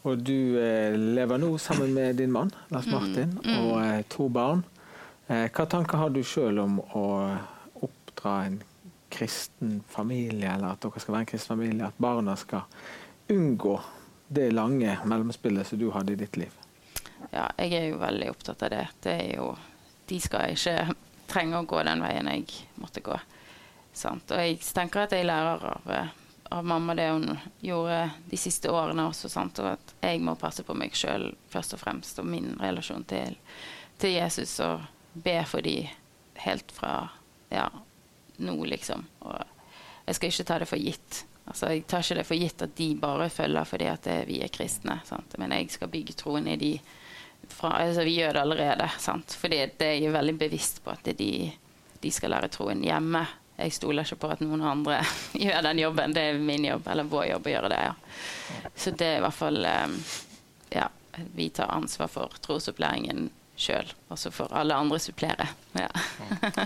Og 0.09 0.21
du 0.25 0.57
eh, 0.61 0.97
lever 0.97 1.41
nå 1.41 1.55
sammen 1.61 1.93
med 1.97 2.17
din 2.17 2.33
mann, 2.33 2.53
Lars 2.73 2.89
mm, 2.89 2.93
Martin, 2.95 3.33
mm. 3.45 3.57
og 3.61 3.73
eh, 3.85 4.03
to 4.09 4.29
barn. 4.33 4.63
Eh, 5.29 5.47
hva 5.53 5.67
tanker 5.69 6.01
har 6.01 6.13
du 6.13 6.23
sjøl 6.25 6.61
om 6.63 6.79
å 6.81 7.07
oppdra 7.85 8.37
en 8.49 8.61
kristen 9.13 9.81
familie, 9.91 10.55
eller 10.55 10.73
at 10.73 10.85
dere 10.85 11.03
skal 11.03 11.17
være 11.17 11.27
en 11.27 11.33
kristen 11.33 11.57
familie, 11.57 11.91
at 11.91 12.01
barna 12.01 12.37
skal 12.41 12.65
unngå 13.31 13.77
det 14.31 14.49
lange 14.55 14.97
mellomspillet 15.05 15.69
som 15.69 15.81
du 15.81 15.91
hadde 15.93 16.17
i 16.17 16.21
ditt 16.23 16.41
liv? 16.41 16.60
Ja, 17.31 17.51
jeg 17.61 17.77
er 17.77 17.91
jo 17.91 18.01
veldig 18.01 18.31
opptatt 18.33 18.63
av 18.67 18.73
det. 18.73 18.87
det 19.05 19.19
jo, 19.37 19.53
de 20.09 20.21
skal 20.21 20.57
ikke 20.57 20.95
trenge 21.31 21.61
å 21.61 21.69
gå 21.69 21.83
den 21.87 22.03
veien 22.03 22.31
jeg 22.33 22.49
måtte 22.81 23.05
gå. 23.05 23.19
Sant? 23.93 24.33
Og 24.33 24.43
jeg 24.43 24.59
tenker 24.75 25.05
at 25.05 25.15
jeg 25.15 25.29
lærer 25.29 25.69
av 25.71 25.93
av 26.51 26.65
mamma 26.65 26.95
det 26.95 27.09
hun 27.09 27.39
gjorde 27.61 28.11
de 28.27 28.37
siste 28.37 28.71
årene 28.71 29.05
også. 29.07 29.29
Sant? 29.31 29.59
Og 29.63 29.77
at 29.77 29.93
jeg 30.03 30.19
må 30.25 30.35
passe 30.39 30.65
på 30.67 30.75
meg 30.75 30.97
sjøl 30.99 31.29
først 31.51 31.77
og 31.77 31.83
fremst, 31.83 32.19
og 32.19 32.27
min 32.27 32.57
relasjon 32.59 33.07
til, 33.07 33.37
til 34.03 34.17
Jesus. 34.17 34.57
Og 34.67 34.83
be 35.15 35.37
for 35.47 35.63
de 35.63 35.85
helt 36.43 36.75
fra 36.75 36.95
ja, 37.55 37.69
nå, 38.43 38.57
liksom. 38.67 39.07
Og 39.31 39.39
jeg 40.09 40.19
skal 40.19 40.33
ikke 40.33 40.49
ta 40.49 40.59
det 40.59 40.71
for 40.71 40.83
gitt. 40.83 41.23
Altså, 41.45 41.71
jeg 41.71 41.87
tar 41.91 42.03
ikke 42.03 42.19
det 42.19 42.27
for 42.27 42.43
gitt 42.43 42.67
at 42.67 42.75
de 42.79 42.89
bare 42.99 43.31
følger 43.31 43.71
fordi 43.71 43.87
at 43.93 44.11
vi 44.27 44.43
er 44.43 44.51
kristne. 44.51 44.99
Sant? 45.07 45.39
Men 45.39 45.55
jeg 45.55 45.71
skal 45.77 45.93
bygge 45.93 46.19
troen 46.19 46.51
i 46.51 46.59
de 46.59 46.73
fra, 47.55 47.75
altså, 47.85 48.05
Vi 48.07 48.17
gjør 48.21 48.37
det 48.37 48.45
allerede. 48.45 48.89
Sant? 48.99 49.37
Fordi 49.41 49.65
det 49.79 49.87
er 49.87 49.99
jeg 50.01 50.15
veldig 50.15 50.37
bevisst 50.39 50.83
på 50.85 50.95
at 50.95 51.13
de, 51.19 51.33
de 52.01 52.13
skal 52.15 52.35
lære 52.35 52.53
troen 52.55 52.83
hjemme 52.85 53.27
jeg 53.61 53.75
stoler 53.77 54.07
ikke 54.07 54.23
på 54.23 54.31
at 54.33 54.43
noen 54.45 54.63
andre 54.65 55.01
gjør 55.45 55.65
den 55.69 55.83
jobben. 55.83 56.15
Det 56.17 56.23
er 56.31 56.41
min 56.41 56.65
jobb, 56.65 56.89
eller 56.91 57.09
vår 57.09 57.27
jobb 57.35 57.49
å 57.49 57.55
gjøre 57.55 57.73
det. 57.73 57.81
ja. 57.89 57.95
Så 58.75 58.95
det 58.97 59.09
er 59.09 59.19
i 59.19 59.25
hvert 59.25 59.37
fall 59.37 59.61
um, 59.67 59.99
Ja, 60.73 60.87
vi 61.37 61.51
tar 61.55 61.73
ansvar 61.75 62.11
for 62.13 62.41
trosopplæringen 62.43 63.29
sjøl, 63.61 63.91
og 64.09 64.19
så 64.19 64.33
får 64.33 64.55
alle 64.57 64.77
andre 64.79 65.01
supplere. 65.03 65.51
Ja. 65.77 65.91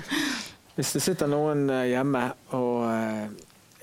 Hvis 0.76 0.93
det 0.95 1.03
sitter 1.05 1.30
noen 1.30 1.68
eh, 1.70 1.89
hjemme 1.93 2.28
og 2.55 2.85
eh, 2.91 3.26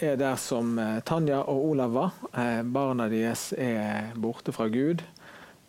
er 0.03 0.17
der 0.19 0.37
som 0.39 0.77
eh, 0.79 0.99
Tanja 1.07 1.41
og 1.47 1.71
Olav 1.71 1.95
var, 1.95 2.15
barna 2.63 3.07
deres 3.11 3.49
er 3.55 4.11
borte 4.19 4.55
fra 4.55 4.67
Gud. 4.71 5.03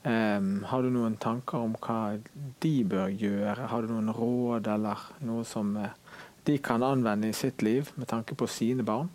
Um, 0.02 0.64
har 0.66 0.82
du 0.82 0.90
noen 0.90 1.14
tanker 1.22 1.62
om 1.62 1.76
hva 1.78 2.18
de 2.62 2.72
bør 2.90 3.12
gjøre? 3.14 3.68
Har 3.70 3.84
du 3.84 3.92
noen 3.92 4.10
råd 4.10 4.66
eller 4.72 5.04
noe 5.22 5.44
som 5.46 5.76
uh, 5.78 5.92
de 6.46 6.56
kan 6.58 6.82
anvende 6.82 7.30
i 7.30 7.36
sitt 7.36 7.62
liv 7.62 7.92
med 7.94 8.10
tanke 8.10 8.34
på 8.34 8.48
sine 8.50 8.82
barn? 8.82 9.12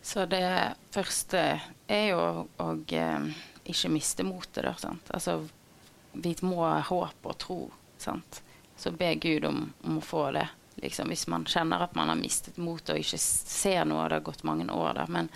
Så 0.00 0.24
det 0.24 0.74
første 0.90 1.40
er 1.84 2.06
jo 2.14 2.20
å 2.56 2.68
eh, 2.96 3.26
ikke 3.68 3.90
miste 3.92 4.24
motet. 4.24 4.64
Altså, 5.12 5.42
vi 6.12 6.32
må 6.40 6.62
ha 6.64 6.78
håp 6.88 7.28
og 7.28 7.36
tro. 7.36 7.58
Sant? 8.00 8.40
Så 8.78 8.94
be 8.96 9.10
Gud 9.20 9.44
om, 9.44 9.66
om 9.84 9.98
å 10.00 10.04
få 10.04 10.30
det. 10.32 10.46
Liksom, 10.80 11.10
hvis 11.12 11.26
man 11.28 11.44
kjenner 11.44 11.82
at 11.84 11.96
man 11.98 12.08
har 12.08 12.16
mistet 12.16 12.56
motet 12.56 12.94
og 12.94 13.02
ikke 13.02 13.20
ser 13.20 13.84
noe, 13.84 14.06
det 14.08 14.20
har 14.20 14.26
gått 14.30 14.46
mange 14.48 14.70
år 14.72 14.96
da. 15.02 15.04
Men 15.12 15.28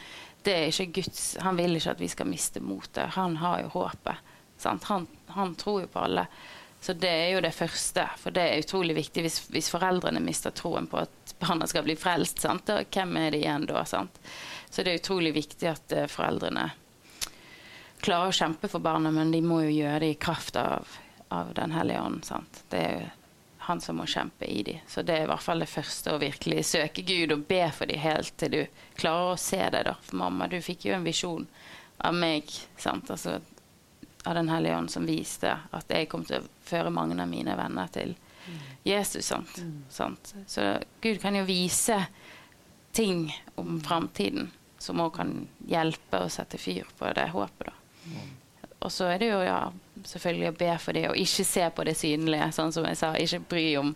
det 0.44 0.54
er 0.54 0.70
ikke 0.70 1.00
Guds 1.00 1.36
Han 1.40 1.56
vil 1.56 1.76
ikke 1.78 1.94
at 1.94 2.00
vi 2.02 2.08
skal 2.10 2.28
miste 2.30 2.60
motet. 2.64 3.14
Han 3.16 3.36
har 3.42 3.62
jo 3.62 3.72
håpet. 3.76 4.32
Han, 4.62 5.06
han, 5.26 5.54
tror 5.54 5.80
jo 5.82 5.86
på 5.90 5.98
alle. 5.98 6.26
Så 6.80 6.92
det 6.92 7.10
er 7.10 7.28
jo 7.34 7.40
det 7.42 7.54
første, 7.54 8.04
for 8.18 8.34
det 8.34 8.42
er 8.42 8.62
utrolig 8.62 8.94
viktig 8.94 9.22
hvis, 9.22 9.38
hvis 9.54 9.70
foreldrene 9.70 10.22
mister 10.22 10.54
troen 10.54 10.86
på 10.90 10.98
at 11.02 11.34
barna 11.42 11.66
skal 11.70 11.86
bli 11.86 11.96
frelst. 11.98 12.42
Sant? 12.42 12.70
Og 12.70 12.90
hvem 12.90 13.16
er 13.20 13.30
det 13.30 13.42
igjen 13.42 13.66
da? 13.70 13.84
Sant? 13.86 14.18
Så 14.70 14.82
det 14.82 14.92
er 14.92 15.02
utrolig 15.02 15.34
viktig 15.34 15.68
at 15.70 15.94
uh, 15.94 16.06
foreldrene 16.10 16.70
klarer 18.02 18.32
å 18.32 18.34
kjempe 18.34 18.70
for 18.70 18.82
barna, 18.82 19.12
men 19.14 19.30
de 19.30 19.38
må 19.46 19.60
jo 19.62 19.74
gjøre 19.76 20.00
det 20.02 20.12
i 20.14 20.18
kraft 20.18 20.58
av, 20.58 20.88
av 21.30 21.52
Den 21.54 21.74
hellige 21.74 22.02
ånd. 22.02 22.24
Sant? 22.26 22.64
Det 22.70 22.80
er 22.82 22.96
jo 22.98 23.10
han 23.68 23.80
som 23.80 23.96
må 24.00 24.06
kjempe 24.10 24.46
i 24.50 24.62
dem. 24.66 24.80
Så 24.88 25.02
det 25.06 25.16
er 25.16 25.26
i 25.26 25.30
hvert 25.30 25.44
fall 25.44 25.62
det 25.62 25.70
første, 25.70 26.14
å 26.14 26.20
virkelig 26.22 26.64
søke 26.66 27.04
Gud 27.06 27.34
og 27.34 27.44
be 27.48 27.62
for 27.74 27.90
dem 27.90 28.02
helt 28.02 28.34
til 28.40 28.56
du 28.56 28.60
klarer 28.98 29.34
å 29.34 29.40
se 29.40 29.60
det. 29.70 29.84
da. 29.86 29.94
For 30.02 30.18
mamma, 30.18 30.48
du 30.50 30.58
fikk 30.62 30.88
jo 30.88 30.96
en 30.96 31.06
visjon 31.06 31.46
av 32.02 32.16
meg. 32.18 32.50
Sant? 32.76 33.10
Altså, 33.10 33.38
av 34.24 34.34
Den 34.34 34.50
hellige 34.50 34.78
ånd 34.78 34.90
som 34.90 35.06
viste 35.06 35.56
at 35.70 35.90
jeg 35.90 36.08
kom 36.10 36.24
til 36.26 36.42
å 36.42 36.50
føre 36.66 36.90
mange 36.94 37.18
av 37.18 37.30
mine 37.30 37.56
venner 37.58 37.90
til 37.94 38.14
Jesus. 38.86 39.26
Sant? 39.26 39.62
Sant? 39.90 40.34
Så 40.46 40.76
Gud 41.02 41.20
kan 41.22 41.36
jo 41.38 41.46
vise 41.46 42.04
ting 42.92 43.28
om 43.54 43.80
framtiden 43.82 44.50
som 44.82 45.00
òg 45.00 45.14
kan 45.16 45.34
hjelpe 45.70 46.24
å 46.24 46.30
sette 46.30 46.58
fyr 46.58 46.88
på 46.98 47.10
det 47.14 47.28
håpet. 47.34 47.70
da. 47.70 48.22
Og 48.82 48.90
så 48.90 49.06
er 49.12 49.22
det 49.22 49.30
jo 49.30 49.38
ja, 49.46 49.60
selvfølgelig 50.04 50.50
å 50.50 50.58
be 50.58 50.70
for 50.82 50.96
det, 50.96 51.06
og 51.10 51.20
ikke 51.20 51.46
se 51.46 51.68
på 51.76 51.86
det 51.88 51.96
synlige. 51.98 52.50
sånn 52.56 52.72
som 52.72 52.86
jeg 52.88 52.98
sa, 53.00 53.12
Ikke 53.16 53.42
bry, 53.52 53.66
om, 53.80 53.94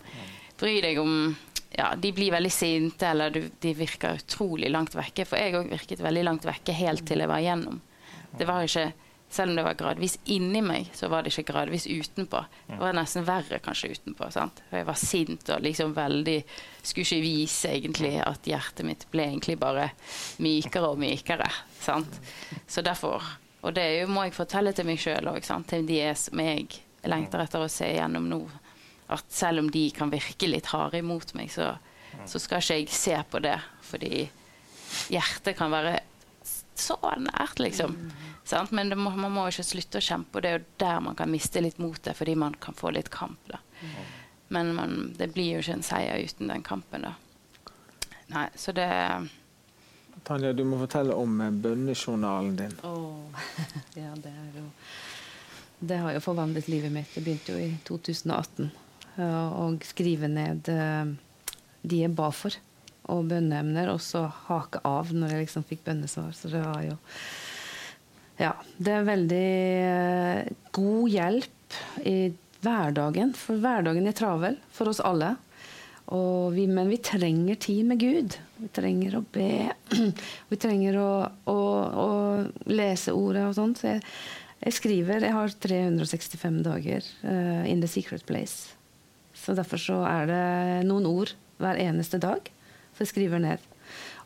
bry 0.61 0.81
deg 0.85 1.01
om 1.03 1.37
ja, 1.77 1.91
De 1.97 2.13
blir 2.13 2.33
veldig 2.33 2.53
sinte, 2.53 3.09
eller 3.11 3.31
du, 3.31 3.43
de 3.61 3.75
virker 3.77 4.21
utrolig 4.21 4.71
langt 4.71 4.95
vekke. 4.97 5.27
For 5.29 5.41
jeg 5.41 5.57
òg 5.59 5.73
virket 5.73 6.05
veldig 6.05 6.25
langt 6.25 6.47
vekke 6.49 6.73
helt 6.73 7.05
til 7.09 7.21
jeg 7.21 7.29
var 7.29 7.43
igjennom. 7.43 7.83
Det 8.37 8.47
var 8.49 8.65
ikke 8.65 8.93
selv 9.29 9.51
om 9.51 9.57
det 9.57 9.65
var 9.67 9.75
gradvis 9.75 10.19
inni 10.25 10.61
meg, 10.63 10.91
så 10.95 11.09
var 11.11 11.25
det 11.25 11.33
ikke 11.33 11.51
gradvis 11.51 11.87
utenpå. 11.87 12.41
Det 12.69 12.79
var 12.79 12.95
nesten 12.97 13.27
verre 13.27 13.59
kanskje 13.63 13.91
utenpå. 13.97 14.29
sant? 14.31 14.63
For 14.69 14.79
jeg 14.79 14.87
var 14.87 15.01
sint 15.01 15.51
og 15.51 15.65
liksom 15.67 15.95
veldig 15.97 16.43
Skulle 16.87 17.03
ikke 17.03 17.25
vise 17.25 17.73
egentlig 17.75 18.13
at 18.23 18.47
hjertet 18.47 18.87
mitt 18.87 19.09
ble 19.11 19.25
egentlig 19.27 19.57
bare 19.59 19.89
mykere 20.39 20.93
og 20.93 21.01
mykere. 21.03 21.51
sant? 21.81 22.21
Så 22.71 22.85
derfor 22.87 23.25
Og 23.67 23.75
det 23.75 24.07
må 24.11 24.27
jeg 24.27 24.37
fortelle 24.37 24.73
til 24.77 24.87
meg 24.87 25.01
sjøl 25.03 25.33
òg, 25.33 25.43
til 25.43 25.87
de 25.89 26.01
som 26.19 26.43
jeg 26.43 26.69
lengter 27.07 27.43
etter 27.43 27.65
å 27.65 27.71
se 27.71 27.89
gjennom 27.91 28.29
nå. 28.31 28.41
At 29.13 29.27
selv 29.31 29.65
om 29.65 29.71
de 29.71 29.89
kan 29.95 30.11
virke 30.11 30.49
litt 30.51 30.71
harde 30.73 31.01
imot 31.03 31.35
meg, 31.39 31.51
så, 31.51 31.73
så 32.27 32.43
skal 32.43 32.63
ikke 32.63 32.79
jeg 32.81 32.95
se 32.95 33.17
på 33.31 33.43
det. 33.43 33.57
Fordi 33.87 34.27
hjertet 35.11 35.59
kan 35.59 35.75
være 35.75 35.99
så 36.77 36.99
nært, 37.19 37.59
liksom. 37.63 37.95
Sant? 38.45 38.71
Men 38.77 38.93
må, 38.99 39.11
man 39.17 39.33
må 39.35 39.47
ikke 39.51 39.67
slutte 39.67 39.99
å 39.99 40.05
kjempe, 40.05 40.39
og 40.39 40.45
det 40.45 40.51
er 40.51 40.59
jo 40.59 40.67
der 40.83 41.01
man 41.03 41.17
kan 41.19 41.31
miste 41.33 41.63
litt 41.65 41.81
motet, 41.83 42.15
fordi 42.19 42.37
man 42.39 42.55
kan 42.63 42.77
få 42.77 42.93
litt 42.95 43.11
kamp. 43.15 43.41
da. 43.51 43.63
Men 44.55 44.75
man, 44.77 44.99
det 45.19 45.33
blir 45.35 45.57
jo 45.57 45.65
ikke 45.65 45.79
en 45.81 45.87
seier 45.87 46.23
uten 46.23 46.53
den 46.53 46.63
kampen, 46.67 47.09
da. 47.09 47.17
Nei, 48.31 48.47
så 48.59 48.75
det 48.75 48.91
Tanja, 50.27 50.51
du 50.53 50.65
må 50.67 50.79
fortelle 50.81 51.15
om 51.15 51.39
eh, 51.41 51.53
bønnejournalen 51.55 52.57
din. 52.59 52.75
Oh. 52.87 53.45
ja, 54.01 54.11
det 54.19 54.33
er 54.33 54.59
jo 54.59 54.65
Det 55.79 55.99
har 56.03 56.17
jo 56.17 56.23
forvandlet 56.25 56.71
livet 56.73 56.91
mitt. 56.93 57.13
Det 57.15 57.23
begynte 57.23 57.55
jo 57.55 57.63
i 57.63 57.77
2018 57.87 58.73
å 59.17 59.67
skrive 59.87 60.29
ned 60.29 60.69
eh, 60.69 61.13
de 61.87 62.01
jeg 62.03 62.13
ba 62.19 62.27
for, 62.35 62.53
og 63.13 63.29
bønneemner, 63.31 63.89
og 63.89 64.03
så 64.05 64.27
hake 64.49 64.83
av 64.85 65.13
når 65.15 65.33
jeg 65.33 65.45
liksom 65.47 65.65
fikk 65.69 65.87
bønnesvar. 65.87 66.35
Så 66.37 66.51
det 66.53 66.61
var 66.65 66.83
jo 66.85 66.97
ja, 68.37 68.51
det 68.77 68.93
er 68.93 69.07
veldig 69.07 69.47
eh, 69.87 70.51
god 70.77 71.15
hjelp 71.15 71.79
i 72.05 72.17
hverdagen. 72.67 73.33
For 73.39 73.63
hverdagen 73.63 74.11
er 74.11 74.17
travel 74.17 74.59
for 74.75 74.91
oss 74.91 75.01
alle. 75.01 75.37
Vi, 76.07 76.67
men 76.71 76.91
vi 76.91 77.01
trenger 77.03 77.57
tid 77.63 77.89
med 77.89 78.03
Gud. 78.03 78.37
Vi 78.57 78.71
trenger 78.73 79.19
å 79.19 79.23
be. 79.33 79.69
Vi 80.51 80.59
trenger 80.61 80.97
å, 81.01 81.11
å, 81.53 81.61
å 82.03 82.09
lese 82.73 83.15
ordet 83.17 83.45
og 83.49 83.55
sånt. 83.59 83.83
Så 83.83 83.91
jeg, 83.91 84.03
jeg, 84.63 84.77
skriver 84.79 85.27
Jeg 85.29 85.37
har 85.37 85.57
365 85.69 86.63
dager 86.65 87.07
uh, 87.27 87.65
in 87.69 87.85
the 87.85 87.91
secret 87.91 88.25
place. 88.29 88.73
Så 89.37 89.55
derfor 89.57 89.81
så 89.81 90.01
er 90.09 90.31
det 90.31 90.45
noen 90.89 91.09
ord 91.11 91.35
hver 91.61 91.81
eneste 91.83 92.21
dag. 92.23 92.49
Så 92.97 93.05
jeg 93.05 93.13
skriver 93.13 93.45
ned. 93.45 93.69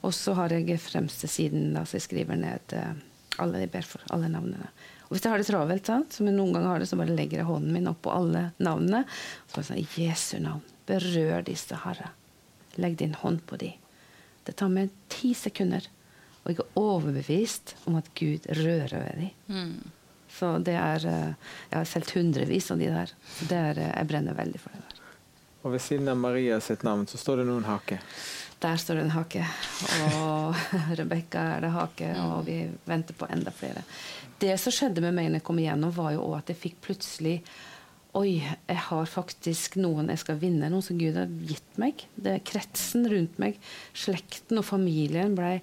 Og 0.06 0.14
så 0.16 0.32
har 0.38 0.54
jeg 0.54 0.78
fremste 0.80 1.28
siden, 1.28 1.74
da, 1.74 1.82
så 1.84 1.98
jeg 1.98 2.06
skriver 2.06 2.38
ned 2.38 2.78
uh, 2.78 2.94
alle 3.42 3.64
de 3.64 3.68
ber 3.72 3.86
for, 3.86 4.06
alle 4.14 4.30
navnene. 4.30 4.70
Og 5.08 5.16
hvis 5.16 5.26
jeg 5.26 5.34
har 5.34 5.42
det 5.42 5.50
travelt, 5.50 5.88
sant, 5.90 6.14
som 6.14 6.28
jeg 6.28 6.36
noen 6.36 6.54
ganger 6.54 6.70
har 6.70 6.82
det, 6.82 6.86
så 6.86 6.98
bare 7.00 7.16
legger 7.18 7.42
jeg 7.42 7.50
hånden 7.50 7.74
min 7.74 7.90
opp 7.90 8.04
på 8.06 8.14
alle 8.14 8.46
navnene. 8.62 9.02
Så 9.48 9.58
bare 9.58 9.68
sånn, 9.72 9.84
Jesu 9.98 10.36
navn, 10.38 10.62
berør 10.86 11.42
disse, 11.50 11.82
Herre. 11.82 12.12
Legg 12.78 13.00
din 13.00 13.18
hånd 13.18 13.42
på 13.50 13.58
dem. 13.58 13.79
Det 14.50 14.56
tar 14.58 14.70
meg 14.72 14.90
ti 15.06 15.30
sekunder, 15.38 15.84
og 16.42 16.50
jeg 16.50 16.58
er 16.58 16.78
overbevist 16.80 17.76
om 17.86 18.00
at 18.00 18.08
Gud 18.18 18.48
rører 18.58 18.96
ved 18.98 19.20
dem. 19.20 19.28
Mm. 19.46 19.92
Så 20.30 20.56
det 20.66 20.74
er 20.74 21.06
eh, 21.06 21.52
Jeg 21.70 21.76
har 21.76 21.86
solgt 21.86 22.10
hundrevis 22.16 22.70
av 22.74 22.82
de 22.82 22.88
der. 22.90 23.12
Det 23.46 23.60
er, 23.60 23.78
eh, 23.78 23.92
jeg 23.94 24.08
brenner 24.10 24.34
veldig 24.34 24.62
for 24.62 24.74
det 24.74 24.82
der. 24.88 25.04
Og 25.62 25.74
ved 25.76 25.84
siden 25.84 26.10
av 26.10 26.18
Maria 26.18 26.58
sitt 26.64 26.82
navn 26.82 27.06
så 27.06 27.20
står 27.20 27.42
det 27.42 27.46
noen 27.46 27.68
hake. 27.68 28.00
Der 28.58 28.82
står 28.82 28.98
det 28.98 29.04
en 29.06 29.14
hake. 29.14 29.46
Og 30.18 30.58
Rebekka 30.98 31.46
er 31.54 31.66
det 31.68 31.72
hake, 31.76 32.10
og 32.26 32.42
vi 32.50 32.58
venter 32.90 33.14
på 33.14 33.30
enda 33.30 33.54
flere. 33.54 33.84
Det 34.42 34.56
som 34.58 34.74
skjedde 34.74 35.04
med 35.04 35.14
meg 35.14 35.30
når 35.30 35.44
jeg 35.44 35.46
kom 35.46 35.62
igjennom, 35.62 35.94
var 35.94 36.16
jo 36.16 36.26
at 36.34 36.50
jeg 36.50 36.58
fikk 36.58 36.82
plutselig 36.88 37.38
Oi, 38.18 38.40
jeg 38.42 38.80
har 38.88 39.06
faktisk 39.06 39.76
noen 39.78 40.10
jeg 40.10 40.22
skal 40.24 40.40
vinne, 40.40 40.70
noen 40.72 40.82
som 40.82 40.98
Gud 40.98 41.14
har 41.14 41.30
gitt 41.46 41.78
meg. 41.78 42.02
Det 42.18 42.32
er 42.34 42.46
Kretsen 42.46 43.06
rundt 43.10 43.38
meg, 43.38 43.60
slekten 43.94 44.58
og 44.58 44.66
familien 44.66 45.36
ble 45.38 45.60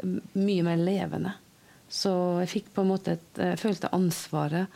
mye 0.00 0.64
mer 0.64 0.80
levende. 0.80 1.34
Så 1.90 2.12
jeg 2.40 2.52
fikk 2.54 2.70
på 2.72 2.84
en 2.84 2.92
måte 2.92 3.18
et, 3.18 3.30
jeg 3.36 3.60
følte 3.60 3.92
ansvaret 3.92 4.70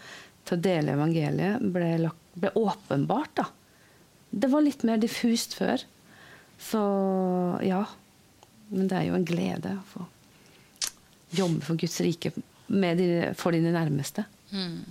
til 0.45 0.59
å 0.59 0.65
dele 0.67 0.97
evangeliet 0.99 1.65
ble, 1.73 2.11
ble 2.37 2.51
åpenbart. 2.61 3.41
da. 3.41 3.47
Det 4.29 4.51
var 4.53 4.67
litt 4.67 4.85
mer 4.85 5.01
diffust 5.01 5.57
før. 5.57 5.85
Så 6.61 6.83
ja. 7.65 7.85
Men 8.75 8.91
det 8.91 8.99
er 8.99 9.09
jo 9.09 9.17
en 9.17 9.29
glede 9.29 9.77
å 9.79 9.87
få 9.93 10.05
jobbe 11.35 11.65
for 11.67 11.79
Guds 11.79 11.97
rike 12.05 12.33
de, 12.35 13.09
for 13.39 13.55
dine 13.55 13.73
nærmeste. 13.75 14.25
Mm. 14.53 14.85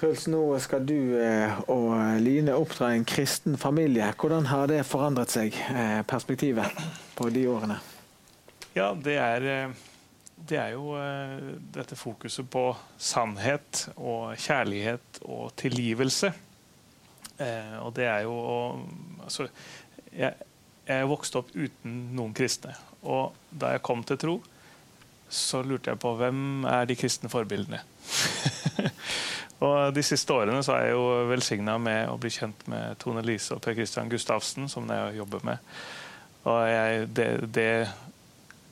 Truls, 0.00 0.22
nå 0.32 0.40
skal 0.64 0.86
du 0.88 0.96
eh, 1.20 1.58
og 1.68 1.90
Line 2.24 2.54
oppdra 2.56 2.94
en 2.94 3.02
kristen 3.04 3.58
familie. 3.60 4.06
Hvordan 4.16 4.46
har 4.48 4.70
det 4.70 4.78
forandret 4.88 5.28
seg, 5.28 5.56
eh, 5.74 5.98
perspektivet 6.08 6.78
på 7.18 7.26
de 7.28 7.42
årene? 7.52 7.76
Ja, 8.72 8.94
det 8.96 9.18
er, 9.20 9.44
eh, 9.44 9.74
det 10.48 10.56
er 10.56 10.70
jo 10.72 10.94
dette 11.74 11.98
fokuset 12.00 12.48
på 12.48 12.62
sannhet 12.96 13.82
og 13.98 14.40
kjærlighet 14.40 15.20
og 15.26 15.52
tilgivelse. 15.60 16.32
Og 17.84 17.92
det 17.96 18.06
er 18.08 18.24
jo 18.24 18.38
altså, 19.24 19.46
jeg, 20.12 20.32
jeg 20.88 21.10
vokste 21.12 21.42
opp 21.42 21.52
uten 21.52 22.00
noen 22.16 22.32
kristne. 22.36 22.72
Og 23.04 23.36
da 23.52 23.74
jeg 23.76 23.84
kom 23.84 24.00
til 24.04 24.20
tro, 24.20 24.38
så 25.28 25.60
lurte 25.60 25.92
jeg 25.92 26.00
på 26.00 26.14
hvem 26.16 26.64
er 26.72 26.88
de 26.88 26.96
kristne 26.96 27.28
forbildene. 27.32 27.84
og 29.60 29.94
De 29.94 30.04
siste 30.04 30.32
årene 30.34 30.62
så 30.64 30.76
er 30.76 30.88
jeg 30.88 30.96
jo 30.96 31.06
velsigna 31.30 31.76
med 31.82 32.08
å 32.08 32.18
bli 32.20 32.32
kjent 32.32 32.66
med 32.70 32.98
Tone 33.02 33.24
Lise 33.24 33.56
og 33.56 33.62
Per 33.64 33.76
Christian 33.76 34.08
Gustavsen, 34.12 34.68
som 34.72 34.88
jeg 34.88 35.18
jobber 35.20 35.44
med. 35.46 35.74
Og 36.48 36.60
jeg, 36.70 37.06
det, 37.16 37.28
det, 37.52 37.70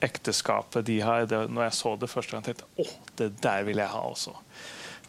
ekteskapet 0.01 0.87
de 0.87 0.99
har 1.03 1.25
det, 1.29 1.43
Når 1.51 1.67
jeg 1.67 1.77
så 1.77 1.95
det 1.99 2.09
første 2.09 2.35
gang, 2.35 2.45
tenkte 2.45 2.65
jeg 2.65 2.87
å, 2.87 2.99
det 3.19 3.29
der 3.43 3.65
vil 3.67 3.81
jeg 3.83 3.93
ha 3.93 4.03
også. 4.09 4.33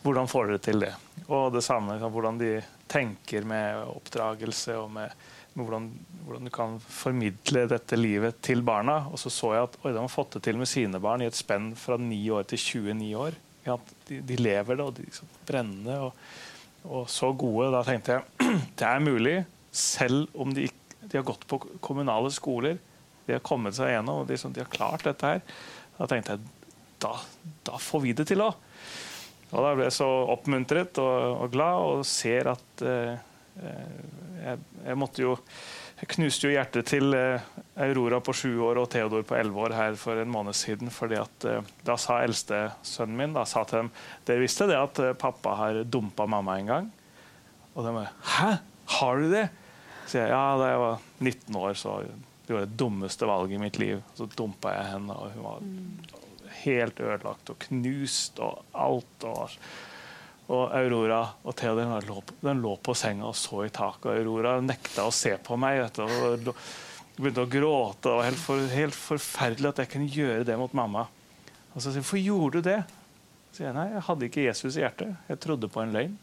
Hvordan 0.02 0.28
får 0.28 0.50
dere 0.50 0.64
til 0.64 0.84
det? 0.84 0.94
Og 1.28 1.50
det 1.54 1.64
samme 1.64 1.96
hvordan 2.00 2.40
de 2.40 2.54
tenker 2.90 3.44
med 3.46 3.84
oppdragelse 3.86 4.76
og 4.80 4.90
med 4.92 5.14
med 5.52 5.66
hvordan, 5.66 5.86
hvordan, 6.24 6.44
du 6.46 6.50
kan 6.54 6.76
formidle 6.80 7.64
dette 7.70 7.98
livet 7.98 8.40
til 8.44 8.62
barna. 8.62 9.04
Og 9.10 9.18
så 9.18 9.32
så 9.34 9.54
jeg 9.56 9.68
at 9.68 9.78
oi, 9.82 9.92
de 9.92 10.02
har 10.02 10.12
fått 10.12 10.36
det 10.36 10.44
til 10.46 10.60
med 10.60 10.70
sine 10.70 11.00
barn 11.02 11.24
i 11.24 11.28
et 11.28 11.36
spenn 11.36 11.72
fra 11.78 11.98
9 12.00 12.20
år 12.36 12.46
til 12.50 12.62
29 12.62 13.10
år. 13.18 13.38
Ja, 13.66 13.76
de, 14.08 14.20
de, 14.24 14.36
lever 14.40 14.78
det, 14.78 14.84
og 14.84 14.94
de 14.96 15.06
liksom 15.06 15.30
brennende 15.48 15.96
og, 16.06 16.28
og, 16.86 17.08
så 17.12 17.32
gode. 17.36 17.70
Da 17.74 17.82
tenkte 17.86 18.18
jeg 18.18 18.52
det 18.80 18.86
er 18.88 19.04
mulig, 19.04 19.34
selv 19.70 20.30
om 20.34 20.54
de, 20.56 20.68
de, 21.02 21.12
har 21.16 21.26
gått 21.28 21.46
på 21.50 21.60
kommunale 21.84 22.32
skoler. 22.34 22.80
De 23.26 23.36
har 23.36 23.44
kommet 23.46 23.76
seg 23.76 23.92
gjennom, 23.94 24.22
og 24.22 24.30
de, 24.30 24.38
de 24.40 24.64
har 24.64 24.72
klart 24.72 25.06
dette 25.06 25.34
her. 25.34 25.44
Da 25.98 26.08
tenkte 26.10 26.36
jeg 26.36 26.56
da, 27.00 27.14
da 27.64 27.78
får 27.80 28.04
vi 28.04 28.16
det 28.16 28.26
til 28.28 28.42
òg. 28.44 28.56
Og 29.50 29.64
da 29.64 29.74
ble 29.74 29.86
jeg 29.88 29.96
så 29.96 30.08
oppmuntret 30.30 30.98
og, 31.02 31.44
og 31.44 31.52
glad 31.52 31.84
og 31.86 32.06
ser 32.06 32.52
at 32.52 32.86
eh, 32.86 33.14
eh 33.58 34.18
jeg, 34.40 34.56
jeg, 34.86 34.96
måtte 34.96 35.20
jo 35.20 35.32
jeg 36.00 36.08
knuste 36.14 36.46
jo 36.46 36.52
hjertet 36.54 36.86
til 36.88 37.12
eh, 37.12 37.42
Aurora 37.80 38.20
på 38.24 38.34
sju 38.36 38.52
år 38.66 38.78
og 38.82 38.88
Theodor 38.92 39.24
på 39.26 39.36
elleve 39.38 39.66
år 39.66 39.74
her 39.76 39.98
for 40.00 40.20
en 40.20 40.30
måned 40.32 40.56
siden. 40.56 40.90
fordi 40.92 41.18
at 41.20 41.46
eh, 41.48 41.68
Da 41.86 41.96
sa 42.00 42.20
eldstesønnen 42.24 43.16
min 43.16 43.36
da, 43.36 43.46
sa 43.48 43.64
til 43.64 43.84
dem 43.84 43.90
dere 44.28 44.44
visste 44.44 44.68
det 44.70 44.78
at 44.78 45.00
eh, 45.02 45.16
pappa 45.18 45.56
har 45.62 45.82
dumpa 45.84 46.26
mamma 46.26 46.58
en 46.58 46.72
gang. 46.72 46.90
Og 47.74 47.86
de 47.86 47.94
bare 47.96 48.12
Hæ? 48.36 48.50
Har 49.00 49.20
du 49.22 49.30
det? 49.30 49.48
Så 50.06 50.18
jeg, 50.18 50.32
ja, 50.32 50.44
Da 50.58 50.72
jeg 50.72 50.82
var 50.82 51.04
19 51.20 51.60
år, 51.60 51.74
så 51.78 52.00
det 52.46 52.56
var 52.56 52.66
det 52.66 52.78
dummeste 52.80 53.28
valget 53.30 53.54
i 53.58 53.62
mitt 53.62 53.78
liv. 53.78 54.00
Så 54.18 54.26
dumpa 54.36 54.72
jeg 54.74 54.90
henne, 54.96 55.14
og 55.14 55.30
hun 55.36 55.44
var 55.44 56.56
helt 56.64 56.98
ødelagt 57.00 57.52
og 57.52 57.60
knust 57.68 58.42
og 58.42 58.64
alt. 58.74 59.24
og 59.30 59.54
og 60.50 60.72
Aurora 60.74 61.20
og 61.46 61.54
Theodor 61.54 62.02
lå, 62.08 62.16
lå 62.58 62.72
på 62.82 62.94
senga 62.98 63.28
og 63.28 63.36
så 63.38 63.62
i 63.68 63.70
taket. 63.70 64.08
Og 64.10 64.16
Aurora 64.16 64.56
nekta 64.64 65.04
å 65.06 65.12
se 65.14 65.36
på 65.38 65.54
meg. 65.60 65.78
Vet 65.84 66.00
du, 66.00 66.50
og 66.50 66.64
begynte 67.22 67.44
å 67.44 67.50
gråte. 67.50 68.06
Det 68.08 68.16
var 68.16 68.28
helt, 68.28 68.42
for, 68.42 68.70
helt, 68.74 68.96
forferdelig 68.96 69.70
at 69.72 69.82
jeg 69.84 69.92
kunne 69.92 70.10
gjøre 70.14 70.46
det 70.48 70.56
mot 70.60 70.74
mamma. 70.76 71.06
Og 71.74 71.78
så 71.78 71.90
sier 71.90 72.00
jeg, 72.00 72.04
'Hvorfor 72.04 72.24
gjorde 72.24 72.52
du 72.52 72.68
det?' 72.70 72.84
Så 73.50 73.56
sier 73.56 73.66
jeg, 73.66 73.74
'Nei, 73.74 73.88
jeg 73.92 74.06
hadde 74.08 74.26
ikke 74.26 74.46
Jesus 74.46 74.76
i 74.76 74.80
hjertet. 74.80 75.16
Jeg 75.28 75.40
trodde 75.40 75.68
på 75.68 75.82
en 75.82 75.92
løgn.' 75.92 76.18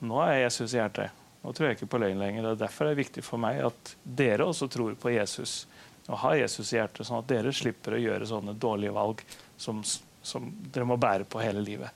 Nå 0.00 0.20
er 0.22 0.44
Jesus 0.44 0.74
i 0.74 0.78
hjertet. 0.78 1.10
Nå 1.42 1.52
tror 1.52 1.68
jeg 1.68 1.78
ikke 1.78 1.90
på 1.90 1.98
løgn 1.98 2.18
lenger. 2.18 2.52
og 2.52 2.58
Derfor 2.58 2.86
er 2.86 2.94
det 2.94 3.04
viktig 3.06 3.24
for 3.24 3.38
meg 3.38 3.60
at 3.66 3.94
dere 4.02 4.46
også 4.46 4.68
tror 4.70 4.94
på 4.94 5.10
Jesus 5.10 5.66
og 6.08 6.18
har 6.22 6.38
Jesus 6.40 6.72
i 6.72 6.78
hjertet, 6.78 7.04
sånn 7.04 7.20
at 7.20 7.28
dere 7.28 7.52
slipper 7.52 7.92
å 7.92 8.00
gjøre 8.00 8.28
sånne 8.30 8.54
dårlige 8.56 8.94
valg 8.96 9.20
som, 9.60 9.82
som 10.24 10.46
dere 10.72 10.88
må 10.88 10.96
bære 10.96 11.28
på 11.28 11.42
hele 11.42 11.60
livet. 11.60 11.92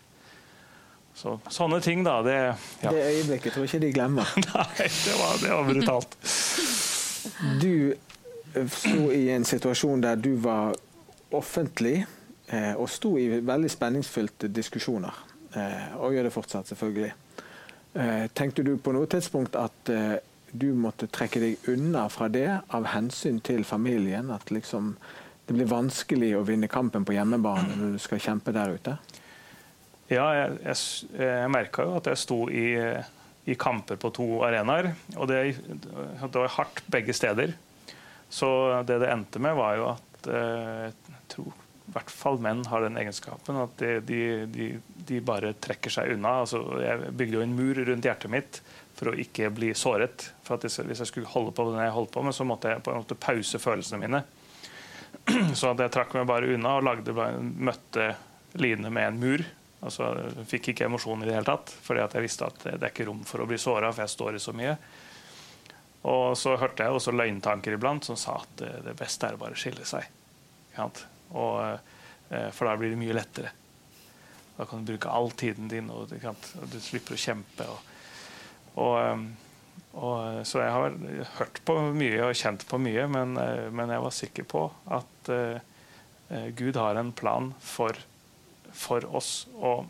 Så, 1.17 1.39
sånne 1.49 1.81
ting, 1.85 2.05
da. 2.05 2.19
Det, 2.25 2.37
ja. 2.83 2.93
Det 2.93 3.03
øyeblikket 3.09 3.55
tror 3.55 3.65
jeg 3.65 3.73
ikke 3.73 3.85
de 3.87 3.93
glemmer. 3.97 4.37
Nei, 4.53 4.89
det 4.89 5.17
var, 5.17 5.37
det 5.41 5.53
var 5.53 5.69
brutalt. 5.69 6.19
Du 7.61 7.95
eh, 8.55 8.67
sto 8.69 9.11
i 9.13 9.29
en 9.35 9.45
situasjon 9.45 10.03
der 10.05 10.19
du 10.21 10.35
var 10.43 10.77
offentlig 11.33 12.03
eh, 12.49 12.75
og 12.75 12.91
sto 12.91 13.15
i 13.19 13.29
veldig 13.41 13.71
spenningsfylte 13.73 14.51
diskusjoner. 14.53 15.23
Eh, 15.55 15.97
og 16.01 16.17
gjør 16.17 16.29
det 16.29 16.35
fortsatt, 16.35 16.69
selvfølgelig. 16.73 17.13
Eh, 17.93 18.27
tenkte 18.35 18.65
du 18.65 18.77
på 18.81 18.95
noe 18.97 19.09
tidspunkt 19.11 19.57
at 19.61 19.93
eh, 19.93 20.17
du 20.53 20.71
måtte 20.77 21.09
trekke 21.13 21.41
deg 21.41 21.73
unna 21.73 22.07
fra 22.13 22.29
det 22.33 22.49
av 22.73 22.89
hensyn 22.93 23.41
til 23.45 23.65
familien? 23.69 24.31
At 24.33 24.53
liksom 24.53 24.95
det 25.47 25.57
blir 25.57 25.69
vanskelig 25.69 26.37
å 26.39 26.45
vinne 26.47 26.71
kampen 26.71 27.05
på 27.05 27.17
hjemmebane 27.17 27.77
når 27.77 27.97
du 27.97 28.03
skal 28.03 28.21
kjempe 28.23 28.55
der 28.55 28.77
ute? 28.77 28.97
Ja, 30.13 30.27
jeg, 30.37 30.59
jeg, 30.63 30.77
jeg 31.19 31.51
merka 31.53 31.87
jo 31.89 31.97
at 31.99 32.09
jeg 32.11 32.21
sto 32.21 32.39
i, 32.53 32.67
i, 33.45 33.55
kamper 33.59 33.99
på 34.01 34.11
to 34.15 34.27
arenaer. 34.47 34.93
Og 35.17 35.29
det, 35.31 35.41
det, 35.83 36.37
var 36.37 36.55
hardt 36.59 36.85
begge 36.93 37.15
steder. 37.17 37.55
Så 38.33 38.49
det 38.89 39.01
det 39.03 39.11
endte 39.13 39.43
med, 39.43 39.57
var 39.59 39.77
jo 39.77 39.89
at 39.93 40.31
eh, 40.31 40.87
jeg 40.89 41.27
tror 41.35 41.59
i 41.83 41.95
hvert 41.97 42.13
fall 42.15 42.39
menn 42.41 42.63
har 42.71 42.85
den 42.85 42.97
egenskapen 42.97 43.59
at 43.59 43.73
de, 43.83 43.97
de, 44.07 44.21
de, 44.49 44.69
de 45.09 45.19
bare 45.25 45.51
trekker 45.61 45.93
seg 45.93 46.15
unna. 46.15 46.39
Altså, 46.45 46.63
jeg 46.81 47.11
bygde 47.19 47.37
jo 47.37 47.43
en 47.45 47.57
mur 47.59 47.81
rundt 47.89 48.07
hjertet 48.07 48.33
mitt 48.33 48.61
for 48.97 49.11
å 49.11 49.17
ikke 49.19 49.51
bli 49.53 49.73
såret. 49.77 50.29
For 50.47 50.57
at 50.57 50.65
Hvis 50.65 51.03
jeg 51.03 51.11
skulle 51.11 51.33
holde 51.33 51.53
på 51.57 51.67
det 51.69 51.83
jeg 51.83 51.97
holdt 51.97 52.13
på 52.15 52.23
med, 52.25 52.37
så 52.37 52.47
måtte 52.49 52.71
jeg 52.73 52.85
på 52.87 52.93
en 52.93 53.03
måte 53.03 53.19
pause 53.19 53.61
følelsene 53.61 54.01
mine. 54.05 54.23
Så 55.59 55.75
jeg 55.77 55.93
trakk 55.93 56.15
meg 56.17 56.31
bare 56.31 56.55
unna 56.55 56.79
og 56.79 56.87
lagde, 56.87 57.13
møtte 57.43 58.15
lidende 58.59 58.91
med 58.95 59.11
en 59.11 59.21
mur 59.21 59.45
Altså, 59.83 60.13
fikk 60.47 60.73
ikke 60.73 60.87
emosjoner 60.87 61.27
i 61.27 61.31
det 61.33 61.39
hele 61.41 61.49
tatt, 61.49 61.73
fordi 61.83 62.05
jeg 62.05 62.23
visste 62.23 62.47
at 62.47 62.61
det 62.69 62.77
er 62.79 62.93
ikke 62.93 63.09
rom 63.09 63.25
for 63.27 63.43
å 63.43 63.49
bli 63.51 63.59
såra, 63.59 63.91
for 63.91 64.05
jeg 64.05 64.15
står 64.15 64.39
i 64.39 64.43
så 64.43 64.55
mye. 64.55 64.77
Og 66.11 66.37
så 66.39 66.57
hørte 66.59 66.87
jeg 66.87 66.95
også 66.95 67.15
løgntanker 67.15 67.77
iblant 67.77 68.07
som 68.07 68.19
sa 68.19 68.41
at 68.41 68.63
det 68.87 68.95
beste 68.99 69.29
er 69.29 69.37
å 69.37 69.43
bare 69.43 69.59
skille 69.59 69.87
seg. 69.87 70.07
Og, 70.79 71.79
eh, 72.31 72.49
for 72.51 72.67
da 72.67 72.77
blir 72.79 72.93
det 72.93 73.01
mye 73.01 73.17
lettere. 73.17 73.53
Da 74.57 74.67
kan 74.69 74.83
du 74.83 74.93
bruke 74.93 75.11
all 75.11 75.31
tiden 75.31 75.69
din, 75.69 75.91
og 75.91 76.11
du, 76.11 76.79
slipper 76.81 77.17
å 77.17 77.23
kjempe. 77.23 77.67
Og, 77.71 77.91
og, 78.75 78.95
eh, 79.01 79.25
og, 79.93 80.47
så 80.49 80.63
jeg 80.65 80.75
har 80.75 80.97
hørt 81.39 81.63
på 81.67 81.79
mye 81.95 82.23
og 82.29 82.39
kjent 82.39 82.67
på 82.69 82.81
mye, 82.83 83.07
men, 83.11 83.37
eh, 83.41 83.69
men 83.71 83.95
jeg 83.95 84.07
var 84.07 84.17
sikker 84.19 84.49
på 84.49 84.67
at 84.91 85.33
uh, 85.33 85.61
Gud 86.57 86.79
har 86.81 86.97
en 86.97 87.13
plan 87.13 87.51
for 87.61 87.99
for 88.73 89.05
oss. 89.17 89.47
Og 89.59 89.87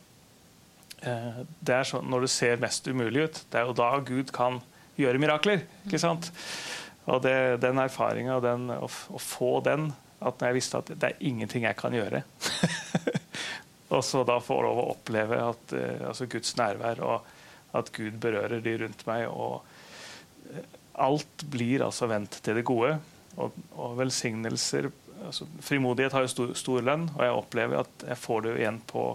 eh, 1.03 1.43
det 1.61 1.79
er 1.79 1.89
sånn, 1.89 2.09
Når 2.11 2.27
det 2.27 2.33
ser 2.35 2.63
mest 2.63 2.87
umulig 2.89 3.27
ut, 3.29 3.43
det 3.51 3.61
er 3.61 3.69
jo 3.69 3.77
da 3.79 3.91
Gud 4.05 4.33
kan 4.35 4.61
gjøre 5.01 5.21
mirakler. 5.23 5.67
ikke 5.87 6.01
sant? 6.03 6.31
Og 7.11 7.23
det, 7.25 7.59
den 7.63 7.81
erfaringa 7.83 8.39
å, 8.39 8.87
å, 8.87 9.19
få 9.19 9.57
den, 9.67 9.89
at 10.23 10.39
når 10.39 10.53
jeg 10.53 10.59
visste 10.61 10.83
at 10.83 10.93
det 10.93 11.09
er 11.09 11.25
ingenting 11.27 11.67
jeg 11.67 11.79
kan 11.79 11.95
gjøre 11.97 12.23
Og 13.93 14.05
så 14.07 14.23
da 14.25 14.39
få 14.41 14.61
lov 14.65 14.79
å 14.79 14.91
oppleve 14.95 15.41
at, 15.43 15.75
eh, 15.77 16.05
altså 16.09 16.29
Guds 16.31 16.55
nærvær, 16.57 17.03
og 17.05 17.77
at 17.77 17.91
Gud 17.93 18.17
berører 18.23 18.63
de 18.65 18.77
rundt 18.85 19.03
meg. 19.09 19.27
og 19.29 20.53
eh, 20.53 20.65
Alt 21.03 21.45
blir 21.53 21.85
altså 21.85 22.09
vendt 22.09 22.39
til 22.45 22.57
det 22.57 22.65
gode. 22.69 22.95
Og, 23.41 23.57
og 23.81 23.97
velsignelser 23.97 24.91
altså, 25.27 25.47
Frimodighet 25.65 26.15
har 26.17 26.25
jo 26.25 26.33
stor, 26.33 26.55
stor, 26.59 26.83
lønn, 26.85 27.07
og 27.15 27.23
jeg 27.27 27.37
opplever 27.37 27.83
at 27.83 28.07
jeg 28.09 28.21
får 28.21 28.45
det 28.47 28.57
igjen 28.61 28.81
på, 28.89 29.07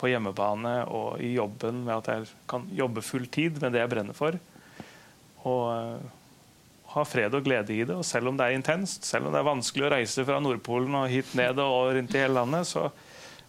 på, 0.00 0.10
hjemmebane 0.10 0.74
og 0.90 1.22
i 1.22 1.34
jobben 1.36 1.84
med 1.86 1.94
at 2.00 2.10
jeg 2.12 2.32
kan 2.50 2.66
jobbe 2.74 3.04
full 3.06 3.28
tid 3.32 3.60
med 3.62 3.74
det 3.74 3.82
jeg 3.82 3.92
brenner 3.92 4.16
for. 4.16 4.38
Og 5.48 5.62
uh, 5.70 6.10
ha 6.92 7.04
fred 7.08 7.34
og 7.34 7.44
glede 7.46 7.74
i 7.74 7.82
det. 7.86 7.96
Og 7.96 8.04
selv 8.06 8.30
om 8.30 8.38
det 8.38 8.46
er 8.46 8.58
intenst, 8.58 9.06
selv 9.08 9.28
om 9.28 9.34
det 9.34 9.40
er 9.40 9.48
vanskelig 9.48 9.88
å 9.88 9.92
reise 9.94 10.26
fra 10.28 10.38
Nordpolen 10.42 10.98
og 10.98 11.10
hit 11.12 11.32
ned 11.38 11.60
og 11.62 11.94
rundt 11.96 12.14
i 12.16 12.20
hele 12.20 12.36
landet, 12.36 12.68
så, 12.68 12.88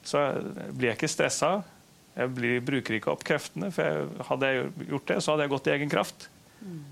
så 0.06 0.30
blir 0.72 0.92
jeg 0.92 1.02
ikke 1.02 1.12
stressa. 1.12 1.54
Jeg 2.14 2.34
blir, 2.38 2.60
bruker 2.66 2.98
ikke 2.98 3.12
opp 3.14 3.26
kreftene, 3.26 3.72
for 3.74 3.90
jeg, 3.90 4.10
hadde 4.30 4.52
jeg 4.52 4.90
gjort 4.94 5.08
det, 5.10 5.20
så 5.20 5.34
hadde 5.34 5.48
jeg 5.48 5.54
gått 5.56 5.70
i 5.70 5.76
egen 5.76 5.92
kraft. 5.92 6.28
Mm. 6.62 6.84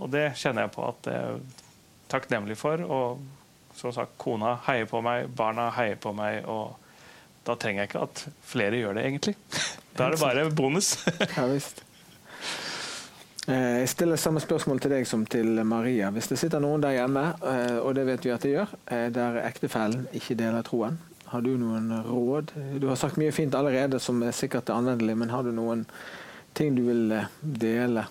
Og 0.00 0.12
det 0.12 0.30
kjenner 0.40 0.66
jeg 0.66 0.74
på 0.74 0.86
at 0.88 1.10
jeg 1.12 1.34
er 1.34 1.68
takknemlig 2.10 2.56
for. 2.58 2.82
og 2.82 3.39
som 3.80 3.92
sagt, 3.96 4.18
kona 4.20 4.58
heier 4.66 4.88
på 4.90 5.00
meg, 5.04 5.30
barna 5.36 5.70
heier 5.74 5.96
på 6.00 6.12
meg. 6.16 6.44
og 6.44 6.76
Da 7.46 7.56
trenger 7.56 7.84
jeg 7.84 7.90
ikke 7.90 8.08
at 8.08 8.24
flere 8.44 8.82
gjør 8.82 8.98
det, 8.98 9.06
egentlig. 9.08 9.36
Da 9.96 10.06
er 10.06 10.16
det 10.16 10.20
bare 10.20 10.50
bonus. 10.54 10.98
ja, 11.36 11.46
visst. 11.48 11.84
Eh, 13.48 13.78
jeg 13.80 13.88
stiller 13.88 14.20
samme 14.20 14.40
spørsmål 14.42 14.82
til 14.84 14.92
deg 14.92 15.06
som 15.08 15.24
til 15.26 15.62
Maria. 15.66 16.10
Hvis 16.14 16.28
det 16.30 16.38
sitter 16.38 16.60
noen 16.62 16.82
der 16.84 16.98
hjemme, 16.98 17.24
eh, 17.40 17.78
og 17.80 17.94
det 17.96 18.04
vet 18.06 18.26
vi 18.26 18.34
at 18.34 18.44
det 18.44 18.52
gjør, 18.52 18.74
eh, 18.92 19.06
der 19.14 19.40
ektefellen 19.46 20.06
ikke 20.14 20.36
deler 20.38 20.66
troen, 20.66 20.98
har 21.30 21.40
du 21.40 21.54
noen 21.56 21.90
råd? 22.04 22.52
Du 22.82 22.88
har 22.90 22.98
sagt 23.00 23.16
mye 23.18 23.32
fint 23.32 23.54
allerede 23.54 24.00
som 24.02 24.20
er 24.22 24.34
sikkert 24.36 24.70
anvendelig, 24.74 25.16
men 25.16 25.30
har 25.30 25.46
du 25.46 25.52
noen 25.54 25.86
ting 26.54 26.74
du 26.74 26.82
vil 26.88 27.14
dele 27.40 28.04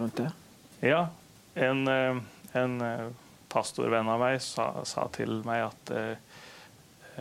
rundt 0.00 0.16
det? 0.16 0.30
Ja. 0.80 1.06
En, 1.54 1.86
en 1.88 2.72
pastorvenn 3.54 4.10
av 4.10 4.22
meg 4.22 4.40
sa, 4.42 4.70
sa, 4.88 5.06
til 5.14 5.38
meg 5.46 5.68
at 5.68 5.92
eh, 5.94 6.38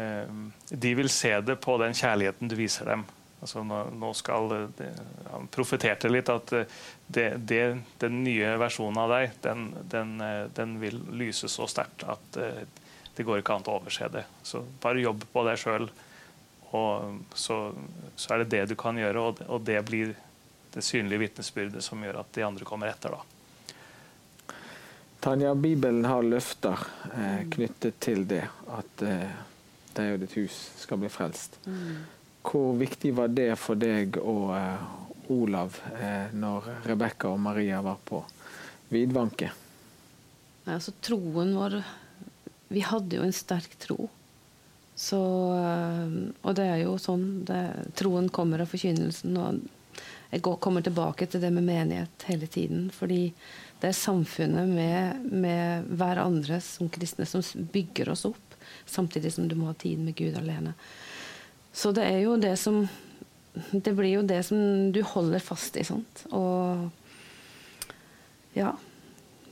eh, 0.02 0.38
de 0.70 0.96
vil 0.98 1.12
se 1.14 1.36
det 1.46 1.60
på 1.62 1.78
den 1.82 1.94
kjærligheten 1.98 2.50
du 2.52 2.58
viser 2.60 2.90
dem. 2.90 3.06
Altså 3.44 3.60
nå, 3.68 3.80
nå 4.00 4.14
skal 4.16 4.54
de, 4.78 4.88
Han 5.34 5.50
profeterte 5.52 6.12
litt 6.12 6.32
at 6.32 6.54
eh, 6.56 6.80
det, 7.08 7.28
det, 7.44 7.64
den 8.00 8.22
nye 8.24 8.56
versjonen 8.62 9.02
av 9.04 9.12
deg, 9.12 9.36
den, 9.44 9.68
den, 9.92 10.16
eh, 10.24 10.46
den 10.56 10.78
vil 10.80 11.02
lyse 11.12 11.50
så 11.52 11.68
sterkt 11.68 12.06
at 12.08 12.40
eh, 12.40 12.64
det 13.14 13.26
går 13.28 13.42
ikke 13.42 13.58
an 13.60 13.68
å 13.68 13.76
overse 13.82 14.08
det. 14.14 14.24
Så 14.48 14.64
bare 14.82 15.04
jobb 15.04 15.28
på 15.34 15.44
deg 15.46 15.60
sjøl, 15.60 15.90
og 16.74 17.20
så, 17.38 17.58
så, 18.16 18.32
er 18.34 18.42
det 18.42 18.52
det 18.56 18.64
du 18.72 18.78
kan 18.80 18.98
gjøre. 18.98 19.28
Og, 19.28 19.44
og 19.46 19.68
det 19.68 19.78
blir 19.86 20.16
det 20.74 20.82
synlige 20.82 21.28
vitnesbyrdet 21.28 21.84
som 21.86 22.02
gjør 22.02 22.24
at 22.24 22.32
de 22.34 22.48
andre 22.48 22.66
kommer 22.66 22.90
etter. 22.90 23.14
da. 23.14 23.33
Tanja, 25.24 25.54
Bibelen 25.56 26.04
har 26.06 26.26
løfter 26.28 26.82
eh, 27.16 27.46
knyttet 27.50 28.00
til 28.04 28.26
det, 28.28 28.42
at 28.76 29.04
eh, 29.08 29.38
deg 29.96 30.18
og 30.18 30.24
ditt 30.26 30.34
hus 30.36 30.58
skal 30.82 31.00
bli 31.00 31.12
frelst. 31.12 31.56
Mm. 31.64 32.02
Hvor 32.44 32.74
viktig 32.76 33.14
var 33.16 33.32
det 33.32 33.54
for 33.56 33.80
deg 33.80 34.18
og 34.20 34.52
eh, 34.58 34.84
Olav 35.32 35.78
eh, 35.96 36.34
når 36.36 36.68
Rebekka 36.90 37.32
og 37.32 37.40
Maria 37.40 37.80
var 37.86 38.02
på 38.04 38.20
vidvanke? 38.92 39.54
Altså, 40.68 40.92
troen 41.04 41.56
vår 41.56 41.80
Vi 42.74 42.84
hadde 42.84 43.20
jo 43.20 43.24
en 43.24 43.36
sterk 43.36 43.78
tro. 43.80 44.10
Så, 44.96 45.22
eh, 45.56 46.20
og 46.44 46.58
det 46.60 46.68
er 46.68 46.84
jo 46.84 46.98
sånn 47.00 47.46
det, 47.48 47.64
Troen 47.96 48.28
kommer 48.28 48.66
av 48.66 48.76
forkynnelsen. 48.76 49.40
Og 49.40 49.64
jeg 50.34 50.42
går, 50.42 50.56
kommer 50.58 50.82
tilbake 50.82 51.28
til 51.30 51.44
det 51.44 51.52
med 51.54 51.68
menighet 51.68 52.26
hele 52.26 52.48
tiden. 52.48 52.90
fordi 52.92 53.34
det 53.84 53.90
er 53.92 53.98
samfunnet 54.00 54.70
med, 54.70 55.26
med 55.28 55.90
hverandre 56.00 56.62
som 56.64 56.90
kristne 56.90 57.26
som 57.28 57.44
bygger 57.74 58.10
oss 58.14 58.26
opp, 58.26 58.56
samtidig 58.86 59.34
som 59.36 59.48
du 59.48 59.56
må 59.60 59.68
ha 59.70 59.74
tid 59.78 60.00
med 60.00 60.16
Gud 60.16 60.38
alene. 60.40 60.74
Så 61.74 61.92
det 61.92 62.06
er 62.08 62.22
jo 62.24 62.38
det 62.38 62.56
som 62.62 62.88
Det 63.54 63.92
blir 63.94 64.16
jo 64.16 64.22
det 64.26 64.40
som 64.48 64.92
du 64.92 65.02
holder 65.06 65.40
fast 65.40 65.76
i. 65.78 65.84
Sant? 65.86 66.24
Og 66.34 66.90
ja 68.58 68.72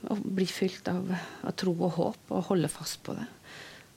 Å 0.02 0.16
bli 0.16 0.46
fylt 0.50 0.88
av, 0.90 1.12
av, 1.44 1.52
tro 1.54 1.76
og 1.76 1.92
håp 1.98 2.32
og 2.34 2.48
holde 2.48 2.68
fast 2.72 3.02
på 3.06 3.14
det. 3.14 3.28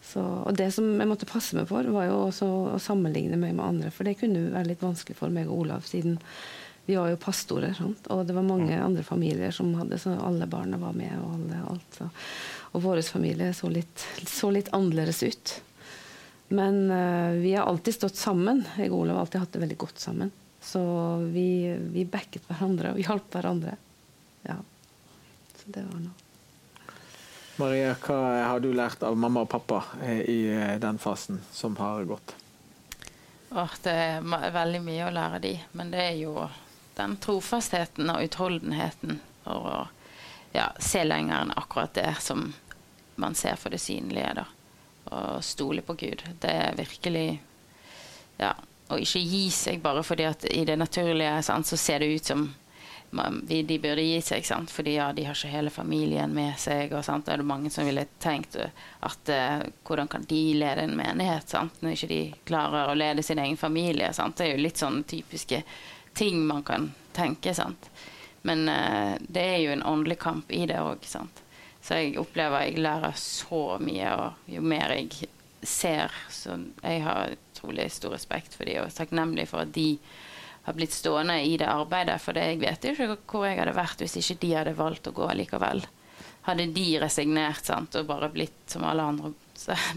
Så, 0.05 0.21
og 0.21 0.53
det 0.53 0.67
som 0.75 0.85
jeg 0.99 1.09
måtte 1.09 1.25
passe 1.25 1.57
meg 1.57 1.65
for, 1.71 1.87
var 1.89 2.05
jo 2.05 2.19
også 2.27 2.51
å 2.75 2.77
sammenligne 2.77 3.39
meg 3.41 3.55
med 3.57 3.65
andre. 3.65 3.89
For 3.89 4.05
det 4.05 4.19
kunne 4.19 4.51
være 4.53 4.69
litt 4.75 4.83
vanskelig 4.85 5.17
for 5.17 5.33
meg 5.33 5.49
og 5.49 5.63
Olav, 5.63 5.87
siden 5.89 6.19
vi 6.85 6.95
var 6.95 7.09
jo 7.09 7.17
pastorer, 7.17 7.73
sant? 7.73 8.07
og 8.13 8.25
det 8.27 8.35
var 8.37 8.45
mange 8.45 8.77
andre 8.77 9.03
familier 9.03 9.51
som 9.51 9.71
hadde 9.79 9.97
så 9.99 10.13
alle 10.21 10.45
barna 10.45 10.77
var 10.77 10.93
med. 10.93 11.13
Og, 11.17 11.31
alle, 11.33 11.61
alt, 11.71 11.97
så. 11.97 12.09
og 12.71 12.83
vår 12.83 13.01
familie 13.07 13.53
så 13.57 13.69
litt, 13.73 14.05
så 14.29 14.51
litt, 14.53 14.69
annerledes 14.73 15.23
ut. 15.23 15.55
Men 16.53 16.83
uh, 16.91 17.31
vi 17.41 17.55
har 17.55 17.65
alltid 17.65 17.97
stått 17.97 18.19
sammen. 18.21 18.61
Jeg 18.77 18.91
og 18.91 18.99
Olav 18.99 19.17
har 19.17 19.25
alltid 19.25 19.41
hatt 19.41 19.55
det 19.57 19.63
veldig 19.63 19.79
godt 19.81 20.03
sammen. 20.03 20.29
Så 20.61 20.83
vi, 21.33 21.73
vi 21.93 22.05
backet 22.05 22.45
hverandre 22.45 22.93
og 22.93 23.01
hjalp 23.01 23.33
hverandre. 23.33 23.73
Ja. 24.45 24.59
Så 25.57 25.73
det 25.73 25.87
var 25.89 26.03
noe. 26.03 26.21
Maria, 27.57 27.93
hva 28.03 28.17
har 28.49 28.59
du 28.59 28.73
lært 28.75 29.03
av 29.07 29.15
mamma 29.17 29.45
og 29.45 29.49
pappa 29.49 29.79
eh, 30.03 30.21
i 30.27 30.39
eh, 30.51 30.75
den 30.83 30.97
fasen 30.99 31.39
som 31.55 31.77
har 31.79 32.03
gått? 32.05 32.35
Åh, 33.55 33.75
det 33.85 33.93
er 33.95 34.51
veldig 34.51 34.81
mye 34.83 35.05
å 35.07 35.13
lære 35.15 35.39
de, 35.39 35.53
men 35.79 35.93
det 35.93 36.01
er 36.03 36.17
jo 36.19 36.33
den 36.97 37.17
trofastheten 37.21 38.09
og 38.09 38.23
utholdenheten 38.27 39.19
for 39.43 39.69
å 39.69 39.79
ja, 40.55 40.69
se 40.79 41.03
lenger 41.03 41.41
enn 41.41 41.55
akkurat 41.55 41.93
det 41.93 42.13
som 42.23 42.53
man 43.15 43.35
ser 43.35 43.55
for 43.55 43.69
det 43.75 43.81
synlige. 43.83 44.33
da. 44.33 44.45
Og 45.05 45.43
stole 45.43 45.81
på 45.81 45.93
Gud. 45.93 46.23
Det 46.39 46.51
er 46.51 46.77
virkelig 46.77 47.41
ja, 48.37 48.55
Å 48.87 48.99
ikke 49.01 49.19
gi 49.19 49.47
seg 49.49 49.79
bare 49.81 50.03
fordi 50.05 50.27
at 50.29 50.43
i 50.45 50.61
det 50.65 50.75
naturlige 50.77 51.39
sant, 51.41 51.65
så 51.65 51.77
ser 51.77 52.03
det 52.03 52.09
ut 52.19 52.27
som 52.29 52.43
man, 53.15 53.39
de 53.47 53.79
burde 53.79 54.03
gi 54.05 54.19
seg. 54.21 54.45
Sant? 54.45 54.71
Fordi 54.71 54.95
ja, 54.99 55.07
de 55.13 55.23
har 55.25 55.33
ikke 55.33 55.49
hele 55.49 55.71
familien 55.73 56.33
med 56.35 56.53
seg. 56.61 56.93
og 56.93 57.05
sant? 57.05 57.25
Da 57.25 57.33
er 57.33 57.41
det 57.41 57.47
mange 57.49 57.71
som 57.73 57.87
ville 57.87 58.05
tenkt 58.21 58.57
at 58.59 59.31
uh, 59.31 59.63
hvordan 59.87 60.11
kan 60.11 60.27
de 60.29 60.41
lede 60.59 60.85
en 60.85 60.97
menighet 60.97 61.49
sant? 61.49 61.81
når 61.81 61.95
ikke 61.95 62.11
de 62.11 62.21
klarer 62.45 62.91
å 62.91 62.97
lede 62.97 63.23
sin 63.23 63.41
egen 63.41 63.57
familie. 63.57 64.11
Sant? 64.13 64.37
Det 64.37 64.49
er 64.49 64.53
jo 64.53 64.65
litt 64.67 64.81
sånn 64.81 65.01
typiske 65.07 65.63
ting 66.15 66.41
man 66.47 66.63
kan 66.63 66.91
tenke. 67.15 67.53
sant? 67.53 67.89
Men 68.45 68.69
uh, 68.69 69.15
det 69.19 69.45
er 69.55 69.57
jo 69.63 69.73
en 69.75 69.83
åndelig 69.83 70.19
kamp 70.21 70.51
i 70.51 70.65
det 70.69 70.79
òg. 70.81 71.05
Så 71.05 71.97
jeg 71.99 72.17
opplever 72.21 72.65
jeg 72.65 72.81
lærer 72.81 73.17
så 73.19 73.79
mye, 73.81 74.11
og 74.13 74.49
jo 74.49 74.61
mer 74.61 74.95
jeg 74.95 75.29
ser 75.65 76.13
Så 76.29 76.59
jeg 76.83 77.01
har 77.01 77.33
utrolig 77.33 77.87
stor 77.89 78.13
respekt 78.13 78.53
for 78.53 78.69
dem 78.69 78.83
og 78.83 78.93
takknemlig 78.93 79.47
for 79.49 79.63
at 79.63 79.71
de 79.73 79.95
har 80.65 80.75
blitt 80.77 80.93
stående 80.93 81.39
i 81.41 81.55
det 81.57 81.69
arbeidet. 81.69 82.19
For 82.21 82.37
det, 82.37 82.43
jeg 82.51 82.61
vet 82.61 82.85
jo 82.85 82.93
ikke 82.93 83.17
hvor 83.31 83.47
jeg 83.47 83.59
hadde 83.61 83.73
vært 83.77 84.01
hvis 84.01 84.17
ikke 84.21 84.37
de 84.41 84.51
hadde 84.59 84.77
valgt 84.77 85.09
å 85.09 85.15
gå 85.15 85.29
likevel. 85.41 85.81
Hadde 86.45 86.67
de 86.73 86.85
resignert 87.01 87.65
sant, 87.65 87.97
og 87.97 88.09
bare 88.09 88.29
blitt 88.33 88.69
som 88.69 88.85
alle 88.85 89.05
andre, 89.09 89.33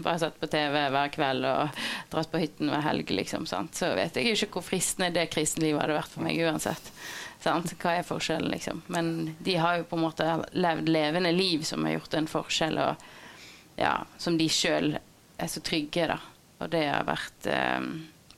bare 0.05 0.19
satt 0.19 0.39
på 0.39 0.49
TV 0.51 0.77
hver 0.93 1.11
kveld 1.13 1.47
og 1.47 1.81
dratt 2.11 2.31
på 2.31 2.41
hytten 2.43 2.71
hver 2.71 2.85
helg, 2.85 3.11
liksom, 3.13 3.47
sant? 3.49 3.75
så 3.75 3.91
vet 3.97 4.17
jeg 4.17 4.33
ikke 4.33 4.59
hvor 4.59 4.65
fristende 4.71 5.11
det 5.15 5.29
kristenlivet 5.33 5.81
hadde 5.83 5.97
vært 5.99 6.13
for 6.13 6.25
meg 6.25 6.39
uansett. 6.43 6.91
Sant? 7.39 7.71
Hva 7.79 7.95
er 7.95 8.07
forskjellen, 8.07 8.51
liksom? 8.51 8.81
Men 8.91 9.35
de 9.39 9.55
har 9.59 9.79
jo 9.79 9.87
på 9.87 9.95
en 9.99 10.03
måte 10.03 10.27
levd 10.51 10.89
levende 10.91 11.31
liv 11.31 11.63
som 11.67 11.85
har 11.87 11.95
gjort 11.95 12.17
en 12.19 12.27
forskjell, 12.27 12.79
og 12.83 13.79
ja, 13.79 13.93
som 14.19 14.35
de 14.39 14.49
sjøl 14.51 14.97
er 15.39 15.51
så 15.51 15.63
trygge, 15.63 16.09
da. 16.11 16.19
Og 16.59 16.67
det 16.73 16.83
har 16.89 17.07
vært 17.07 17.47
eh, 17.47 17.79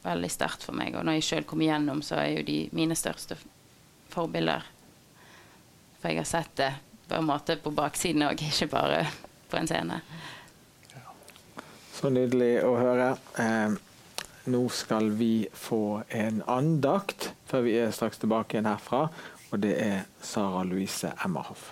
veldig 0.05 0.29
sterkt 0.29 0.67
for 0.67 0.77
meg. 0.77 0.93
Og 0.93 1.05
når 1.05 1.17
jeg 1.17 1.27
sjøl 1.29 1.47
kommer 1.49 1.65
igjennom, 1.65 2.03
så 2.05 2.19
er 2.21 2.35
jo 2.35 2.45
de 2.45 2.59
mine 2.77 2.97
største 2.97 3.39
forbilder. 4.13 4.67
For 6.01 6.11
jeg 6.11 6.21
har 6.21 6.29
sett 6.29 6.53
det 6.61 6.71
på 7.09 7.17
en 7.17 7.27
måte 7.27 7.57
på 7.57 7.73
baksiden 7.75 8.27
òg, 8.27 8.45
ikke 8.45 8.69
bare 8.71 9.01
på 9.51 9.57
en 9.59 9.69
scene. 9.69 9.97
Så 12.01 12.09
nydelig 12.09 12.63
å 12.65 12.71
høre. 12.79 13.11
Eh, 13.37 13.73
nå 14.49 14.61
skal 14.73 15.11
vi 15.13 15.45
få 15.53 16.01
en 16.09 16.39
andakt 16.49 17.27
før 17.45 17.61
vi 17.67 17.75
er 17.77 17.91
straks 17.93 18.17
tilbake 18.23 18.55
igjen 18.55 18.65
herfra. 18.65 19.03
Og 19.51 19.59
det 19.61 19.75
er 19.83 19.99
Sara 20.25 20.63
Louise 20.65 21.11
Emmerhoff. 21.21 21.67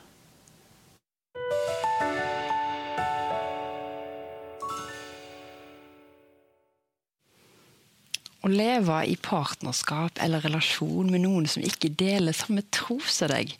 Å 8.45 8.51
leve 8.53 8.99
i 9.09 9.15
partnerskap 9.17 10.21
eller 10.21 10.45
relasjon 10.45 11.09
med 11.09 11.25
noen 11.25 11.49
som 11.49 11.65
ikke 11.65 11.89
deler 11.97 12.37
samme 12.37 12.61
tro 12.69 12.99
som 13.01 13.33
deg, 13.33 13.57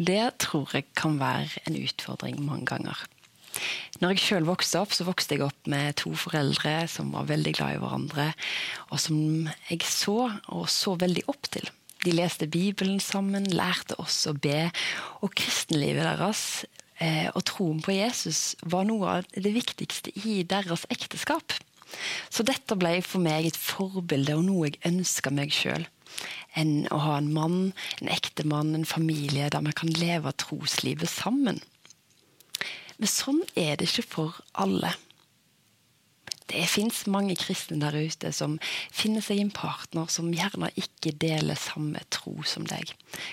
det 0.00 0.24
tror 0.42 0.72
jeg 0.72 0.88
kan 0.96 1.20
være 1.20 1.60
en 1.68 1.76
utfordring 1.78 2.40
mange 2.40 2.72
ganger. 2.72 3.04
Når 4.02 4.14
jeg 4.14 4.22
sjøl 4.24 4.46
vokste 4.48 4.82
opp, 4.82 4.92
så 4.92 5.06
vokste 5.08 5.36
jeg 5.36 5.46
opp 5.46 5.70
med 5.70 5.96
to 6.02 6.12
foreldre 6.18 6.78
som 6.90 7.14
var 7.14 7.28
veldig 7.30 7.54
glad 7.56 7.76
i 7.76 7.80
hverandre, 7.82 8.28
og 8.90 9.00
som 9.00 9.18
jeg 9.70 9.82
så 9.88 10.18
og 10.52 10.66
så 10.72 10.96
veldig 11.00 11.24
opp 11.32 11.48
til. 11.56 11.68
De 12.04 12.12
leste 12.14 12.46
Bibelen 12.46 13.00
sammen, 13.02 13.48
lærte 13.50 13.96
oss 14.02 14.26
å 14.30 14.34
be, 14.36 14.68
og 15.24 15.32
kristenlivet 15.38 16.04
deres 16.06 16.42
eh, 17.00 17.32
og 17.32 17.42
troen 17.48 17.80
på 17.82 17.96
Jesus 17.96 18.54
var 18.62 18.86
noe 18.86 19.18
av 19.18 19.30
det 19.32 19.54
viktigste 19.56 20.12
i 20.22 20.42
deres 20.46 20.84
ekteskap. 20.92 21.56
Så 22.30 22.44
dette 22.46 22.76
ble 22.78 22.98
for 23.06 23.22
meg 23.24 23.48
et 23.48 23.58
forbilde 23.58 24.36
og 24.36 24.46
noe 24.46 24.68
jeg 24.68 24.82
ønska 24.90 25.32
meg 25.34 25.54
sjøl. 25.54 25.86
Enn 26.56 26.86
å 26.94 26.98
ha 27.02 27.16
en 27.18 27.32
mann, 27.34 27.58
en 28.00 28.12
ektemann, 28.12 28.74
en 28.76 28.88
familie 28.88 29.48
der 29.52 29.64
vi 29.66 29.74
kan 29.76 29.92
leve 29.98 30.32
troslivet 30.40 31.10
sammen. 31.12 31.60
Men 32.96 33.10
sånn 33.10 33.42
er 33.54 33.76
det 33.76 33.90
ikke 33.90 34.08
for 34.14 34.38
alle. 34.56 34.94
Det 36.46 36.62
fins 36.70 37.02
mange 37.10 37.34
kristne 37.34 37.80
der 37.82 37.96
ute 37.98 38.30
som 38.32 38.58
finner 38.94 39.24
seg 39.24 39.40
en 39.42 39.50
partner 39.50 40.06
som 40.12 40.30
gjerne 40.34 40.70
ikke 40.78 41.16
deler 41.18 41.58
samme 41.58 42.00
tro 42.14 42.36
som 42.46 42.68
deg. 42.70 42.92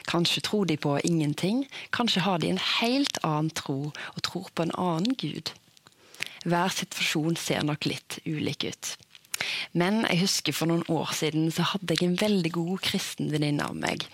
Kanskje 0.09 0.41
tror 0.47 0.65
de 0.69 0.79
på 0.81 0.95
ingenting, 1.05 1.67
kanskje 1.93 2.25
har 2.25 2.41
de 2.41 2.49
en 2.49 2.63
helt 2.79 3.19
annen 3.21 3.53
tro 3.53 3.93
og 3.93 4.23
tror 4.25 4.49
på 4.55 4.65
en 4.65 4.73
annen 4.73 5.13
gud. 5.21 5.53
Hver 6.43 6.73
situasjon 6.73 7.37
ser 7.39 7.61
nok 7.63 7.85
litt 7.85 8.17
ulik 8.25 8.65
ut. 8.65 8.95
Men 9.77 10.03
jeg 10.07 10.23
husker 10.23 10.55
for 10.55 10.71
noen 10.71 10.85
år 10.91 11.13
siden 11.15 11.51
så 11.53 11.65
hadde 11.73 11.95
jeg 11.95 12.07
en 12.07 12.19
veldig 12.19 12.51
god 12.55 12.81
kristen 12.85 13.29
venninne 13.33 13.65
av 13.67 13.77
meg 13.77 14.07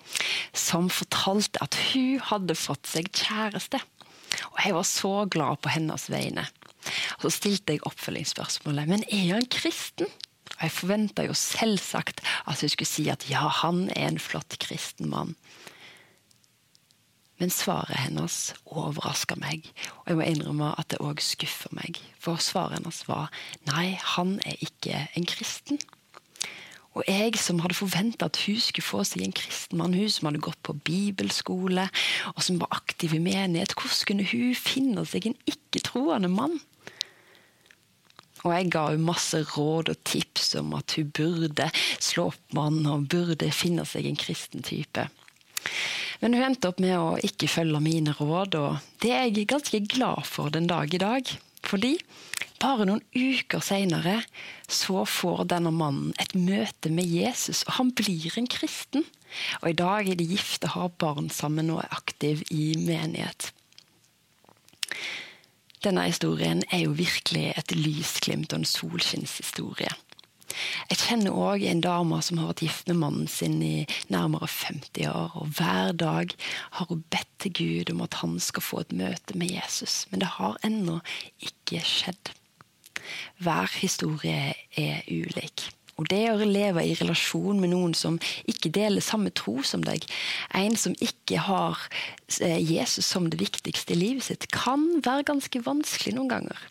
som 0.55 0.89
fortalte 0.91 1.61
at 1.63 1.77
hun 1.91 2.19
hadde 2.31 2.57
fått 2.57 2.89
seg 2.89 3.11
kjæreste. 3.13 3.79
Og 4.51 4.63
jeg 4.63 4.75
var 4.75 4.87
så 4.87 5.13
glad 5.31 5.61
på 5.63 5.73
hennes 5.73 6.09
vegne. 6.11 6.47
Og 7.19 7.27
så 7.27 7.35
stilte 7.35 7.75
jeg 7.75 7.85
oppfølgingsspørsmålet 7.87 8.89
men 8.89 9.05
er 9.11 9.35
han 9.35 9.47
kristen? 9.51 10.09
Og 10.57 10.65
jeg 10.65 10.75
forventa 10.75 11.23
jo 11.27 11.35
selvsagt 11.37 12.23
at 12.47 12.61
hun 12.61 12.71
skulle 12.71 12.89
si 12.89 13.07
at 13.11 13.27
ja, 13.29 13.45
han 13.61 13.87
er 13.95 14.09
en 14.09 14.19
flott 14.19 14.57
kristen 14.59 15.11
mann. 15.11 15.35
Men 17.39 17.53
svaret 17.55 17.95
hennes 17.95 18.49
overraska 18.67 19.37
meg, 19.39 19.69
og 20.01 20.09
jeg 20.09 20.17
må 20.19 20.25
innrømme 20.27 20.73
at 20.75 20.89
det 20.91 20.99
òg 20.99 21.21
skuffer 21.23 21.71
meg. 21.77 22.01
For 22.19 22.41
svaret 22.43 22.81
hennes 22.81 22.99
var 23.07 23.29
nei, 23.69 23.93
han 24.17 24.41
er 24.43 24.59
ikke 24.65 25.05
en 25.15 25.27
kristen. 25.29 25.79
Og 26.97 27.05
jeg 27.05 27.37
som 27.37 27.59
hadde 27.61 27.77
forventa 27.77 28.27
at 28.29 28.39
hun 28.47 28.57
skulle 28.61 28.85
få 28.85 29.03
seg 29.07 29.21
en 29.23 29.35
kristen 29.35 29.77
mann, 29.79 29.93
hun 29.93 30.09
som 30.09 30.29
hadde 30.29 30.41
gått 30.43 30.59
på 30.65 30.73
bibelskole, 30.87 31.85
og 32.33 32.41
som 32.43 32.57
var 32.61 32.73
aktiv 32.79 33.13
i 33.13 33.21
menighet, 33.21 33.75
hvordan 33.77 34.09
kunne 34.09 34.25
hun 34.31 34.57
finne 34.57 35.05
seg 35.07 35.29
en 35.29 35.37
ikke-troende 35.49 36.31
mann? 36.33 36.57
Og 38.47 38.53
jeg 38.55 38.69
ga 38.71 38.85
henne 38.87 39.03
masse 39.03 39.41
råd 39.51 39.91
og 39.91 40.03
tips 40.07 40.53
om 40.59 40.71
at 40.77 40.95
hun 40.95 41.11
burde 41.15 41.67
slå 41.99 42.29
opp 42.31 42.55
mannen 42.55 42.87
og 42.87 43.09
burde 43.11 43.51
finne 43.51 43.83
seg 43.87 44.07
en 44.07 44.19
kristen 44.19 44.63
type. 44.65 45.09
Men 46.23 46.35
hun 46.35 46.45
endte 46.49 46.71
opp 46.71 46.79
med 46.83 46.95
å 46.95 47.17
ikke 47.23 47.51
følge 47.51 47.81
mine 47.83 48.15
råd, 48.15 48.55
og 48.59 49.03
det 49.03 49.11
er 49.15 49.27
jeg 49.27 49.47
ganske 49.51 49.83
glad 49.91 50.25
for 50.27 50.51
den 50.55 50.67
dag 50.71 50.91
i 50.95 51.01
dag. 51.01 51.35
Fordi 51.65 51.95
bare 52.59 52.87
noen 52.87 53.03
uker 53.15 53.63
seinere 53.63 54.19
så 54.67 55.05
får 55.07 55.45
denne 55.53 55.71
mannen 55.75 56.11
et 56.19 56.35
møte 56.35 56.91
med 56.91 57.07
Jesus, 57.07 57.63
og 57.67 57.77
han 57.79 57.93
blir 57.95 58.35
en 58.39 58.49
kristen. 58.51 59.05
Og 59.61 59.71
i 59.71 59.77
dag 59.77 60.09
er 60.09 60.19
de 60.19 60.27
gifte, 60.27 60.73
har 60.73 60.91
barn 60.99 61.29
sammen 61.33 61.71
og 61.71 61.83
er 61.83 61.95
aktiv 61.95 62.43
i 62.51 62.73
menighet. 62.79 63.51
Denne 65.85 66.03
historien 66.09 66.65
er 66.75 66.83
jo 66.83 66.95
virkelig 66.97 67.53
et 67.55 67.71
lysglimt 67.77 68.51
og 68.51 68.61
en 68.61 68.67
solskinnshistorie. 68.67 69.93
Jeg 70.89 71.01
kjenner 71.03 71.35
òg 71.35 71.63
en 71.67 71.83
dame 71.83 72.19
som 72.25 72.41
har 72.41 72.51
vært 72.51 72.63
gift 72.65 72.89
med 72.89 72.99
mannen 73.01 73.29
sin 73.31 73.59
i 73.63 73.85
nærmere 74.13 74.49
50 74.49 75.07
år. 75.11 75.35
og 75.39 75.55
Hver 75.57 75.93
dag 75.93 76.35
har 76.77 76.89
hun 76.89 77.03
bedt 77.11 77.31
til 77.39 77.53
Gud 77.59 77.93
om 77.93 78.03
at 78.05 78.19
han 78.21 78.39
skal 78.43 78.65
få 78.65 78.83
et 78.83 78.93
møte 78.93 79.37
med 79.37 79.51
Jesus. 79.53 80.05
Men 80.11 80.23
det 80.23 80.35
har 80.39 80.59
ennå 80.65 80.99
ikke 81.39 81.83
skjedd. 81.85 82.33
Hver 83.39 83.69
historie 83.79 84.53
er 84.77 85.03
ulik. 85.07 85.69
Og 85.99 86.07
det 86.07 86.21
å 86.31 86.47
leve 86.47 86.85
i 86.87 86.95
relasjon 86.95 87.59
med 87.59 87.73
noen 87.73 87.93
som 87.97 88.17
ikke 88.47 88.71
deler 88.71 89.03
samme 89.03 89.33
tro 89.35 89.57
som 89.67 89.83
deg, 89.83 90.05
en 90.55 90.77
som 90.79 90.95
ikke 91.03 91.41
har 91.43 91.81
eh, 92.39 92.59
Jesus 92.63 93.09
som 93.09 93.27
det 93.27 93.41
viktigste 93.41 93.95
i 93.95 93.99
livet 93.99 94.29
sitt, 94.29 94.47
kan 94.55 94.85
være 95.03 95.27
ganske 95.27 95.63
vanskelig 95.65 96.15
noen 96.15 96.31
ganger. 96.31 96.69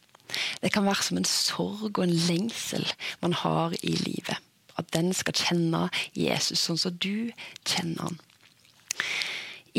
Det 0.62 0.72
kan 0.74 0.86
være 0.86 1.06
som 1.08 1.20
en 1.20 1.28
sorg 1.28 1.90
og 1.90 2.04
en 2.04 2.14
lengsel 2.28 2.86
man 3.22 3.36
har 3.44 3.76
i 3.82 3.94
livet. 4.04 4.38
At 4.78 4.92
den 4.94 5.10
skal 5.16 5.34
kjenne 5.34 5.88
Jesus 6.14 6.62
sånn 6.62 6.78
som 6.78 6.94
du 7.02 7.30
kjenner 7.66 8.08
han. 8.08 8.20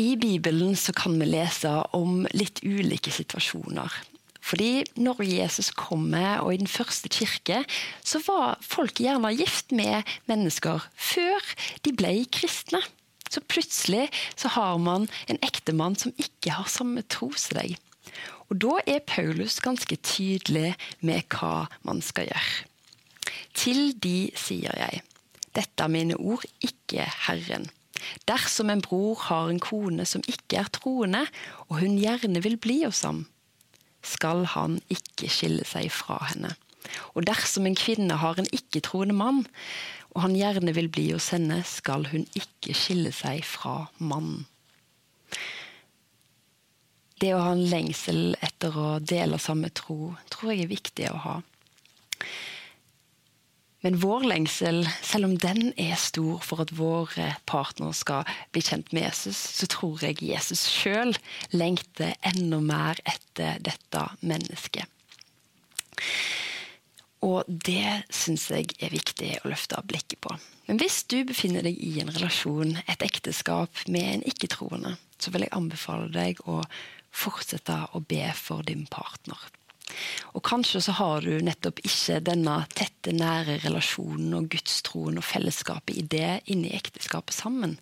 I 0.00 0.14
Bibelen 0.16 0.76
kan 0.96 1.18
vi 1.20 1.26
lese 1.28 1.72
om 1.96 2.24
litt 2.32 2.62
ulike 2.64 3.12
situasjoner. 3.12 3.90
Fordi 4.40 4.84
når 4.96 5.20
Jesus 5.26 5.68
kommer, 5.76 6.40
og 6.40 6.54
i 6.54 6.60
den 6.62 6.70
første 6.70 7.10
kirke, 7.12 7.60
så 8.02 8.22
var 8.24 8.58
folk 8.64 9.02
gjerne 9.02 9.34
gift 9.36 9.74
med 9.76 10.08
mennesker 10.30 10.86
før 10.96 11.52
de 11.84 11.92
ble 11.94 12.14
kristne. 12.32 12.80
Så 13.30 13.42
plutselig 13.46 14.08
så 14.34 14.50
har 14.56 14.80
man 14.82 15.06
en 15.30 15.38
ektemann 15.46 15.94
som 15.98 16.14
ikke 16.18 16.56
har 16.56 16.70
samme 16.72 17.04
tro 17.06 17.30
som 17.38 17.60
deg. 17.60 17.76
Og 18.50 18.58
da 18.62 18.80
er 18.86 19.04
Paulus 19.06 19.60
ganske 19.62 19.96
tydelig 20.02 20.74
med 21.06 21.22
hva 21.30 21.68
man 21.86 22.02
skal 22.02 22.26
gjøre. 22.30 22.66
Til 23.54 23.92
de 24.02 24.30
sier 24.38 24.74
jeg, 24.78 25.02
dette 25.54 25.84
er 25.84 25.90
mine 25.90 26.16
ord, 26.18 26.44
ikke 26.62 27.06
Herren. 27.26 27.68
Dersom 28.26 28.70
en 28.72 28.82
bror 28.82 29.18
har 29.28 29.50
en 29.50 29.60
kone 29.62 30.06
som 30.08 30.24
ikke 30.26 30.62
er 30.62 30.70
troende, 30.74 31.26
og 31.68 31.82
hun 31.82 31.98
gjerne 32.00 32.42
vil 32.42 32.56
bli 32.58 32.80
hos 32.84 33.02
ham, 33.06 33.26
skal 34.02 34.46
han 34.54 34.78
ikke 34.90 35.28
skille 35.30 35.66
seg 35.68 35.90
fra 35.92 36.18
henne. 36.30 36.54
Og 37.14 37.26
dersom 37.28 37.68
en 37.68 37.76
kvinne 37.78 38.16
har 38.22 38.40
en 38.40 38.48
ikke-troende 38.56 39.14
mann, 39.14 39.44
og 40.10 40.24
han 40.24 40.34
gjerne 40.38 40.74
vil 40.74 40.88
bli 40.90 41.10
hos 41.12 41.28
henne, 41.34 41.60
skal 41.66 42.08
hun 42.10 42.24
ikke 42.34 42.74
skille 42.74 43.12
seg 43.14 43.44
fra 43.46 43.84
mannen. 43.98 44.46
Det 47.20 47.34
å 47.36 47.40
ha 47.42 47.52
en 47.52 47.66
lengsel 47.68 48.34
etter 48.40 48.76
å 48.80 48.98
dele 49.04 49.38
samme 49.42 49.68
tro, 49.76 50.14
tror 50.32 50.54
jeg 50.54 50.64
er 50.64 50.70
viktig 50.70 51.10
å 51.10 51.18
ha. 51.26 51.36
Men 53.80 53.96
vår 54.00 54.26
lengsel, 54.28 54.82
selv 55.02 55.28
om 55.30 55.36
den 55.40 55.72
er 55.80 55.96
stor 56.00 56.42
for 56.44 56.60
at 56.64 56.72
våre 56.76 57.30
partner 57.48 57.94
skal 57.96 58.28
bli 58.52 58.62
kjent 58.64 58.92
med 58.92 59.06
Jesus, 59.06 59.40
så 59.56 59.68
tror 59.72 60.04
jeg 60.04 60.20
Jesus 60.20 60.66
sjøl 60.68 61.14
lengter 61.56 62.12
enda 62.28 62.60
mer 62.60 63.00
etter 63.08 63.60
dette 63.64 64.04
mennesket. 64.20 64.84
Og 67.24 67.44
det 67.48 68.02
syns 68.12 68.46
jeg 68.52 68.72
er 68.80 68.92
viktig 68.92 69.34
å 69.42 69.50
løfte 69.52 69.80
blikket 69.88 70.20
på. 70.24 70.36
Men 70.68 70.80
hvis 70.80 71.02
du 71.08 71.18
befinner 71.28 71.64
deg 71.64 71.76
i 71.76 71.98
en 72.00 72.12
relasjon, 72.12 72.78
et 72.88 73.04
ekteskap 73.04 73.82
med 73.88 74.06
en 74.14 74.24
ikke-troende, 74.28 74.94
så 75.20 75.32
vil 75.32 75.44
jeg 75.44 75.56
anbefale 75.56 76.08
deg 76.12 76.40
å 76.48 76.62
fortsette 77.10 77.76
å 77.94 78.02
be 78.02 78.26
for 78.36 78.66
din 78.66 78.86
partner. 78.90 79.40
Og 80.36 80.44
kanskje 80.46 80.82
så 80.84 80.94
har 81.00 81.26
du 81.26 81.40
nettopp 81.42 81.82
ikke 81.82 82.20
denne 82.22 82.60
tette, 82.76 83.14
nære 83.16 83.58
relasjonen 83.64 84.36
og 84.38 84.48
gudstroen 84.52 85.18
og 85.18 85.26
fellesskapet 85.26 85.98
i 85.98 86.06
det 86.06 86.40
inne 86.52 86.70
i 86.70 86.78
ekteskapet 86.78 87.34
sammen. 87.34 87.76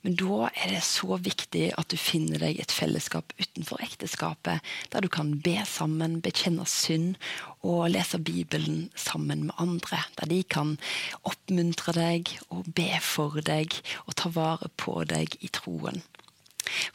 Men 0.00 0.14
da 0.16 0.46
er 0.48 0.70
det 0.72 0.80
så 0.86 1.18
viktig 1.20 1.66
at 1.76 1.92
du 1.92 1.96
finner 2.00 2.40
deg 2.40 2.60
et 2.62 2.72
fellesskap 2.72 3.34
utenfor 3.36 3.82
ekteskapet, 3.84 4.64
der 4.92 5.04
du 5.04 5.10
kan 5.12 5.34
be 5.44 5.58
sammen, 5.68 6.22
bekjenne 6.24 6.64
synd 6.64 7.18
og 7.60 7.90
lese 7.92 8.16
Bibelen 8.16 8.86
sammen 8.96 9.44
med 9.50 9.60
andre. 9.60 10.00
Der 10.16 10.32
de 10.32 10.40
kan 10.42 10.78
oppmuntre 11.20 11.92
deg 11.98 12.32
og 12.48 12.72
be 12.72 12.94
for 13.04 13.44
deg 13.44 13.76
og 14.06 14.16
ta 14.16 14.32
vare 14.32 14.72
på 14.80 15.02
deg 15.04 15.36
i 15.44 15.52
troen. 15.52 16.00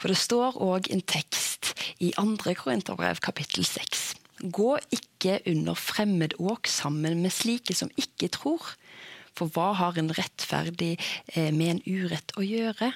For 0.00 0.10
det 0.10 0.18
står 0.18 0.58
òg 0.62 0.90
en 0.90 1.04
tekst 1.06 1.45
i 1.98 2.12
2. 2.16 2.54
Korinterbrev 2.58 3.22
kapittel 3.24 3.66
6 3.66 4.14
Gå 4.52 4.76
ikke 4.92 5.38
under 5.48 5.78
fremmedåk 5.80 6.68
sammen 6.68 7.22
med 7.22 7.32
slike 7.32 7.74
som 7.74 7.88
ikke 7.96 8.28
tror. 8.36 8.74
For 9.36 9.48
hva 9.52 9.70
har 9.78 9.96
en 9.96 10.12
rettferdig 10.12 10.96
eh, 11.32 11.52
med 11.52 11.70
en 11.70 11.82
urett 11.86 12.36
å 12.36 12.44
gjøre? 12.44 12.92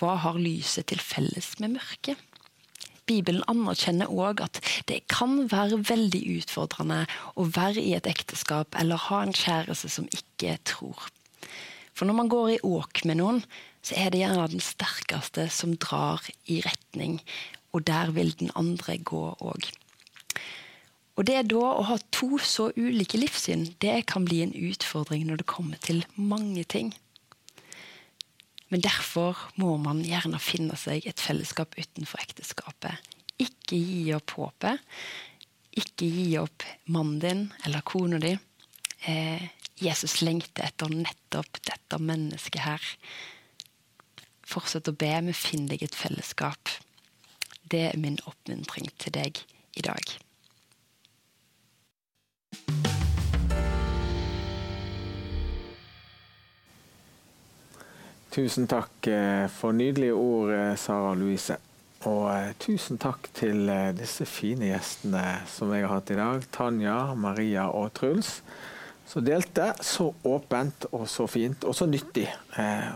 Hva 0.00 0.16
har 0.20 0.40
lyset 0.40 0.90
til 0.90 1.00
felles 1.00 1.54
med 1.62 1.76
mørket? 1.78 2.20
Bibelen 3.04 3.44
anerkjenner 3.52 4.08
òg 4.08 4.40
at 4.44 4.60
det 4.88 5.02
kan 5.12 5.44
være 5.52 5.82
veldig 5.90 6.22
utfordrende 6.38 7.02
å 7.36 7.44
være 7.52 7.82
i 7.82 7.92
et 7.96 8.08
ekteskap 8.08 8.76
eller 8.80 9.00
ha 9.10 9.20
en 9.24 9.36
kjæreste 9.36 9.90
som 9.92 10.08
ikke 10.08 10.56
tror. 10.64 11.08
For 11.94 12.08
når 12.08 12.18
man 12.18 12.32
går 12.32 12.54
i 12.54 12.62
åk 12.64 13.04
med 13.08 13.20
noen, 13.20 13.42
så 13.84 13.98
er 14.00 14.10
det 14.10 14.22
gjerne 14.22 14.48
den 14.54 14.64
sterkeste 14.64 15.46
som 15.52 15.76
drar 15.76 16.24
i 16.50 16.62
retning, 16.64 17.20
og 17.74 17.86
der 17.88 18.12
vil 18.14 18.30
den 18.38 18.52
andre 18.54 18.98
gå 19.02 19.24
òg. 19.42 19.70
Og 21.14 21.26
det 21.28 21.44
da 21.50 21.62
å 21.62 21.86
ha 21.86 21.96
to 22.14 22.38
så 22.42 22.70
ulike 22.74 23.18
livssyn, 23.20 23.68
det 23.82 24.06
kan 24.10 24.26
bli 24.26 24.40
en 24.42 24.54
utfordring 24.54 25.26
når 25.28 25.42
det 25.42 25.50
kommer 25.50 25.78
til 25.82 26.02
mange 26.14 26.64
ting. 26.66 26.90
Men 28.70 28.82
derfor 28.82 29.38
må 29.60 29.76
man 29.78 30.02
gjerne 30.02 30.40
finne 30.42 30.74
seg 30.80 31.06
et 31.06 31.22
fellesskap 31.22 31.76
utenfor 31.78 32.22
ekteskapet. 32.24 32.98
Ikke 33.38 33.78
gi 33.78 34.08
opp 34.16 34.34
håpet. 34.38 34.82
Ikke 35.78 36.08
gi 36.10 36.32
opp 36.40 36.66
mannen 36.90 37.20
din 37.22 37.44
eller 37.66 37.86
kona 37.86 38.18
di. 38.22 38.32
Eh, 39.06 39.46
Jesus 39.78 40.20
lengter 40.22 40.66
etter 40.66 40.90
nettopp 40.90 41.60
dette 41.66 41.98
mennesket 42.02 42.62
her. 42.64 42.90
Fortsett 44.46 44.90
å 44.90 44.96
be, 44.98 45.12
men 45.22 45.36
finn 45.36 45.68
deg 45.70 45.82
et 45.86 45.94
fellesskap. 45.98 46.70
Det 47.74 47.80
er 47.88 47.96
min 47.98 48.20
oppmuntring 48.22 48.86
til 49.02 49.10
deg 49.16 49.38
i 49.74 49.82
dag. 49.82 50.10
Tusen 58.30 58.70
takk 58.70 59.08
eh, 59.10 59.48
for 59.50 59.74
nydelige 59.74 60.14
ord, 60.14 60.54
eh, 60.54 60.76
Sara 60.78 61.16
Louise. 61.18 61.58
Og 62.06 62.28
eh, 62.30 62.54
tusen 62.62 63.02
takk 63.02 63.26
til 63.34 63.66
disse 63.98 64.22
fine 64.30 64.70
gjestene 64.70 65.26
som 65.50 65.74
jeg 65.74 65.88
har 65.88 65.96
hatt 65.96 66.14
i 66.14 66.22
dag. 66.22 66.46
Tanja, 66.54 66.98
Maria 67.18 67.72
og 67.74 67.90
Truls. 67.98 68.36
Som 69.10 69.26
delte 69.26 69.72
så 69.82 70.12
åpent 70.22 70.92
og 70.92 71.08
så 71.10 71.26
fint 71.26 71.66
og 71.66 71.74
så 71.74 71.90
nyttig 71.90 72.30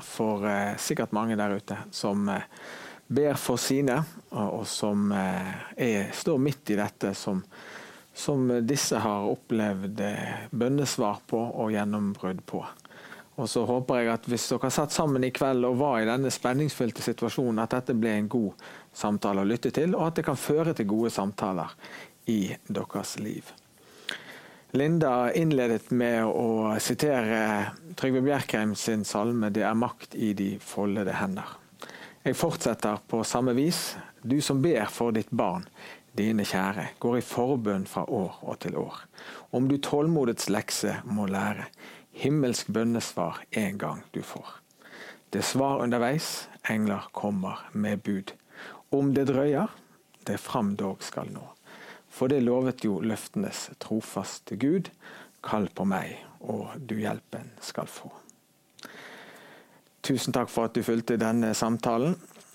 for 0.06 0.46
sikkert 0.80 1.10
mange 1.12 1.36
der 1.36 1.58
ute 1.58 1.76
som 1.92 2.30
ber 3.08 3.38
for 3.40 3.60
sine, 3.60 4.02
og 4.36 4.66
som 4.68 5.10
er, 5.12 6.10
står 6.12 6.38
midt 6.44 6.74
i 6.74 6.78
dette 6.78 7.14
som, 7.16 7.40
som 8.12 8.50
disse 8.68 9.00
har 9.00 9.30
opplevd 9.30 10.02
bønnesvar 10.50 11.22
på 11.26 11.40
og 11.40 11.72
gjennombrudd 11.72 12.44
på. 12.46 12.62
Og 13.38 13.46
så 13.46 13.62
håper 13.64 14.00
jeg 14.00 14.10
at 14.10 14.24
hvis 14.26 14.48
dere 14.50 14.70
satt 14.74 14.94
sammen 14.94 15.22
i 15.22 15.30
kveld 15.30 15.66
og 15.68 15.78
var 15.78 16.00
i 16.02 16.08
denne 16.08 16.30
spenningsfylte 16.34 17.04
situasjonen, 17.04 17.60
at 17.62 17.76
dette 17.76 17.94
ble 17.94 18.16
en 18.16 18.30
god 18.30 18.66
samtale 18.98 19.44
å 19.44 19.46
lytte 19.46 19.70
til, 19.74 19.94
og 19.94 20.08
at 20.08 20.18
det 20.18 20.26
kan 20.26 20.40
føre 20.40 20.74
til 20.74 20.88
gode 20.90 21.12
samtaler 21.14 21.76
i 22.26 22.40
deres 22.66 23.14
liv. 23.22 23.52
Linda 24.76 25.30
innledet 25.38 25.92
med 25.96 26.26
å 26.26 26.74
sitere 26.82 27.38
Trygve 27.96 28.20
Bjerkreim 28.26 28.74
sin 28.76 29.06
salme 29.06 29.48
'Det 29.50 29.62
er 29.62 29.74
makt 29.74 30.14
i 30.14 30.34
de 30.34 30.58
foldede 30.58 31.14
hender'. 31.22 31.57
Jeg 32.28 32.36
fortsetter 32.36 32.98
på 33.08 33.22
samme 33.24 33.54
vis. 33.56 33.96
Du 34.20 34.34
som 34.44 34.58
ber 34.60 34.90
for 34.92 35.14
ditt 35.16 35.30
barn, 35.32 35.62
dine 36.12 36.44
kjære, 36.44 36.90
går 37.00 37.14
i 37.16 37.22
forbønn 37.24 37.86
fra 37.88 38.02
år 38.04 38.34
og 38.42 38.58
til 38.60 38.76
år. 38.76 38.98
Om 39.56 39.70
du 39.70 39.78
tålmodets 39.80 40.50
lekse 40.52 40.98
må 41.08 41.24
lære, 41.24 41.70
himmelsk 42.12 42.68
bønnesvar 42.68 43.40
en 43.56 43.80
gang 43.80 44.04
du 44.12 44.20
får. 44.20 44.58
Det 45.32 45.40
svar 45.40 45.80
underveis, 45.80 46.50
engler 46.68 47.08
kommer 47.16 47.64
med 47.72 48.04
bud. 48.04 48.36
Om 48.92 49.16
det 49.16 49.30
drøyer, 49.32 49.72
det 50.28 50.36
fram 50.36 50.76
dog 50.76 51.00
skal 51.00 51.32
nå. 51.32 51.48
For 52.12 52.28
det 52.28 52.44
lovet 52.44 52.84
jo 52.84 53.00
løftenes 53.00 53.70
trofaste 53.80 54.60
Gud. 54.60 54.92
Kall 55.40 55.72
på 55.72 55.88
meg, 55.88 56.18
og 56.44 56.76
du 56.76 56.98
hjelpen 57.00 57.54
skal 57.64 57.88
få. 57.88 58.12
Tusen 60.08 60.32
takk 60.32 60.48
for 60.48 60.70
at 60.70 60.76
du 60.76 60.80
fulgte 60.86 61.18
denne 61.20 61.50
samtalen. 61.56 62.14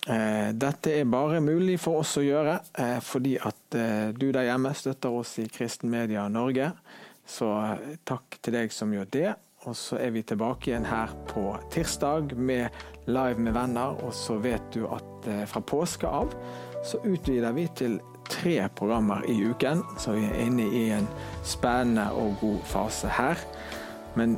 Eh, 0.09 0.49
dette 0.57 0.91
er 0.97 1.05
bare 1.07 1.37
mulig 1.39 1.77
for 1.79 2.01
oss 2.01 2.17
å 2.19 2.23
gjøre 2.25 2.57
eh, 2.81 2.97
fordi 2.99 3.37
at 3.37 3.77
eh, 3.77 4.09
du 4.11 4.31
der 4.33 4.49
hjemme 4.49 4.73
støtter 4.75 5.13
oss 5.21 5.37
i 5.39 5.45
Kristen 5.53 5.91
Media 5.93 6.25
Norge. 6.33 6.71
Så 7.23 7.47
takk 8.03 8.39
til 8.43 8.57
deg 8.57 8.73
som 8.73 8.91
gjør 8.91 9.11
det. 9.13 9.29
Og 9.63 9.77
så 9.79 9.99
er 10.01 10.11
vi 10.11 10.25
tilbake 10.27 10.71
igjen 10.71 10.89
her 10.89 11.13
på 11.29 11.45
tirsdag 11.71 12.33
med 12.35 12.73
Live 13.05 13.39
med 13.39 13.53
venner. 13.55 14.01
Og 14.03 14.11
så 14.17 14.39
vet 14.43 14.65
du 14.73 14.87
at 14.91 15.29
fra 15.47 15.61
påske 15.63 16.09
av 16.09 16.33
så 16.83 16.99
utvider 17.07 17.55
vi 17.55 17.69
til 17.77 17.95
tre 18.27 18.57
programmer 18.75 19.23
i 19.31 19.37
uken. 19.45 19.85
Så 20.01 20.17
vi 20.17 20.25
er 20.25 20.41
inne 20.49 20.67
i 20.67 20.83
en 20.97 21.07
spennende 21.47 22.09
og 22.17 22.35
god 22.41 22.59
fase 22.73 23.13
her. 23.13 23.39
Men 24.19 24.35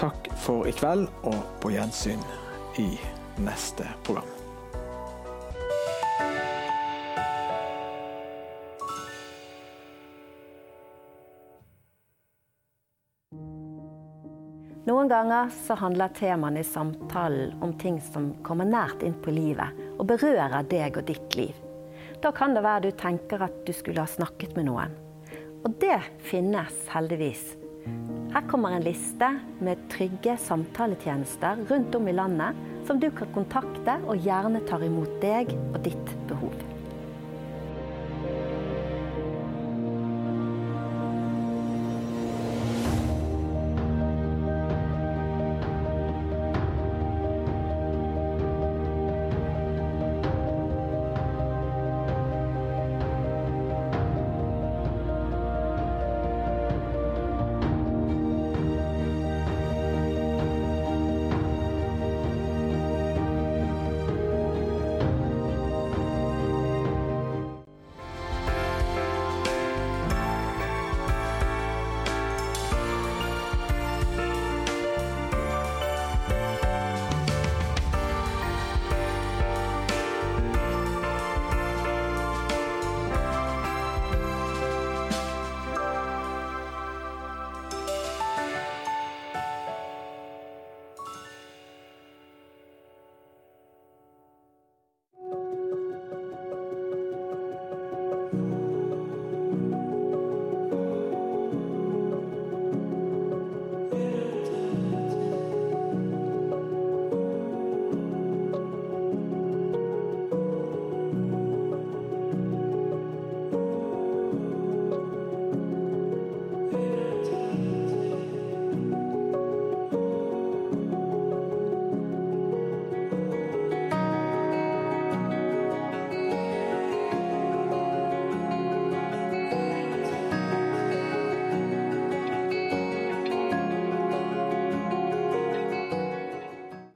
takk 0.00 0.30
for 0.40 0.68
i 0.68 0.72
kveld, 0.72 1.08
og 1.28 1.40
på 1.60 1.74
gjensyn 1.74 2.20
i 2.80 2.94
neste 3.44 3.84
program. 4.06 4.28
Noen 14.88 15.10
ganger 15.12 15.52
så 15.54 15.76
handler 15.78 16.10
temaene 16.16 16.64
i 16.64 16.66
samtalen 16.66 17.52
om 17.62 17.76
ting 17.78 18.00
som 18.02 18.32
kommer 18.42 18.66
nært 18.66 19.04
inn 19.06 19.14
på 19.22 19.30
livet 19.36 19.76
og 19.98 20.08
berører 20.08 20.64
deg 20.66 20.96
og 20.96 21.06
ditt 21.12 21.36
liv. 21.38 21.54
Da 22.24 22.32
kan 22.36 22.56
det 22.56 22.64
være 22.64 22.88
du 22.88 22.96
tenker 22.98 23.44
at 23.44 23.62
du 23.68 23.72
skulle 23.76 24.02
ha 24.02 24.08
snakket 24.08 24.56
med 24.56 24.66
noen. 24.72 24.96
Og 25.60 25.76
det 25.80 26.00
finnes 26.24 26.86
heldigvis. 26.90 27.59
Her 28.30 28.44
kommer 28.46 28.76
en 28.76 28.84
liste 28.86 29.28
med 29.58 29.80
trygge 29.90 30.36
samtaletjenester 30.38 31.64
rundt 31.70 31.96
om 31.98 32.08
i 32.08 32.14
landet 32.14 32.58
som 32.86 33.00
du 33.02 33.08
kan 33.14 33.32
kontakte 33.34 33.96
og 34.06 34.22
gjerne 34.22 34.62
tar 34.68 34.84
imot 34.86 35.16
deg 35.22 35.50
og 35.72 35.80
ditt 35.86 36.14
behov. 36.30 36.54